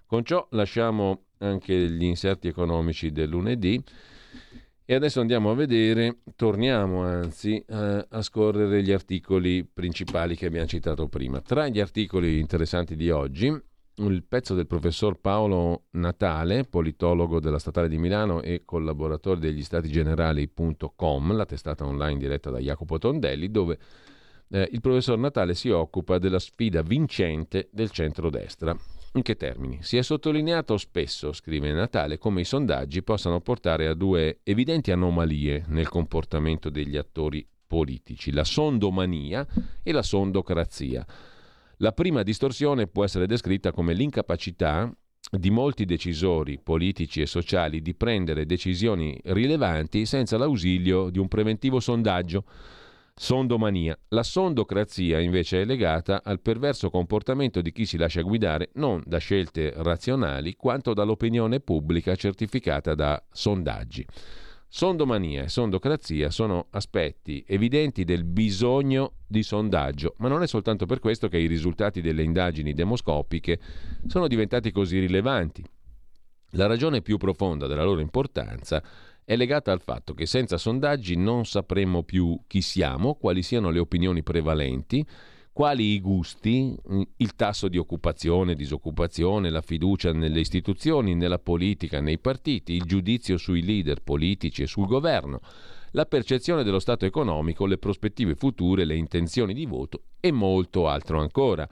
[0.07, 3.83] Con ciò lasciamo anche gli inserti economici del lunedì.
[4.85, 10.67] E adesso andiamo a vedere, torniamo anzi a, a, scorrere gli articoli principali che abbiamo
[10.67, 11.41] citato prima.
[11.41, 13.57] Tra gli articoli interessanti di oggi,
[14.09, 19.91] il pezzo del professor Paolo Natale, politologo della Statale di Milano e collaboratore degli Stati
[19.91, 23.79] Generali.com, la testata online diretta da Jacopo Tondelli, dove
[24.51, 28.77] eh, il professor Natale si occupa della sfida vincente del centrodestra.
[29.15, 29.79] In che termini?
[29.83, 35.65] Si è sottolineato spesso, scrive Natale, come i sondaggi possano portare a due evidenti anomalie
[35.67, 39.47] nel comportamento degli attori politici, la sondomania
[39.83, 41.05] e la sondocrazia.
[41.83, 44.93] La prima distorsione può essere descritta come l'incapacità
[45.31, 51.81] di molti decisori politici e sociali di prendere decisioni rilevanti senza l'ausilio di un preventivo
[51.81, 52.45] sondaggio.
[53.15, 53.99] Sondomania.
[54.09, 59.17] La sondocrazia invece è legata al perverso comportamento di chi si lascia guidare non da
[59.17, 64.07] scelte razionali quanto dall'opinione pubblica certificata da sondaggi.
[64.73, 71.01] Sondomania e sondocrazia sono aspetti evidenti del bisogno di sondaggio, ma non è soltanto per
[71.01, 73.59] questo che i risultati delle indagini demoscopiche
[74.07, 75.65] sono diventati così rilevanti.
[76.51, 78.81] La ragione più profonda della loro importanza
[79.25, 83.81] è legata al fatto che senza sondaggi non sapremo più chi siamo, quali siano le
[83.81, 85.05] opinioni prevalenti,
[85.53, 86.77] quali i gusti,
[87.17, 93.37] il tasso di occupazione, disoccupazione, la fiducia nelle istituzioni, nella politica, nei partiti, il giudizio
[93.37, 95.41] sui leader politici e sul governo,
[95.93, 101.21] la percezione dello stato economico, le prospettive future, le intenzioni di voto e molto altro
[101.21, 101.69] ancora.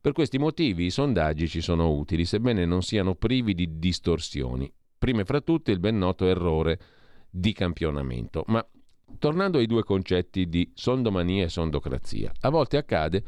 [0.00, 4.72] Per questi motivi i sondaggi ci sono utili, sebbene non siano privi di distorsioni.
[4.96, 6.78] Prime fra tutte il ben noto errore
[7.28, 8.44] di campionamento.
[8.46, 8.64] Ma
[9.18, 13.22] Tornando ai due concetti di sondomania e sondocrazia, a volte accade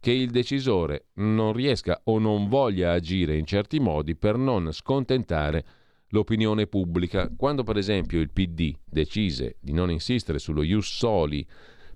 [0.00, 5.64] che il decisore non riesca o non voglia agire in certi modi per non scontentare
[6.08, 7.30] l'opinione pubblica.
[7.36, 11.46] Quando per esempio il PD decise di non insistere sullo Ius Soli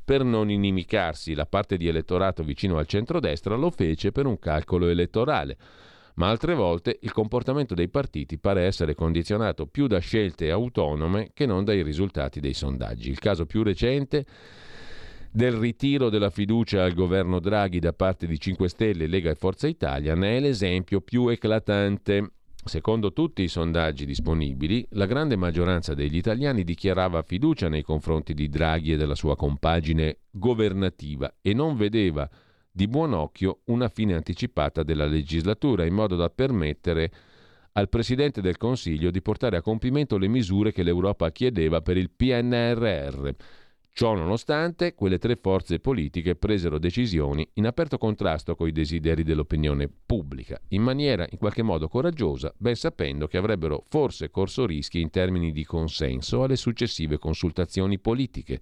[0.04, 4.88] per non inimicarsi la parte di elettorato vicino al centrodestra, lo fece per un calcolo
[4.88, 5.56] elettorale
[6.18, 11.46] ma altre volte il comportamento dei partiti pare essere condizionato più da scelte autonome che
[11.46, 13.08] non dai risultati dei sondaggi.
[13.08, 14.26] Il caso più recente
[15.30, 19.68] del ritiro della fiducia al governo Draghi da parte di 5 Stelle, Lega e Forza
[19.68, 22.32] Italia ne è l'esempio più eclatante.
[22.64, 28.48] Secondo tutti i sondaggi disponibili, la grande maggioranza degli italiani dichiarava fiducia nei confronti di
[28.48, 32.28] Draghi e della sua compagine governativa e non vedeva
[32.78, 37.10] di buon occhio una fine anticipata della legislatura, in modo da permettere
[37.72, 42.08] al Presidente del Consiglio di portare a compimento le misure che l'Europa chiedeva per il
[42.08, 43.30] PNRR.
[43.90, 49.90] Ciò nonostante, quelle tre forze politiche presero decisioni in aperto contrasto con i desideri dell'opinione
[50.06, 55.10] pubblica, in maniera in qualche modo coraggiosa, ben sapendo che avrebbero forse corso rischi in
[55.10, 58.60] termini di consenso alle successive consultazioni politiche.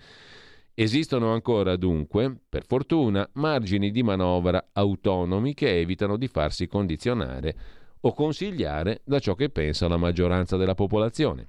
[0.78, 7.56] Esistono ancora dunque, per fortuna, margini di manovra autonomi che evitano di farsi condizionare
[8.00, 11.48] o consigliare da ciò che pensa la maggioranza della popolazione.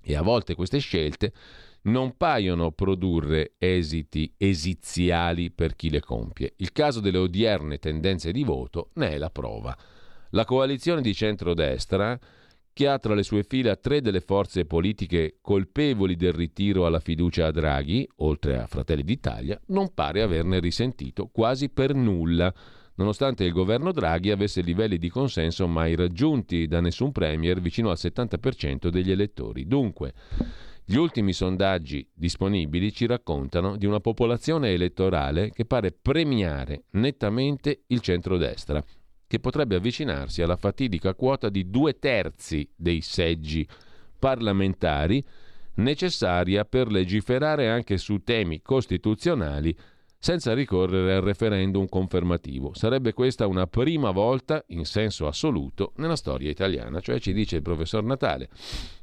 [0.00, 1.34] E a volte queste scelte
[1.82, 6.54] non paiono produrre esiti esiziali per chi le compie.
[6.56, 9.76] Il caso delle odierne tendenze di voto ne è la prova.
[10.30, 12.18] La coalizione di centrodestra
[12.78, 17.46] che ha tra le sue fila tre delle forze politiche colpevoli del ritiro alla fiducia
[17.46, 22.54] a Draghi, oltre a Fratelli d'Italia, non pare averne risentito quasi per nulla,
[22.94, 27.96] nonostante il governo Draghi avesse livelli di consenso mai raggiunti da nessun premier vicino al
[27.98, 29.66] 70% degli elettori.
[29.66, 30.12] Dunque,
[30.84, 37.98] gli ultimi sondaggi disponibili ci raccontano di una popolazione elettorale che pare premiare nettamente il
[37.98, 38.80] centrodestra
[39.28, 43.68] che potrebbe avvicinarsi alla fatidica quota di due terzi dei seggi
[44.18, 45.22] parlamentari
[45.74, 49.76] necessaria per legiferare anche su temi costituzionali
[50.20, 52.72] senza ricorrere al referendum confermativo.
[52.74, 57.62] Sarebbe questa una prima volta in senso assoluto nella storia italiana, cioè ci dice il
[57.62, 58.48] professor Natale.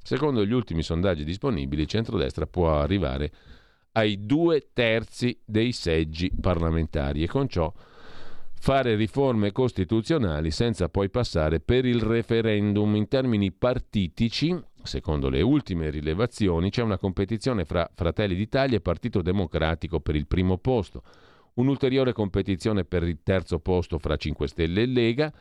[0.03, 3.31] Secondo gli ultimi sondaggi disponibili, il centrodestra può arrivare
[3.93, 7.71] ai due terzi dei seggi parlamentari e con ciò
[8.65, 14.59] fare riforme costituzionali senza poi passare per il referendum in termini partitici.
[14.81, 20.25] Secondo le ultime rilevazioni c'è una competizione fra Fratelli d'Italia e Partito Democratico per il
[20.25, 21.03] primo posto,
[21.53, 25.31] un'ulteriore competizione per il terzo posto fra 5 Stelle e Lega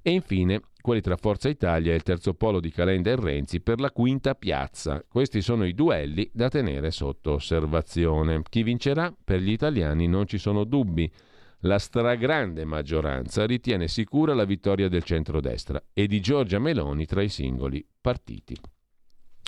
[0.00, 3.80] e infine quelli tra Forza Italia e il terzo polo di Calenda e Renzi per
[3.80, 5.04] la quinta piazza.
[5.08, 8.42] Questi sono i duelli da tenere sotto osservazione.
[8.48, 9.12] Chi vincerà?
[9.24, 11.12] Per gli italiani non ci sono dubbi
[11.60, 17.28] la stragrande maggioranza ritiene sicura la vittoria del centrodestra e di Giorgia Meloni tra i
[17.28, 18.56] singoli partiti.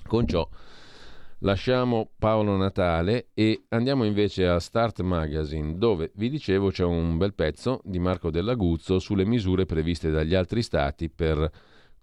[0.06, 0.46] Con ciò
[1.38, 7.34] lasciamo Paolo Natale e andiamo invece a Start Magazine dove vi dicevo c'è un bel
[7.34, 11.50] pezzo di Marco Dell'Aguzzo sulle misure previste dagli altri stati per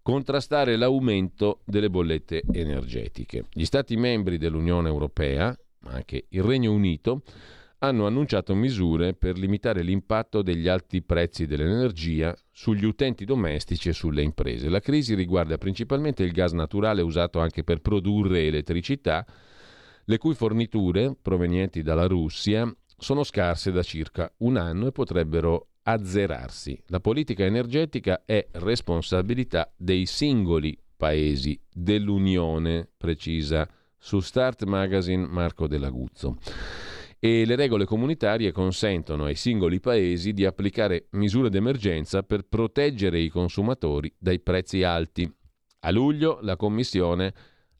[0.01, 3.45] contrastare l'aumento delle bollette energetiche.
[3.51, 7.21] Gli stati membri dell'Unione Europea, ma anche il Regno Unito,
[7.79, 14.21] hanno annunciato misure per limitare l'impatto degli alti prezzi dell'energia sugli utenti domestici e sulle
[14.21, 14.69] imprese.
[14.69, 19.25] La crisi riguarda principalmente il gas naturale usato anche per produrre elettricità,
[20.03, 26.83] le cui forniture provenienti dalla Russia sono scarse da circa un anno e potrebbero azzerarsi.
[26.87, 36.37] La politica energetica è responsabilità dei singoli paesi dell'Unione, precisa su Start Magazine Marco Dell'Aguzzo.
[37.21, 43.27] E le regole comunitarie consentono ai singoli paesi di applicare misure d'emergenza per proteggere i
[43.27, 45.29] consumatori dai prezzi alti.
[45.81, 47.33] A luglio la Commissione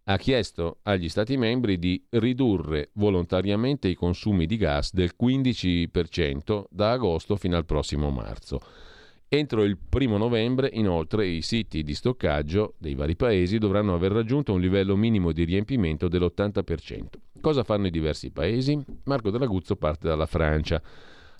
[0.03, 6.91] ha chiesto agli Stati membri di ridurre volontariamente i consumi di gas del 15% da
[6.91, 8.59] agosto fino al prossimo marzo.
[9.31, 14.53] Entro il primo novembre, inoltre, i siti di stoccaggio dei vari paesi dovranno aver raggiunto
[14.53, 17.05] un livello minimo di riempimento dell'80%.
[17.39, 18.83] Cosa fanno i diversi paesi?
[19.03, 20.81] Marco Draguzzo parte dalla Francia.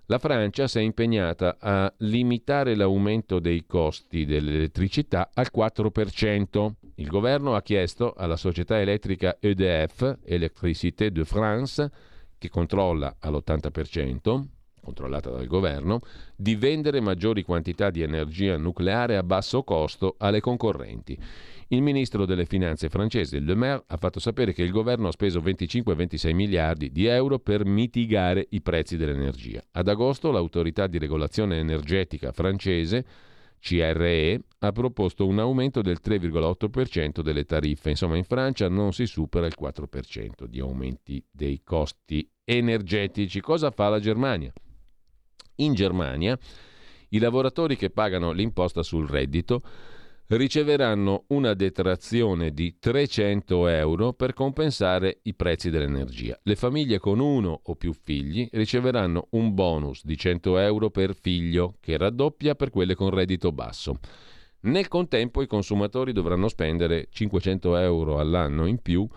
[0.05, 6.71] La Francia si è impegnata a limitare l'aumento dei costi dell'elettricità al 4%.
[6.95, 11.91] Il governo ha chiesto alla società elettrica EDF, Electricité de France,
[12.37, 14.43] che controlla all'80%,
[14.89, 16.01] controllata dal governo,
[16.35, 21.17] di vendere maggiori quantità di energia nucleare a basso costo alle concorrenti.
[21.71, 25.39] Il ministro delle finanze francese Le Maire ha fatto sapere che il governo ha speso
[25.39, 29.61] 25-26 miliardi di euro per mitigare i prezzi dell'energia.
[29.73, 33.05] Ad agosto l'autorità di regolazione energetica francese
[33.59, 37.91] CRE ha proposto un aumento del 3,8% delle tariffe.
[37.91, 43.41] Insomma, in Francia non si supera il 4% di aumenti dei costi energetici.
[43.41, 44.51] Cosa fa la Germania?
[45.59, 46.37] In Germania
[47.09, 49.61] i lavoratori che pagano l'imposta sul reddito
[50.27, 56.39] riceveranno una detrazione di 300 euro per compensare i prezzi dell'energia.
[56.43, 61.75] Le famiglie con uno o più figli riceveranno un bonus di 100 euro per figlio
[61.79, 63.99] che raddoppia per quelle con reddito basso.
[64.61, 69.07] Nel contempo i consumatori dovranno spendere 500 euro all'anno in più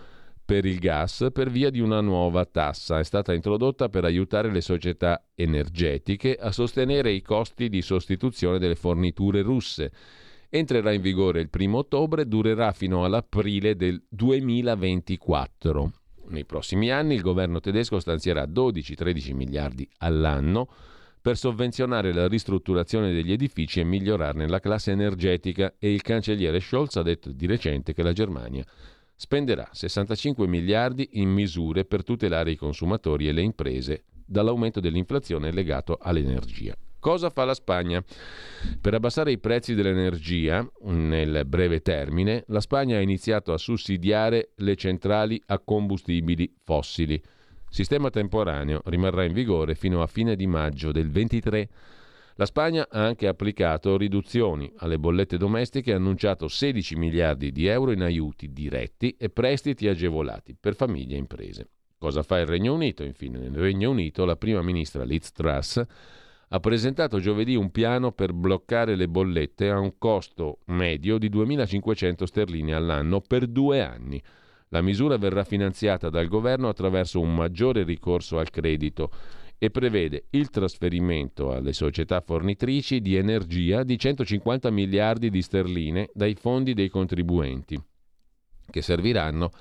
[0.44, 2.98] per il gas per via di una nuova tassa.
[2.98, 8.74] È stata introdotta per aiutare le società energetiche a sostenere i costi di sostituzione delle
[8.74, 9.92] forniture russe
[10.54, 15.92] entrerà in vigore il primo ottobre e durerà fino all'aprile del 2024.
[16.28, 20.68] Nei prossimi anni il governo tedesco stanzierà 12-13 miliardi all'anno
[21.22, 26.96] per sovvenzionare la ristrutturazione degli edifici e migliorarne la classe energetica e il cancelliere Scholz
[26.96, 28.64] ha detto di recente che la Germania
[29.16, 35.98] spenderà 65 miliardi in misure per tutelare i consumatori e le imprese dall'aumento dell'inflazione legato
[36.00, 36.76] all'energia.
[37.02, 38.00] Cosa fa la Spagna?
[38.80, 44.76] Per abbassare i prezzi dell'energia nel breve termine, la Spagna ha iniziato a sussidiare le
[44.76, 47.20] centrali a combustibili fossili.
[47.68, 51.68] Sistema temporaneo rimarrà in vigore fino a fine di maggio del 23.
[52.36, 57.92] La Spagna ha anche applicato riduzioni alle bollette domestiche e annunciato 16 miliardi di euro
[57.92, 61.68] in aiuti diretti e prestiti agevolati per famiglie e imprese.
[61.98, 63.04] Cosa fa il Regno Unito?
[63.04, 65.84] Infine, nel Regno Unito la prima ministra Liz Truss
[66.54, 72.24] ha presentato giovedì un piano per bloccare le bollette a un costo medio di 2.500
[72.24, 74.22] sterline all'anno per due anni.
[74.68, 79.10] La misura verrà finanziata dal governo attraverso un maggiore ricorso al credito
[79.62, 86.34] e prevede il trasferimento alle società fornitrici di energia di 150 miliardi di sterline dai
[86.34, 87.80] fondi dei contribuenti,
[88.68, 89.52] che serviranno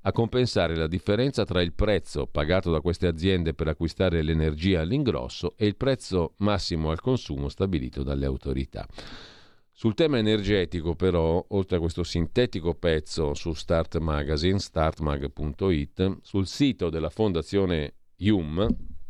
[0.00, 5.52] a compensare la differenza tra il prezzo pagato da queste aziende per acquistare l'energia all'ingrosso
[5.58, 8.88] e il prezzo massimo al consumo stabilito dalle autorità.
[9.70, 16.88] Sul tema energetico, però, oltre a questo sintetico pezzo su Start Magazine, startmag.it, sul sito
[16.88, 19.00] della Fondazione IUM,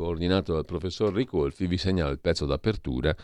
[0.00, 3.14] coordinato dal professor Ricolfi, vi segnalo il pezzo d'apertura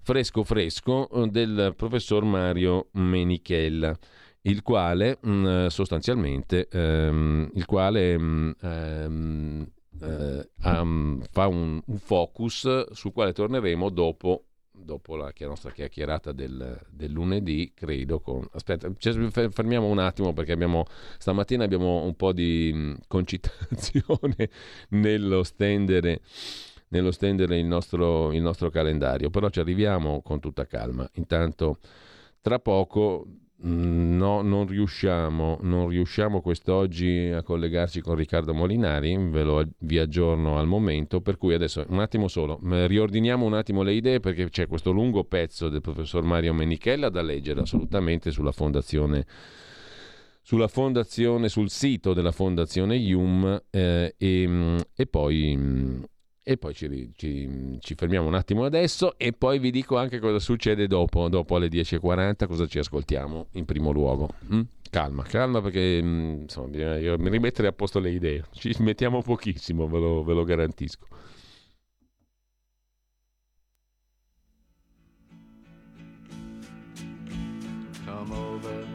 [0.00, 3.96] fresco fresco del professor Mario Menichella
[4.42, 9.66] il quale mm, sostanzialmente ehm, il quale mm, ehm,
[10.00, 14.44] eh, um, fa un, un, focus sul quale torneremo dopo,
[14.82, 18.20] dopo la nostra chiacchierata del, del, lunedì, credo.
[18.20, 18.46] Con...
[18.52, 20.84] Aspetta, fermiamo un attimo perché abbiamo,
[21.18, 24.50] stamattina abbiamo un po' di mm, concitazione
[24.90, 26.20] nello stendere
[26.90, 31.06] nello stendere il nostro, il nostro calendario, però ci arriviamo con tutta calma.
[31.16, 31.80] Intanto,
[32.40, 33.26] tra poco
[33.60, 40.58] no, non riusciamo, non riusciamo quest'oggi a collegarci con Riccardo Molinari, ve lo vi aggiorno
[40.58, 44.66] al momento, per cui adesso un attimo solo, riordiniamo un attimo le idee perché c'è
[44.66, 49.26] questo lungo pezzo del professor Mario Menichella da leggere assolutamente sulla fondazione
[50.48, 56.00] sulla fondazione, sul sito della fondazione IUM eh, e, e, poi,
[56.48, 60.38] e poi ci, ci, ci, fermiamo un attimo adesso e poi vi dico anche cosa
[60.38, 64.30] succede dopo, dopo alle 10.40, cosa ci ascoltiamo in primo luogo.
[64.50, 64.62] Mm?
[64.88, 68.44] Calma, calma perché mm, insomma, bisogna rimettere a posto le idee.
[68.56, 71.06] Ci mettiamo pochissimo, ve lo, ve lo garantisco.
[78.06, 78.86] Come over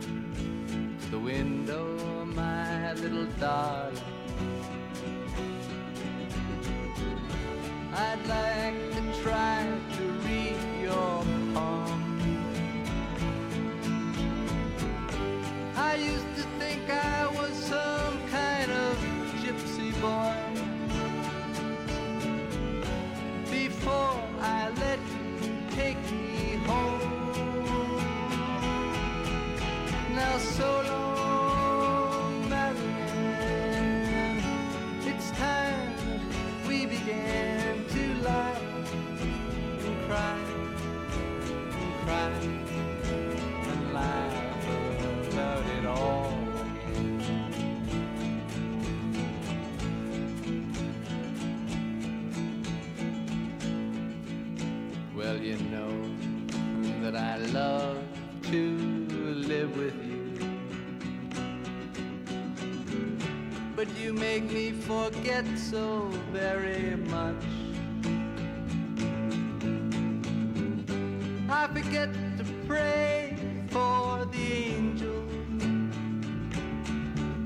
[1.01, 3.92] to the window, my little darling.
[8.05, 9.65] I'd like to try
[9.95, 11.23] to read your
[15.75, 18.97] I used to think I was some kind of
[19.43, 20.35] gypsy boy.
[23.49, 24.99] Before I let
[25.43, 28.03] you take me home.
[30.15, 31.12] Now so long,
[63.97, 67.43] you make me forget so very much.
[71.49, 73.37] I forget to pray
[73.69, 75.63] for the angels,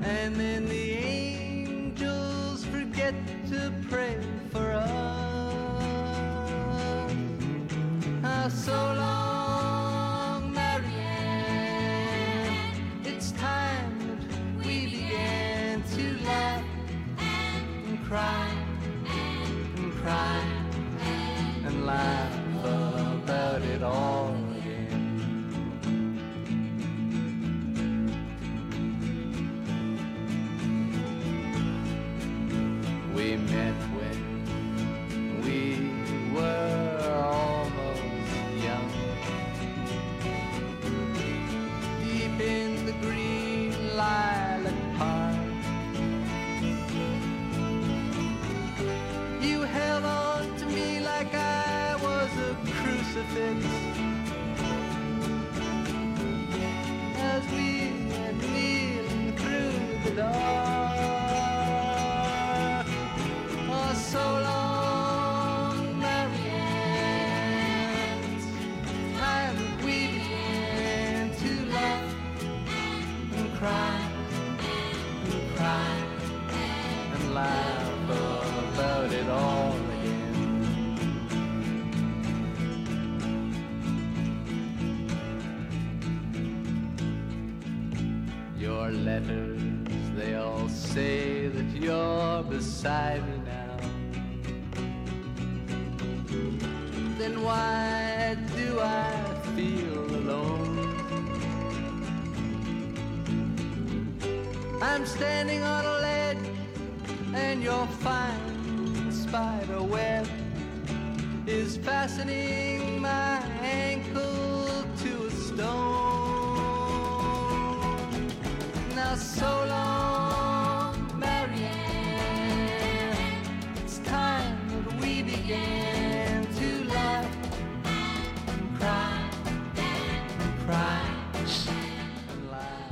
[0.02, 3.14] and then the angels forget
[3.50, 4.18] to pray
[4.50, 4.88] for us.
[8.24, 9.17] Ah, so long.
[18.08, 18.37] Cry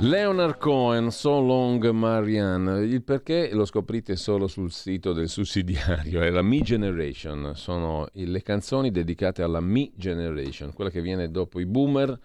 [0.07, 6.29] Leonard Cohen, So Long Marianne, il perché lo scoprite solo sul sito del sussidiario, è
[6.29, 11.65] la Me Generation, sono le canzoni dedicate alla Me Generation, quella che viene dopo i
[11.65, 12.17] boomer,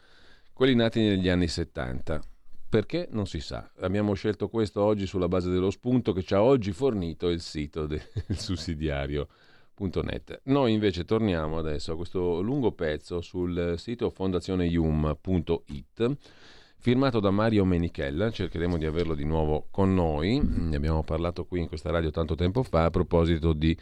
[0.53, 2.23] quelli nati negli anni 70.
[2.69, 3.69] Perché non si sa.
[3.81, 7.87] Abbiamo scelto questo oggi sulla base dello spunto che ci ha oggi fornito il sito
[7.89, 10.43] del sussidiario.net.
[10.45, 16.17] Noi invece torniamo adesso a questo lungo pezzo sul sito fondazioneium.it
[16.83, 21.61] firmato da Mario Menichella, cercheremo di averlo di nuovo con noi, ne abbiamo parlato qui
[21.61, 23.75] in questa radio tanto tempo fa a proposito di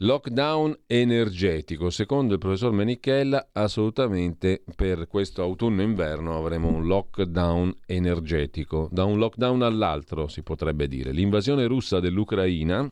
[0.00, 1.88] Lockdown energetico.
[1.88, 8.88] Secondo il professor Menichella, assolutamente per questo autunno-inverno avremo un lockdown energetico.
[8.92, 11.10] Da un lockdown all'altro, si potrebbe dire.
[11.10, 12.88] L'invasione russa dell'Ucraina,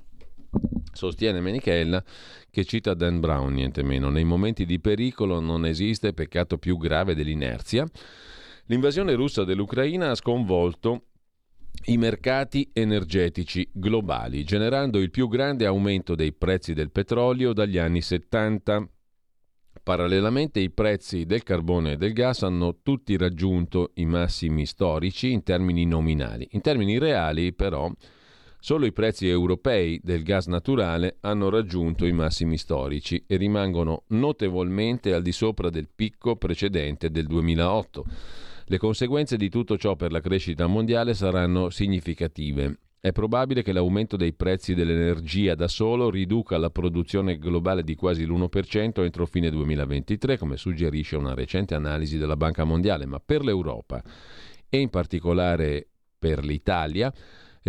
[0.93, 2.03] sostiene Menichella,
[2.51, 4.09] che cita Dan Brown, niente meno.
[4.09, 7.87] Nei momenti di pericolo non esiste peccato più grave dell'inerzia.
[8.68, 11.02] L'invasione russa dell'Ucraina ha sconvolto
[11.84, 18.02] i mercati energetici globali, generando il più grande aumento dei prezzi del petrolio dagli anni
[18.02, 18.88] 70.
[19.84, 25.44] Parallelamente i prezzi del carbone e del gas hanno tutti raggiunto i massimi storici in
[25.44, 26.48] termini nominali.
[26.52, 27.88] In termini reali, però,
[28.59, 35.14] solo i prezzi europei del gas naturale hanno raggiunto i massimi storici e rimangono notevolmente
[35.14, 38.05] al di sopra del picco precedente del 2008.
[38.68, 42.80] Le conseguenze di tutto ciò per la crescita mondiale saranno significative.
[42.98, 48.26] È probabile che l'aumento dei prezzi dell'energia da solo riduca la produzione globale di quasi
[48.26, 54.02] l'1% entro fine 2023, come suggerisce una recente analisi della Banca Mondiale, ma per l'Europa
[54.68, 55.86] e in particolare
[56.18, 57.12] per l'Italia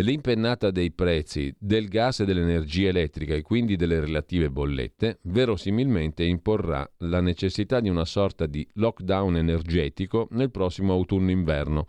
[0.02, 6.88] l'impennata dei prezzi del gas e dell'energia elettrica e quindi delle relative bollette verosimilmente imporrà
[6.98, 11.86] la necessità di una sorta di lockdown energetico nel prossimo autunno-inverno.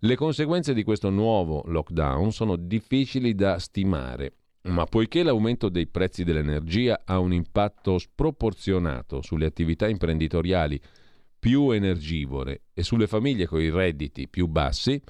[0.00, 4.32] Le conseguenze di questo nuovo lockdown sono difficili da stimare,
[4.62, 10.80] ma poiché l'aumento dei prezzi dell'energia ha un impatto sproporzionato sulle attività imprenditoriali
[11.38, 15.00] più energivore e sulle famiglie con i redditi più bassi,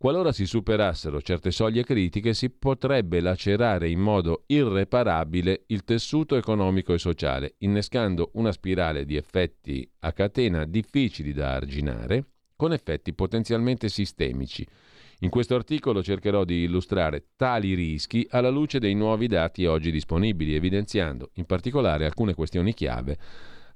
[0.00, 6.94] Qualora si superassero certe soglie critiche si potrebbe lacerare in modo irreparabile il tessuto economico
[6.94, 13.88] e sociale, innescando una spirale di effetti a catena difficili da arginare, con effetti potenzialmente
[13.88, 14.64] sistemici.
[15.22, 20.54] In questo articolo cercherò di illustrare tali rischi alla luce dei nuovi dati oggi disponibili,
[20.54, 23.18] evidenziando in particolare alcune questioni chiave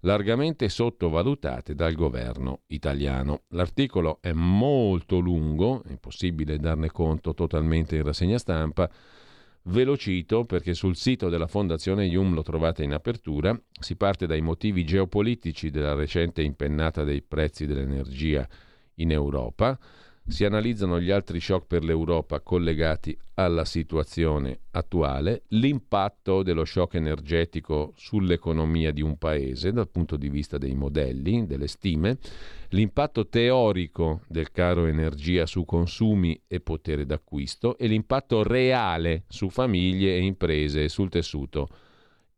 [0.02, 3.42] largamente sottovalutate dal governo italiano.
[3.48, 8.90] L'articolo è molto lungo, è impossibile darne conto totalmente in rassegna stampa,
[9.66, 13.56] Ve lo cito perché sul sito della Fondazione Ium lo trovate in apertura.
[13.78, 18.46] Si parte dai motivi geopolitici della recente impennata dei prezzi dell'energia
[18.94, 19.78] in Europa.
[20.24, 27.93] Si analizzano gli altri shock per l'Europa collegati alla situazione attuale, l'impatto dello shock energetico
[27.97, 32.19] sull'economia di un paese dal punto di vista dei modelli, delle stime,
[32.69, 40.15] l'impatto teorico del caro energia su consumi e potere d'acquisto e l'impatto reale su famiglie
[40.15, 41.69] e imprese e sul tessuto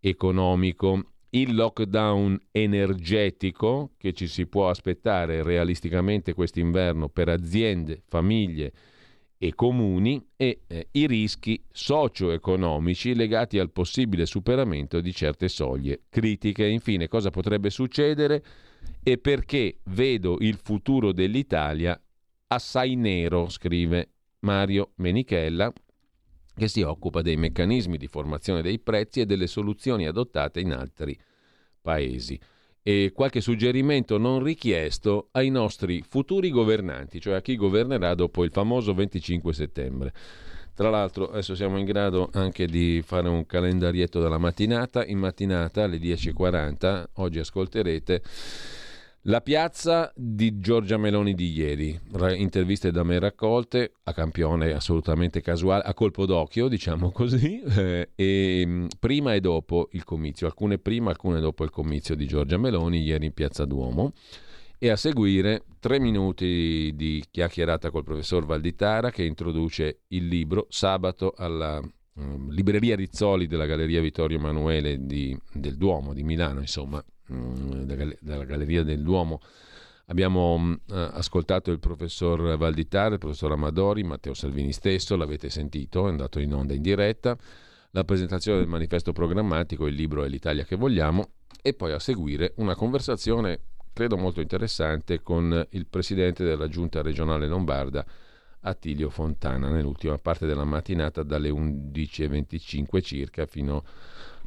[0.01, 8.73] economico il lockdown energetico che ci si può aspettare realisticamente quest'inverno per aziende, famiglie
[9.37, 16.67] e comuni e eh, i rischi socio-economici legati al possibile superamento di certe soglie critiche.
[16.67, 18.43] Infine, cosa potrebbe succedere
[19.03, 22.01] e perché vedo il futuro dell'Italia
[22.47, 25.73] assai nero, scrive Mario Menichella,
[26.57, 31.19] che si occupa dei meccanismi di formazione dei prezzi e delle soluzioni adottate in altri
[31.81, 32.39] paesi.
[32.83, 38.51] E qualche suggerimento non richiesto ai nostri futuri governanti, cioè a chi governerà dopo il
[38.51, 40.13] famoso 25 settembre.
[40.75, 45.05] Tra l'altro adesso siamo in grado anche di fare un calendarietto della mattinata.
[45.05, 48.23] In mattinata alle 10.40, oggi ascolterete
[49.27, 51.99] la piazza di Giorgia Meloni di ieri,
[52.37, 58.63] interviste da me raccolte, a campione assolutamente casuale, a colpo d'occhio, diciamo così, eh, e
[58.67, 63.01] mm, prima e dopo il comizio, alcune prima, alcune dopo il comizio di Giorgia Meloni
[63.01, 64.13] ieri in piazza Duomo.
[64.79, 71.33] E a seguire tre minuti di chiacchierata col professor Valditara che introduce il libro sabato
[71.35, 71.81] alla
[72.17, 78.83] um, libreria Rizzoli della Galleria Vittorio Emanuele del Duomo di Milano, insomma, Mm, dalla Galleria
[78.83, 79.41] del Duomo.
[80.07, 86.07] Abbiamo mm, eh, ascoltato il professor Valditare, il professor Amadori, Matteo Salvini stesso, l'avete sentito,
[86.07, 87.37] è andato in onda in diretta,
[87.91, 91.31] la presentazione del manifesto programmatico, il libro è l'Italia che vogliamo
[91.63, 93.61] e poi a seguire una conversazione,
[93.93, 98.05] credo molto interessante, con il presidente della giunta regionale lombarda,
[98.67, 103.83] Attilio Fontana, nell'ultima parte della mattinata dalle 11.25 circa fino a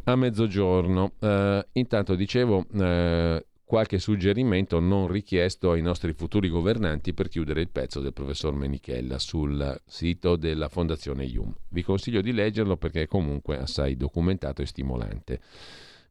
[0.08, 1.14] a mezzogiorno.
[1.20, 7.70] Uh, intanto dicevo uh, qualche suggerimento non richiesto ai nostri futuri governanti per chiudere il
[7.70, 11.54] pezzo del professor Menichella sul sito della Fondazione IUM.
[11.70, 15.42] Vi consiglio di leggerlo perché è comunque assai documentato e stimolante.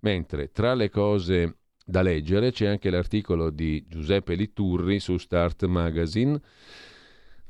[0.01, 6.39] Mentre tra le cose da leggere c'è anche l'articolo di Giuseppe Liturri su Start Magazine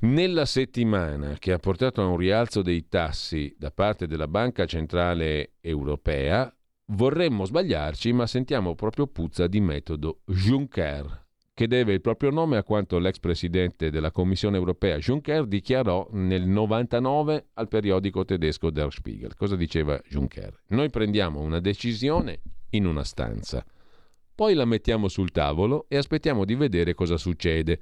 [0.00, 5.52] nella settimana che ha portato a un rialzo dei tassi da parte della Banca Centrale
[5.60, 6.52] Europea,
[6.86, 11.24] vorremmo sbagliarci, ma sentiamo proprio puzza di metodo Juncker,
[11.54, 16.46] che deve il proprio nome a quanto l'ex presidente della Commissione europea Juncker dichiarò nel
[16.46, 19.34] 99 al periodico tedesco Der Spiegel.
[19.34, 20.60] Cosa diceva Juncker?
[20.68, 22.40] Noi prendiamo una decisione
[22.70, 23.64] in una stanza,
[24.34, 27.80] poi la mettiamo sul tavolo e aspettiamo di vedere cosa succede.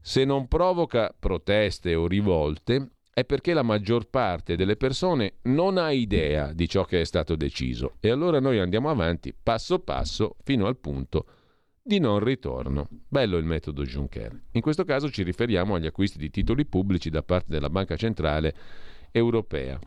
[0.00, 5.90] Se non provoca proteste o rivolte, è perché la maggior parte delle persone non ha
[5.90, 10.66] idea di ciò che è stato deciso e allora noi andiamo avanti passo passo fino
[10.66, 11.26] al punto
[11.82, 12.88] di non ritorno.
[13.08, 14.44] Bello il metodo Juncker.
[14.52, 18.54] In questo caso ci riferiamo agli acquisti di titoli pubblici da parte della Banca Centrale
[19.10, 19.78] Europea.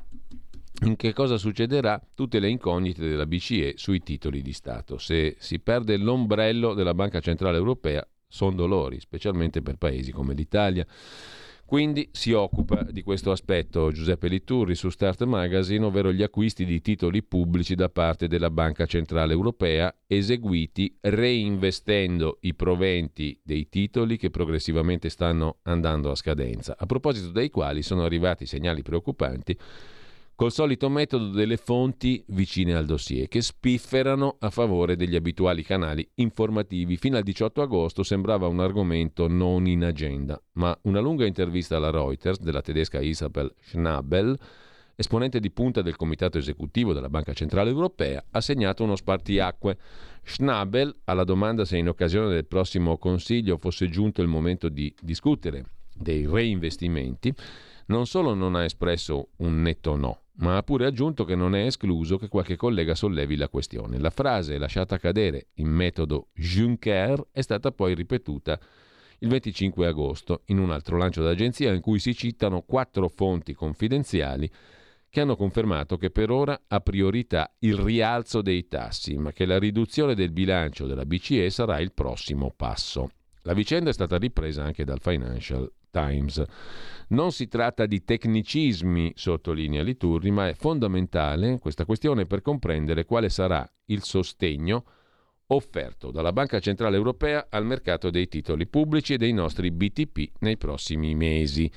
[0.85, 2.01] In che cosa succederà?
[2.13, 4.97] Tutte le incognite della BCE sui titoli di Stato.
[4.97, 10.85] Se si perde l'ombrello della Banca Centrale Europea, sono dolori, specialmente per paesi come l'Italia.
[11.65, 16.81] Quindi si occupa di questo aspetto Giuseppe Liturri su Start Magazine, ovvero gli acquisti di
[16.81, 24.31] titoli pubblici da parte della Banca Centrale Europea, eseguiti reinvestendo i proventi dei titoli che
[24.31, 29.57] progressivamente stanno andando a scadenza, a proposito dei quali sono arrivati segnali preoccupanti
[30.35, 36.07] col solito metodo delle fonti vicine al dossier, che spifferano a favore degli abituali canali
[36.15, 36.97] informativi.
[36.97, 41.91] Fino al 18 agosto sembrava un argomento non in agenda, ma una lunga intervista alla
[41.91, 44.37] Reuters della tedesca Isabel Schnabel,
[44.95, 49.77] esponente di punta del comitato esecutivo della Banca Centrale Europea, ha segnato uno spartiacque.
[50.23, 55.65] Schnabel, alla domanda se in occasione del prossimo Consiglio fosse giunto il momento di discutere
[55.95, 57.33] dei reinvestimenti,
[57.87, 61.65] non solo non ha espresso un netto no, ma ha pure aggiunto che non è
[61.65, 63.99] escluso che qualche collega sollevi la questione.
[63.99, 68.59] La frase lasciata cadere in metodo Juncker è stata poi ripetuta
[69.19, 74.49] il 25 agosto in un altro lancio d'agenzia in cui si citano quattro fonti confidenziali
[75.09, 79.59] che hanno confermato che per ora ha priorità il rialzo dei tassi, ma che la
[79.59, 83.11] riduzione del bilancio della BCE sarà il prossimo passo.
[83.43, 86.43] La vicenda è stata ripresa anche dal Financial Times.
[87.09, 93.29] Non si tratta di tecnicismi, sottolinea Liturri, ma è fondamentale questa questione per comprendere quale
[93.29, 94.83] sarà il sostegno
[95.47, 100.57] offerto dalla Banca Centrale Europea al mercato dei titoli pubblici e dei nostri BTP nei
[100.57, 101.71] prossimi mesi.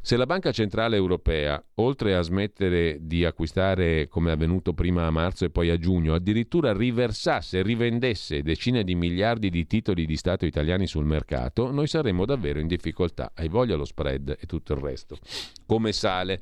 [0.00, 5.10] Se la Banca Centrale Europea, oltre a smettere di acquistare come è avvenuto prima a
[5.10, 10.46] marzo e poi a giugno, addirittura riversasse, rivendesse decine di miliardi di titoli di Stato
[10.46, 13.32] italiani sul mercato, noi saremmo davvero in difficoltà.
[13.34, 15.18] Hai voglia lo spread e tutto il resto.
[15.66, 16.40] Come sale.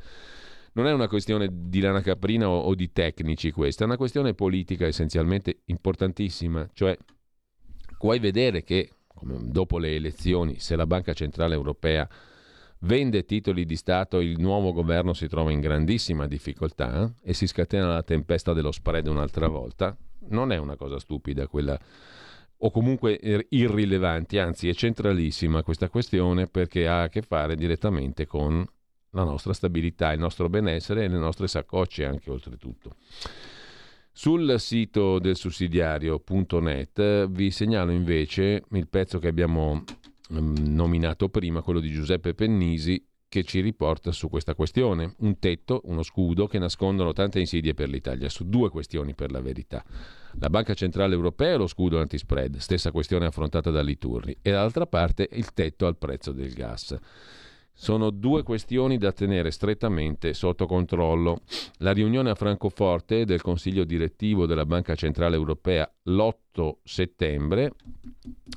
[0.75, 4.87] Non è una questione di lana caprina o, di tecnici questa, è una questione politica
[4.87, 6.69] essenzialmente importantissima.
[6.73, 6.97] Cioè,
[7.97, 8.91] puoi vedere che
[9.41, 12.07] dopo le elezioni, se la Banca Centrale Europea
[12.81, 17.89] vende titoli di Stato, il nuovo governo si trova in grandissima difficoltà e si scatena
[17.89, 19.97] la tempesta dello spread un'altra volta,
[20.29, 21.79] non è una cosa stupida quella
[22.59, 28.65] o comunque irrilevante, anzi è centralissima questa questione perché ha a che fare direttamente con
[29.11, 32.97] la nostra stabilità, il nostro benessere e le nostre saccocce anche oltretutto.
[34.13, 39.85] Sul sito del sussidiario.net vi segnalo invece il pezzo che abbiamo
[40.29, 45.15] nominato prima, quello di Giuseppe Pennisi, che ci riporta su questa questione.
[45.19, 49.41] Un tetto, uno scudo che nascondono tante insidie per l'Italia, su due questioni per la
[49.41, 49.85] verità.
[50.39, 54.87] La Banca Centrale Europea e lo scudo antispread, stessa questione affrontata da Liturri, e dall'altra
[54.87, 56.97] parte il tetto al prezzo del gas.
[57.79, 61.43] Sono due questioni da tenere strettamente sotto controllo.
[61.81, 67.73] La riunione a Francoforte del Consiglio direttivo della Banca Centrale Europea l'8 settembre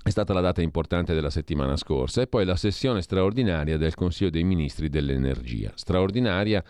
[0.02, 4.30] è stata la data importante della settimana scorsa e poi la sessione straordinaria del Consiglio
[4.30, 5.74] dei Ministri dell'Energia.
[5.76, 6.64] Straordinaria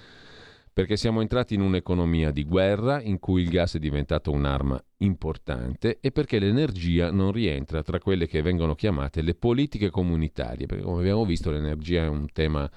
[0.80, 5.98] perché siamo entrati in un'economia di guerra in cui il gas è diventato un'arma importante
[6.00, 11.02] e perché l'energia non rientra tra quelle che vengono chiamate le politiche comunitarie, perché come
[11.02, 12.72] abbiamo visto l'energia è un tema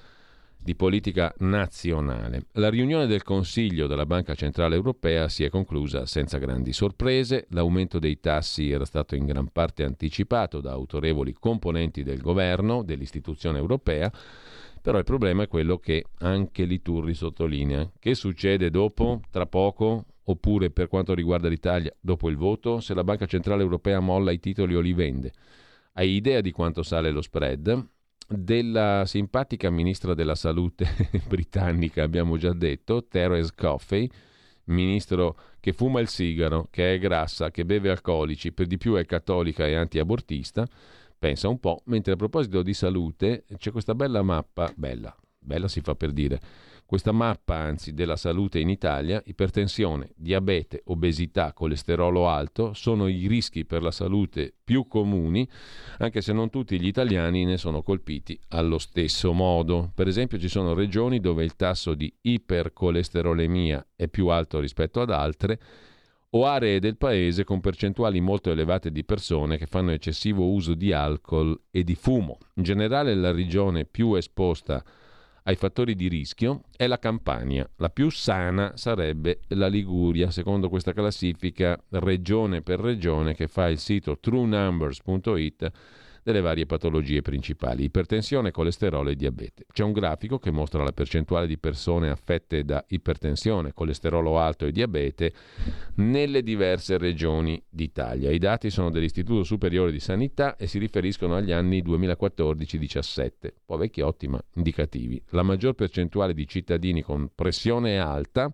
[0.61, 2.47] di politica nazionale.
[2.53, 7.99] La riunione del Consiglio della Banca Centrale Europea si è conclusa senza grandi sorprese, l'aumento
[7.99, 14.11] dei tassi era stato in gran parte anticipato da autorevoli componenti del governo, dell'istituzione europea,
[14.83, 17.89] però il problema è quello che anche Liturri sottolinea.
[17.97, 23.05] Che succede dopo, tra poco, oppure per quanto riguarda l'Italia, dopo il voto, se la
[23.05, 25.31] Banca Centrale Europea molla i titoli o li vende?
[25.93, 27.87] Hai idea di quanto sale lo spread?
[28.27, 30.85] Della simpatica ministra della salute
[31.29, 34.09] britannica, abbiamo già detto, Therese Coffey,
[34.65, 39.05] ministro che fuma il sigaro, che è grassa, che beve alcolici, per di più è
[39.05, 40.67] cattolica e antiabortista,
[41.23, 45.79] Pensa un po', mentre a proposito di salute c'è questa bella mappa, bella, bella si
[45.79, 46.37] fa per dire,
[46.85, 53.63] questa mappa anzi della salute in Italia, ipertensione, diabete, obesità, colesterolo alto sono i rischi
[53.63, 55.47] per la salute più comuni,
[55.99, 59.93] anche se non tutti gli italiani ne sono colpiti allo stesso modo.
[59.95, 65.09] Per esempio ci sono regioni dove il tasso di ipercolesterolemia è più alto rispetto ad
[65.09, 65.57] altre,
[66.35, 70.91] o aree del paese con percentuali molto elevate di persone che fanno eccessivo uso di
[70.91, 72.37] alcol e di fumo.
[72.55, 74.83] In generale la regione più esposta
[75.43, 77.69] ai fattori di rischio è la Campania.
[77.77, 83.77] La più sana sarebbe la Liguria, secondo questa classifica regione per regione che fa il
[83.77, 85.71] sito truenumbers.it
[86.23, 89.65] delle varie patologie principali, ipertensione, colesterolo e diabete.
[89.71, 94.71] C'è un grafico che mostra la percentuale di persone affette da ipertensione, colesterolo alto e
[94.71, 95.33] diabete
[95.95, 98.31] nelle diverse regioni d'Italia.
[98.31, 103.77] I dati sono dell'Istituto Superiore di Sanità e si riferiscono agli anni 2014-17, un po'
[103.77, 105.21] vecchiotti ma indicativi.
[105.29, 108.51] La maggior percentuale di cittadini con pressione alta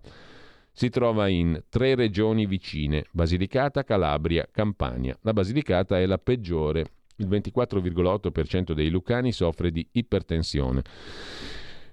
[0.72, 5.16] si trova in tre regioni vicine, Basilicata, Calabria, Campania.
[5.22, 6.84] La Basilicata è la peggiore
[7.20, 10.82] il 24,8% dei lucani soffre di ipertensione.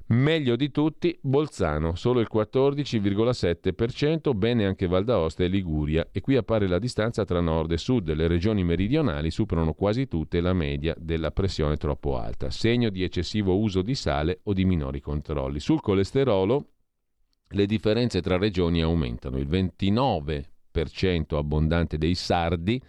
[0.09, 6.37] Meglio di tutti Bolzano, solo il 14,7%, bene anche Val d'Aosta e Liguria e qui
[6.37, 8.13] appare la distanza tra nord e sud.
[8.13, 13.57] Le regioni meridionali superano quasi tutte la media della pressione troppo alta, segno di eccessivo
[13.57, 15.59] uso di sale o di minori controlli.
[15.59, 16.69] Sul colesterolo
[17.49, 19.37] le differenze tra regioni aumentano.
[19.37, 22.81] Il 29% abbondante dei sardi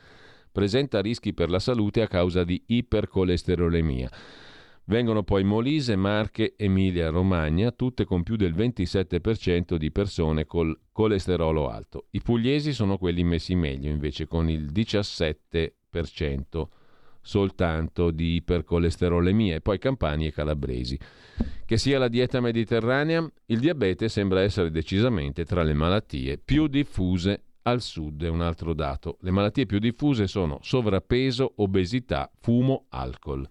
[0.59, 4.11] presenta rischi per la salute a causa di ipercolesterolemia.
[4.87, 11.69] Vengono poi Molise, Marche, Emilia, Romagna, tutte con più del 27% di persone col colesterolo
[11.69, 12.07] alto.
[12.11, 16.67] I pugliesi sono quelli messi meglio, invece, con il 17%
[17.21, 20.99] soltanto di ipercolesterolemia e poi campani e calabresi.
[21.65, 27.45] Che sia la dieta mediterranea, il diabete sembra essere decisamente tra le malattie più diffuse
[27.69, 29.19] al sud è un altro dato.
[29.21, 33.47] Le malattie più diffuse sono sovrappeso, obesità, fumo, alcol.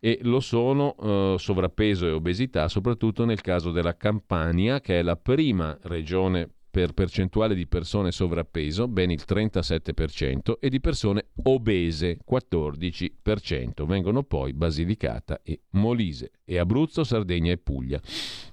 [0.00, 5.16] E lo sono eh, sovrappeso e obesità soprattutto nel caso della Campania, che è la
[5.16, 13.84] prima regione per percentuale di persone sovrappeso, ben il 37%, e di persone obese, 14%.
[13.84, 18.00] Vengono poi Basilicata e Molise, e Abruzzo, Sardegna e Puglia.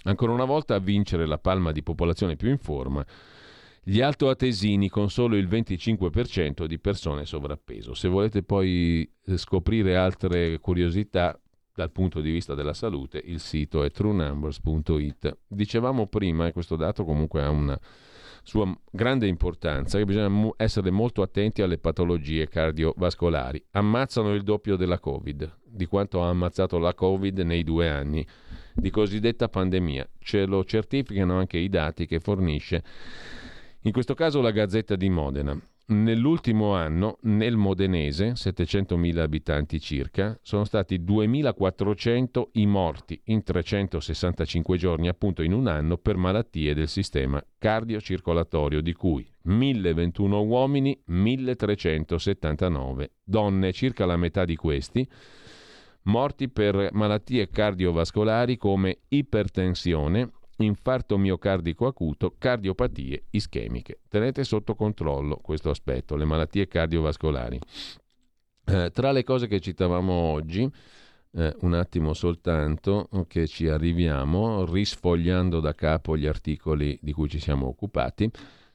[0.04, 3.06] Ancora una volta a vincere la palma di popolazione più in forma
[3.88, 7.94] gli altoatesini con solo il 25% di persone sovrappeso.
[7.94, 11.40] Se volete poi eh, scoprire altre curiosità
[11.72, 15.38] dal punto di vista della salute, il sito è truenumbers.it.
[15.46, 17.80] Dicevamo prima, e questo dato comunque ha una
[18.42, 23.64] sua grande importanza, che bisogna essere molto attenti alle patologie cardiovascolari.
[23.72, 28.26] Ammazzano il doppio della Covid, di quanto ha ammazzato la Covid nei due anni
[28.74, 30.10] di cosiddetta pandemia.
[30.18, 32.84] Ce lo certificano anche i dati che fornisce
[33.86, 35.56] in questo caso la Gazzetta di Modena.
[35.88, 45.08] Nell'ultimo anno, nel modenese, 700.000 abitanti circa, sono stati 2.400 i morti in 365 giorni,
[45.08, 53.72] appunto in un anno, per malattie del sistema cardiocircolatorio, di cui 1.021 uomini, 1.379 donne,
[53.72, 55.08] circa la metà di questi,
[56.06, 64.00] morti per malattie cardiovascolari come ipertensione, infarto miocardico acuto, cardiopatie ischemiche.
[64.08, 67.60] Tenete sotto controllo questo aspetto, le malattie cardiovascolari.
[68.66, 70.70] Eh, tra le cose che citavamo oggi,
[71.34, 77.40] eh, un attimo soltanto che ci arriviamo, risfogliando da capo gli articoli di cui ci
[77.40, 78.30] siamo occupati,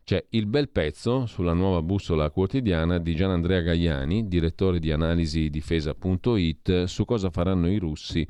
[0.04, 6.84] c'è il bel pezzo sulla nuova bussola quotidiana di Gianandrea Gaiani, direttore di analisi difesa.it,
[6.84, 8.26] su cosa faranno i russi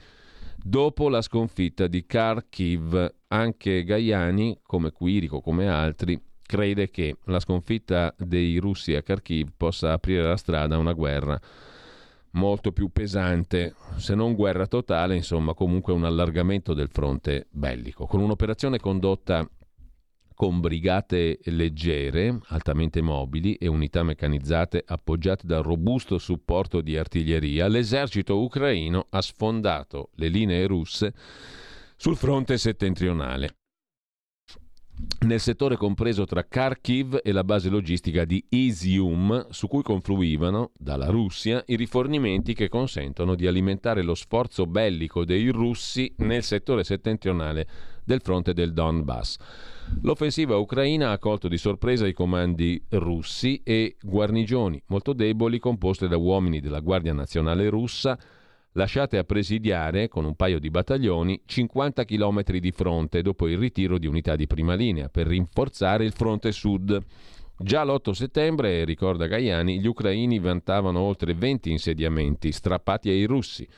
[0.62, 3.14] dopo la sconfitta di Kharkiv.
[3.28, 9.92] Anche Gaiani, come Quirico, come altri, crede che la sconfitta dei russi a Kharkiv possa
[9.92, 11.40] aprire la strada a una guerra
[12.32, 18.20] molto più pesante, se non guerra totale, insomma comunque un allargamento del fronte bellico, con
[18.20, 19.48] un'operazione condotta
[20.40, 28.40] con brigate leggere, altamente mobili e unità meccanizzate appoggiate dal robusto supporto di artiglieria, l'esercito
[28.40, 31.12] ucraino ha sfondato le linee russe
[31.94, 33.56] sul fronte settentrionale.
[35.26, 41.08] Nel settore compreso tra Kharkiv e la base logistica di Izium, su cui confluivano dalla
[41.08, 47.68] Russia i rifornimenti che consentono di alimentare lo sforzo bellico dei russi nel settore settentrionale
[48.10, 49.36] del fronte del Donbass.
[50.02, 56.16] L'offensiva ucraina ha colto di sorpresa i comandi russi e guarnigioni molto deboli composte da
[56.16, 58.18] uomini della Guardia Nazionale russa
[58.72, 63.98] lasciate a presidiare, con un paio di battaglioni, 50 km di fronte dopo il ritiro
[63.98, 67.00] di unità di prima linea per rinforzare il fronte sud.
[67.56, 73.68] Già l'8 settembre, ricorda Gaiani, gli ucraini vantavano oltre 20 insediamenti strappati ai russi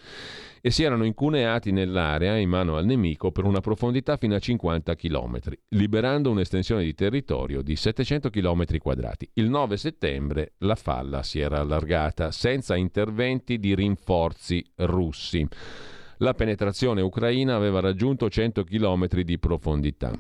[0.65, 4.95] e si erano incuneati nell'area in mano al nemico per una profondità fino a 50
[4.95, 5.41] km,
[5.71, 9.29] liberando un'estensione di territorio di 700 km quadrati.
[9.35, 15.47] Il 9 settembre la falla si era allargata senza interventi di rinforzi russi.
[16.19, 20.13] la penetrazione ucraina aveva raggiunto 100 km di profondità.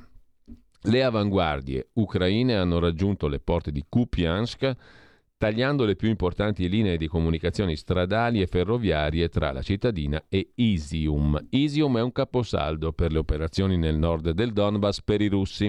[0.87, 4.75] Le avanguardie ucraine hanno raggiunto le porte di Kupiansk
[5.43, 11.37] tagliando le più importanti linee di comunicazioni stradali e ferroviarie tra la cittadina e Isium.
[11.51, 15.69] Isium è un caposaldo per le operazioni nel nord del Donbass per i russi,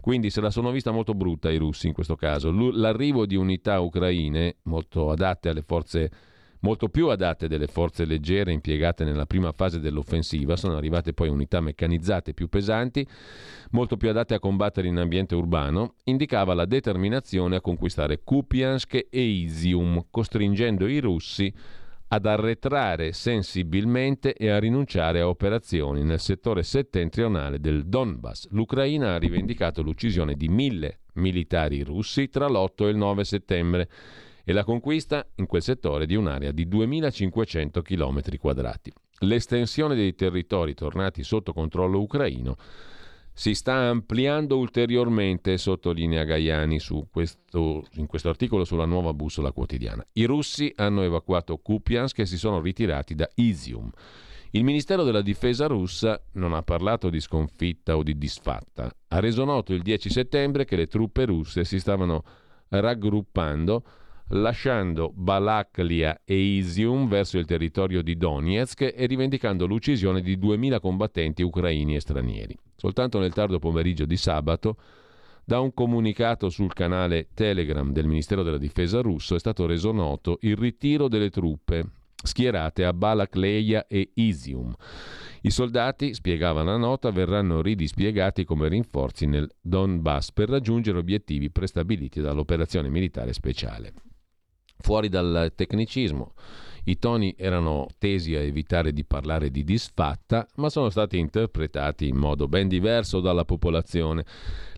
[0.00, 2.50] quindi se la sono vista molto brutta i russi in questo caso.
[2.50, 6.10] L'arrivo di unità ucraine molto adatte alle forze
[6.62, 11.60] molto più adatte delle forze leggere impiegate nella prima fase dell'offensiva, sono arrivate poi unità
[11.60, 13.06] meccanizzate più pesanti,
[13.70, 19.20] molto più adatte a combattere in ambiente urbano, indicava la determinazione a conquistare Kupiansk e
[19.20, 21.52] Isium, costringendo i russi
[22.08, 28.48] ad arretrare sensibilmente e a rinunciare a operazioni nel settore settentrionale del Donbass.
[28.50, 33.88] L'Ucraina ha rivendicato l'uccisione di mille militari russi tra l'8 e il 9 settembre
[34.44, 38.92] e la conquista in quel settore di un'area di 2.500 km quadrati.
[39.20, 42.56] L'estensione dei territori tornati sotto controllo ucraino
[43.34, 46.78] si sta ampliando ulteriormente, sottolinea Gaiani
[47.10, 50.06] questo, in questo articolo sulla nuova bussola quotidiana.
[50.12, 53.90] I russi hanno evacuato Kupiansk e si sono ritirati da Isium.
[54.50, 58.94] Il Ministero della Difesa russa non ha parlato di sconfitta o di disfatta.
[59.08, 62.22] Ha reso noto il 10 settembre che le truppe russe si stavano
[62.68, 63.82] raggruppando
[64.32, 71.42] lasciando Balaklia e Isium verso il territorio di Donetsk e rivendicando l'uccisione di 2.000 combattenti
[71.42, 72.56] ucraini e stranieri.
[72.76, 74.76] Soltanto nel tardo pomeriggio di sabato,
[75.44, 80.38] da un comunicato sul canale Telegram del Ministero della Difesa russo è stato reso noto
[80.42, 81.84] il ritiro delle truppe
[82.22, 84.72] schierate a Balakleia e Isium.
[85.42, 92.20] I soldati, spiegava la nota, verranno ridispiegati come rinforzi nel Donbass per raggiungere obiettivi prestabiliti
[92.20, 93.92] dall'operazione militare speciale
[94.82, 96.34] fuori dal tecnicismo.
[96.84, 102.16] I toni erano tesi a evitare di parlare di disfatta, ma sono stati interpretati in
[102.16, 104.24] modo ben diverso dalla popolazione.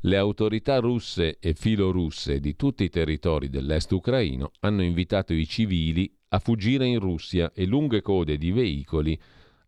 [0.01, 6.15] Le autorità russe e filorusse di tutti i territori dell'est ucraino hanno invitato i civili
[6.29, 9.19] a fuggire in Russia e lunghe code di veicoli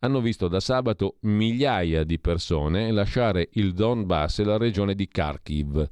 [0.00, 5.88] hanno visto da sabato migliaia di persone lasciare il Donbass e la regione di Kharkiv.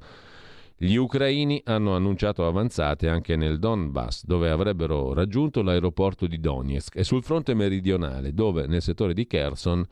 [0.77, 7.05] Gli ucraini hanno annunciato avanzate anche nel Donbass, dove avrebbero raggiunto l'aeroporto di Donetsk, e
[7.05, 9.85] sul fronte meridionale, dove nel settore di Kherson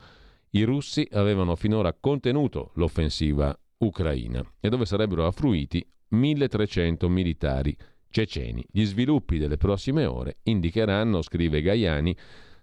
[0.50, 7.74] i russi avevano finora contenuto l'offensiva ucraina e dove sarebbero affluiti 1300 militari
[8.10, 8.62] ceceni.
[8.70, 12.14] Gli sviluppi delle prossime ore indicheranno, scrive Gaiani,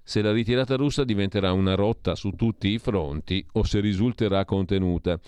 [0.04, 5.20] se la ritirata russa diventerà una rotta su tutti i fronti o se risulterà contenuta.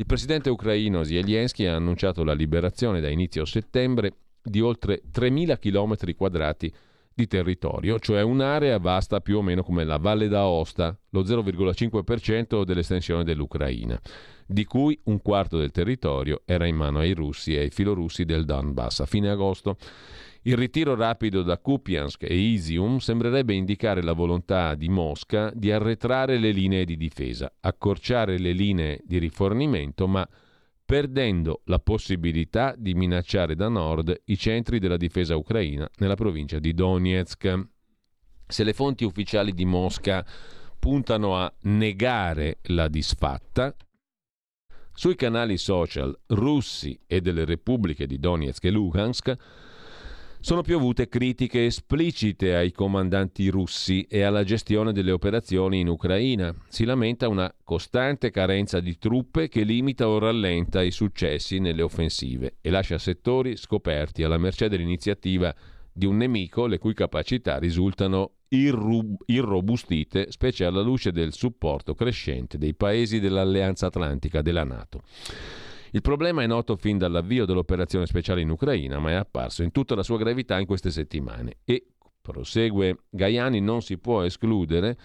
[0.00, 6.14] Il presidente ucraino Zelensky ha annunciato la liberazione da inizio settembre di oltre 3.000 km
[6.14, 6.72] quadrati
[7.12, 13.24] di territorio, cioè un'area vasta più o meno come la Valle d'Aosta, lo 0,5% dell'estensione
[13.24, 14.00] dell'Ucraina,
[14.46, 18.46] di cui un quarto del territorio era in mano ai russi e ai filorussi del
[18.46, 19.76] Donbass a fine agosto.
[20.42, 26.38] Il ritiro rapido da Kupiansk e Isium sembrerebbe indicare la volontà di Mosca di arretrare
[26.38, 30.26] le linee di difesa, accorciare le linee di rifornimento, ma
[30.82, 36.72] perdendo la possibilità di minacciare da nord i centri della difesa ucraina nella provincia di
[36.72, 37.68] Donetsk.
[38.46, 40.24] Se le fonti ufficiali di Mosca
[40.78, 43.76] puntano a negare la disfatta,
[44.94, 49.36] sui canali social russi e delle repubbliche di Donetsk e Luhansk
[50.42, 56.54] sono piovute critiche esplicite ai comandanti russi e alla gestione delle operazioni in Ucraina.
[56.68, 62.56] Si lamenta una costante carenza di truppe che limita o rallenta i successi nelle offensive
[62.62, 65.54] e lascia settori scoperti alla mercé dell'iniziativa
[65.92, 72.56] di un nemico le cui capacità risultano irrub- irrobustite, specie alla luce del supporto crescente
[72.56, 75.02] dei paesi dell'Alleanza Atlantica della Nato.
[75.92, 79.96] Il problema è noto fin dall'avvio dell'operazione speciale in Ucraina, ma è apparso in tutta
[79.96, 81.84] la sua gravità in queste settimane e,
[82.20, 84.96] prosegue Gaiani, non si può escludere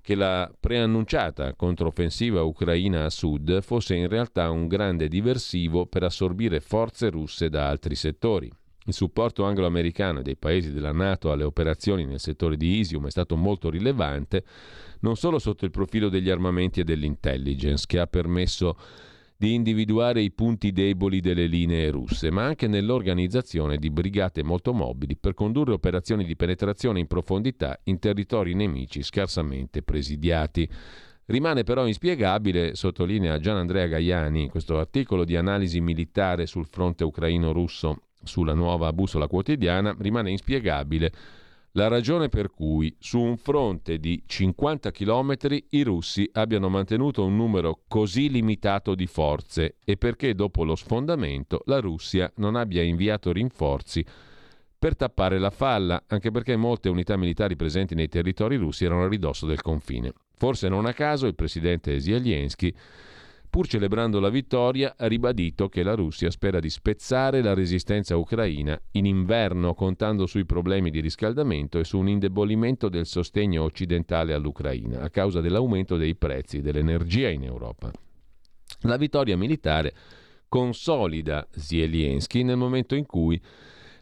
[0.00, 6.60] che la preannunciata controffensiva ucraina a sud fosse in realtà un grande diversivo per assorbire
[6.60, 8.50] forze russe da altri settori.
[8.86, 13.36] Il supporto anglo-americano dei paesi della Nato alle operazioni nel settore di Isium è stato
[13.36, 14.44] molto rilevante,
[15.00, 18.76] non solo sotto il profilo degli armamenti e dell'intelligence, che ha permesso
[19.40, 25.16] di individuare i punti deboli delle linee russe, ma anche nell'organizzazione di brigate molto mobili
[25.16, 30.68] per condurre operazioni di penetrazione in profondità in territori nemici scarsamente presidiati.
[31.24, 37.04] Rimane però inspiegabile, sottolinea Gian Andrea Gaiani in questo articolo di analisi militare sul fronte
[37.04, 41.10] ucraino-russo sulla nuova bussola quotidiana, rimane inspiegabile
[41.72, 45.34] la ragione per cui su un fronte di 50 km
[45.70, 51.62] i russi abbiano mantenuto un numero così limitato di forze e perché dopo lo sfondamento
[51.66, 54.04] la Russia non abbia inviato rinforzi
[54.80, 59.08] per tappare la falla, anche perché molte unità militari presenti nei territori russi erano a
[59.08, 60.12] ridosso del confine.
[60.36, 62.74] Forse non a caso il presidente Zelensky
[63.50, 68.80] pur celebrando la vittoria, ha ribadito che la Russia spera di spezzare la resistenza ucraina
[68.92, 75.00] in inverno, contando sui problemi di riscaldamento e su un indebolimento del sostegno occidentale all'Ucraina
[75.02, 77.90] a causa dell'aumento dei prezzi dell'energia in Europa.
[78.82, 79.92] La vittoria militare
[80.48, 83.40] consolida Zelensky nel momento in cui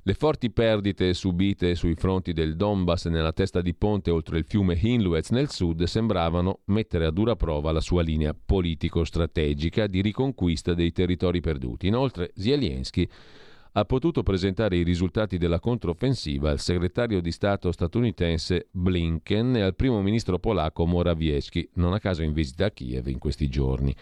[0.08, 4.74] le forti perdite subite sui fronti del Donbass nella testa di ponte oltre il fiume
[4.80, 10.92] Hinluetz nel sud sembravano mettere a dura prova la sua linea politico-strategica di riconquista dei
[10.92, 11.88] territori perduti.
[11.88, 13.06] Inoltre Zelensky
[13.72, 19.76] ha potuto presentare i risultati della controffensiva al segretario di Stato statunitense Blinken e al
[19.76, 23.94] primo ministro polacco Morawiecki, non a caso in visita a Kiev in questi giorni.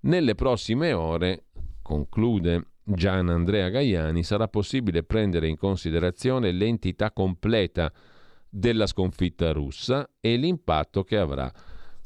[0.00, 1.44] Nelle prossime ore,
[1.80, 7.92] conclude Gian Andrea Gaiani, sarà possibile prendere in considerazione l'entità completa
[8.48, 11.52] della sconfitta russa e l'impatto che avrà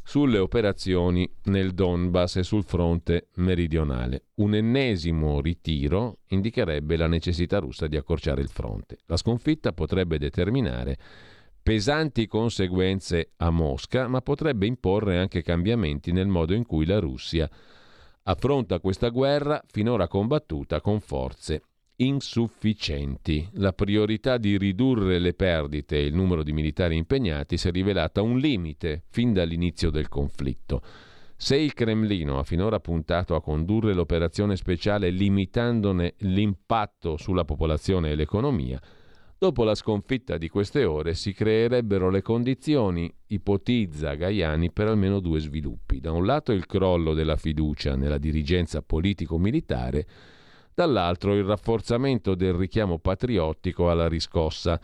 [0.04, 4.24] sulle operazioni nel Donbass e sul fronte meridionale.
[4.36, 8.98] Un ennesimo ritiro indicherebbe la necessità russa di accorciare il fronte.
[9.06, 10.98] La sconfitta potrebbe determinare
[11.62, 17.48] pesanti conseguenze a Mosca, ma potrebbe imporre anche cambiamenti nel modo in cui la Russia
[18.24, 21.62] affronta questa guerra finora combattuta con forze
[21.96, 23.48] insufficienti.
[23.54, 28.22] La priorità di ridurre le perdite e il numero di militari impegnati si è rivelata
[28.22, 30.82] un limite fin dall'inizio del conflitto.
[31.36, 38.14] Se il Cremlino ha finora puntato a condurre l'operazione speciale limitandone l'impatto sulla popolazione e
[38.14, 38.80] l'economia,
[39.42, 45.40] Dopo la sconfitta di queste ore si creerebbero le condizioni, ipotizza Gaiani, per almeno due
[45.40, 45.98] sviluppi.
[45.98, 50.06] Da un lato il crollo della fiducia nella dirigenza politico-militare,
[50.72, 54.80] dall'altro il rafforzamento del richiamo patriottico alla riscossa.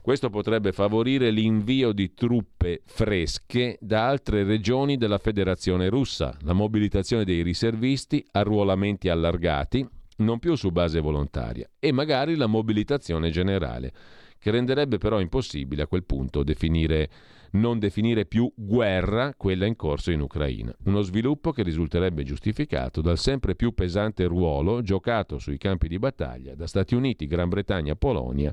[0.00, 7.24] Questo potrebbe favorire l'invio di truppe fresche da altre regioni della Federazione russa, la mobilitazione
[7.24, 9.86] dei riservisti, arruolamenti allargati,
[10.18, 13.92] non più su base volontaria, e magari la mobilitazione generale,
[14.38, 17.10] che renderebbe però impossibile a quel punto definire,
[17.52, 20.74] non definire più guerra quella in corso in Ucraina.
[20.84, 26.54] Uno sviluppo che risulterebbe giustificato dal sempre più pesante ruolo giocato sui campi di battaglia
[26.54, 28.52] da Stati Uniti, Gran Bretagna, Polonia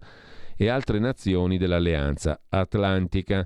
[0.56, 3.46] e altre nazioni dell'Alleanza Atlantica.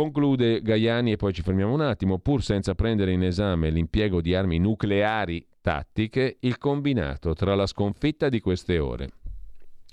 [0.00, 4.34] Conclude Gaiani e poi ci fermiamo un attimo, pur senza prendere in esame l'impiego di
[4.34, 9.10] armi nucleari tattiche il combinato tra la sconfitta di queste ore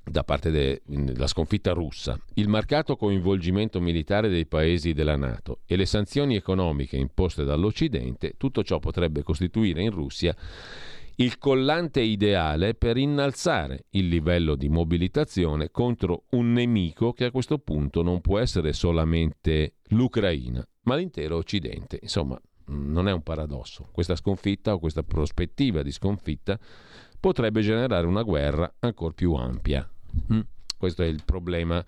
[0.06, 5.86] da parte della sconfitta russa, il marcato coinvolgimento militare dei paesi della Nato e le
[5.86, 10.34] sanzioni economiche imposte dall'Occidente, tutto ciò potrebbe costituire in Russia
[11.20, 17.58] il collante ideale per innalzare il livello di mobilitazione contro un nemico che a questo
[17.58, 21.98] punto non può essere solamente l'Ucraina, ma l'intero Occidente.
[22.02, 23.90] Insomma, non è un paradosso.
[23.92, 26.60] Questa sconfitta o questa prospettiva di sconfitta
[27.20, 29.90] potrebbe generare una guerra ancora più ampia.
[30.32, 30.42] Mm?
[30.78, 31.84] Questo è il problema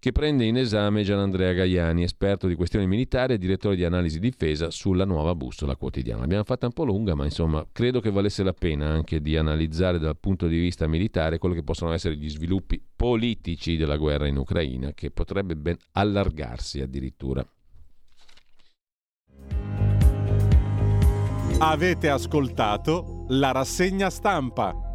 [0.00, 4.70] che prende in esame Gianandrea Gaiani, esperto di questioni militari e direttore di analisi difesa
[4.70, 6.20] sulla nuova bussola quotidiana.
[6.20, 9.98] L'abbiamo fatta un po' lunga, ma insomma credo che valesse la pena anche di analizzare
[9.98, 14.36] dal punto di vista militare quello che possono essere gli sviluppi politici della guerra in
[14.36, 17.44] Ucraina, che potrebbe ben allargarsi addirittura.
[21.60, 24.87] Avete ascoltato la rassegna stampa.